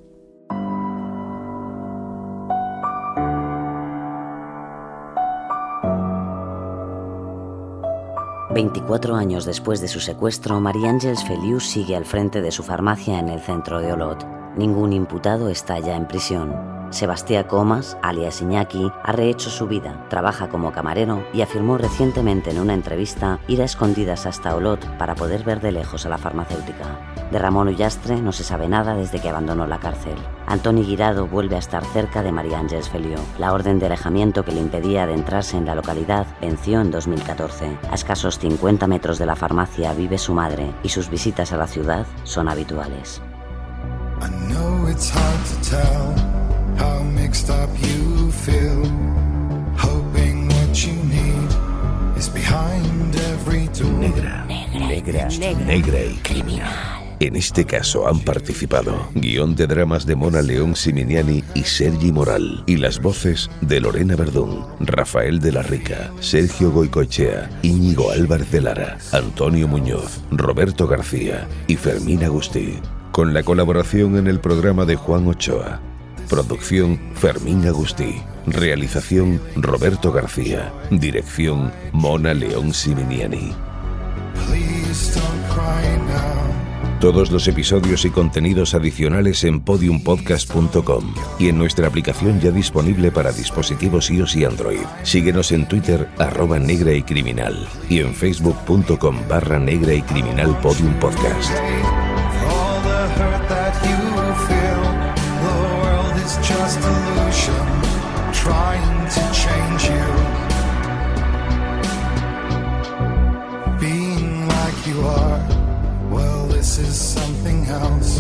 Veinticuatro 8.54 9.16
años 9.16 9.46
después 9.46 9.82
de 9.82 9.88
su 9.88 10.00
secuestro, 10.00 10.60
María 10.60 10.92
Ángels 10.92 11.24
Feliu 11.24 11.60
sigue 11.60 11.96
al 11.96 12.06
frente 12.06 12.40
de 12.40 12.52
su 12.52 12.62
farmacia 12.62 13.18
en 13.18 13.30
el 13.30 13.40
centro 13.40 13.82
de 13.82 13.92
Olot. 13.92 14.24
Ningún 14.56 14.94
imputado 14.94 15.50
está 15.50 15.80
ya 15.80 15.96
en 15.96 16.08
prisión. 16.08 16.74
Sebastián 16.92 17.46
Comas, 17.46 17.98
alias 18.04 18.40
Iñaki, 18.44 18.92
ha 19.04 19.12
rehecho 19.12 19.50
su 19.50 19.68
vida, 19.68 20.06
trabaja 20.10 20.50
como 20.50 20.72
camarero 20.72 21.26
y 21.34 21.42
afirmó 21.42 21.80
recientemente 21.80 22.52
en 22.52 22.60
una 22.60 22.76
entrevista 22.76 23.40
ir 23.48 23.64
a 23.64 23.66
escondidas 23.66 24.28
hasta 24.28 24.56
Olot 24.56 24.86
para 25.00 25.16
poder 25.16 25.44
ver 25.44 25.60
de 25.60 25.72
lejos 25.72 26.06
a 26.06 26.10
la 26.10 26.20
farmacéutica. 26.20 27.00
De 27.32 27.40
Ramón 27.40 27.68
Ullastre 27.68 28.22
no 28.22 28.32
se 28.32 28.44
sabe 28.44 28.68
nada 28.68 28.94
desde 28.94 29.20
que 29.20 29.30
abandonó 29.30 29.66
la 29.66 29.80
cárcel. 29.80 30.14
Antoni 30.46 30.84
Guirado 30.84 31.26
vuelve 31.26 31.56
a 31.56 31.60
estar 31.60 31.84
cerca 31.84 32.22
de 32.22 32.32
María 32.32 32.60
Ángeles 32.60 32.90
Felió. 32.90 33.18
La 33.40 33.54
orden 33.54 33.80
de 33.80 33.88
alejamiento 33.88 34.46
que 34.46 34.52
le 34.52 34.62
impedía 34.62 35.04
adentrarse 35.04 35.58
en 35.58 35.66
la 35.66 35.74
localidad 35.74 36.28
venció 36.42 36.80
en 36.80 36.92
2014. 36.92 37.76
A 37.90 37.96
escasos 37.96 38.38
50 38.38 38.86
metros 38.86 39.18
de 39.18 39.26
la 39.26 39.36
farmacia 39.36 39.94
vive 39.94 40.20
su 40.20 40.36
madre 40.36 40.72
y 40.84 40.90
sus 40.90 41.10
visitas 41.10 41.52
a 41.54 41.58
la 41.58 41.66
ciudad 41.66 42.06
son 42.24 42.50
habituales. 42.50 43.20
How 46.78 47.04
mixed 47.04 47.50
up 47.50 47.70
you 47.80 48.32
feel. 48.32 48.86
Hoping 49.78 50.48
what 50.48 50.86
you 50.86 50.94
need 51.04 51.50
is 52.18 52.30
behind 52.30 53.16
every 53.16 53.68
door. 53.68 53.92
Negra, 54.00 54.46
negra, 54.46 54.88
negra, 54.88 55.66
negra 55.66 56.04
y 56.04 56.16
criminal. 56.24 57.00
En 57.20 57.38
este 57.38 57.64
caso 57.64 58.08
han 58.08 58.20
participado 58.20 59.08
guion 59.14 59.56
de 59.56 59.66
dramas 59.66 60.06
de 60.06 60.16
Mona 60.16 60.42
León 60.42 60.76
Siminiani 60.76 61.42
y 61.54 61.64
Sergi 61.64 62.12
Moral 62.12 62.64
y 62.68 62.76
las 62.76 63.02
voces 63.02 63.50
de 63.62 63.80
Lorena 63.80 64.18
Verdún, 64.18 64.66
Rafael 64.82 65.40
de 65.40 65.54
la 65.54 65.62
Rica, 65.62 66.12
Sergio 66.20 66.72
Goicoechea, 66.72 67.50
Íñigo 67.62 68.12
Álvarez 68.12 68.52
de 68.52 68.62
Lara, 68.62 68.98
Antonio 69.14 69.70
Muñoz, 69.70 70.20
Roberto 70.32 70.86
García 70.86 71.48
y 71.68 71.78
Fermín 71.78 72.26
Agustí, 72.26 72.80
con 73.14 73.32
la 73.32 73.44
colaboración 73.44 74.18
en 74.18 74.26
el 74.26 74.40
programa 74.40 74.86
de 74.86 74.96
Juan 74.96 75.28
Ochoa. 75.28 75.80
Producción 76.28 77.00
Fermín 77.14 77.66
Agustí. 77.68 78.16
Realización 78.48 79.40
Roberto 79.56 80.12
García. 80.12 80.74
Dirección 80.90 81.72
Mona 81.94 82.34
León 82.34 82.74
Siminiani. 82.74 83.54
Todos 87.00 87.32
los 87.32 87.48
episodios 87.48 88.04
y 88.06 88.10
contenidos 88.10 88.74
adicionales 88.74 89.44
en 89.44 89.62
podiumpodcast.com 89.62 91.14
y 91.38 91.50
en 91.50 91.58
nuestra 91.60 91.88
aplicación 91.88 92.40
ya 92.40 92.50
disponible 92.50 93.12
para 93.12 93.32
dispositivos 93.32 94.10
iOS 94.10 94.38
y 94.38 94.46
Android. 94.46 94.86
Síguenos 95.04 95.52
en 95.52 95.68
Twitter 95.68 96.10
arroba 96.18 96.58
negra 96.58 96.94
y 96.94 97.04
criminal 97.04 97.68
y 97.90 98.00
en 98.00 98.16
facebook.com 98.16 99.18
barra 99.30 99.60
negra 99.60 99.94
y 99.94 100.02
criminal 100.02 100.58
podium 100.62 100.94
podcast. 101.00 101.54
hurt 103.20 103.44
that 103.50 103.76
you 103.90 104.00
feel. 104.48 104.84
The 105.46 105.56
world 105.82 106.16
is 106.26 106.34
just 106.50 106.80
illusion, 106.92 107.68
trying 108.44 108.98
to 109.16 109.24
change 109.44 109.84
you. 109.94 110.08
Being 113.80 114.48
like 114.48 114.80
you 114.88 115.00
are, 115.02 115.42
well, 116.10 116.48
this 116.48 116.78
is 116.78 116.96
something 117.00 117.66
else. 117.68 118.13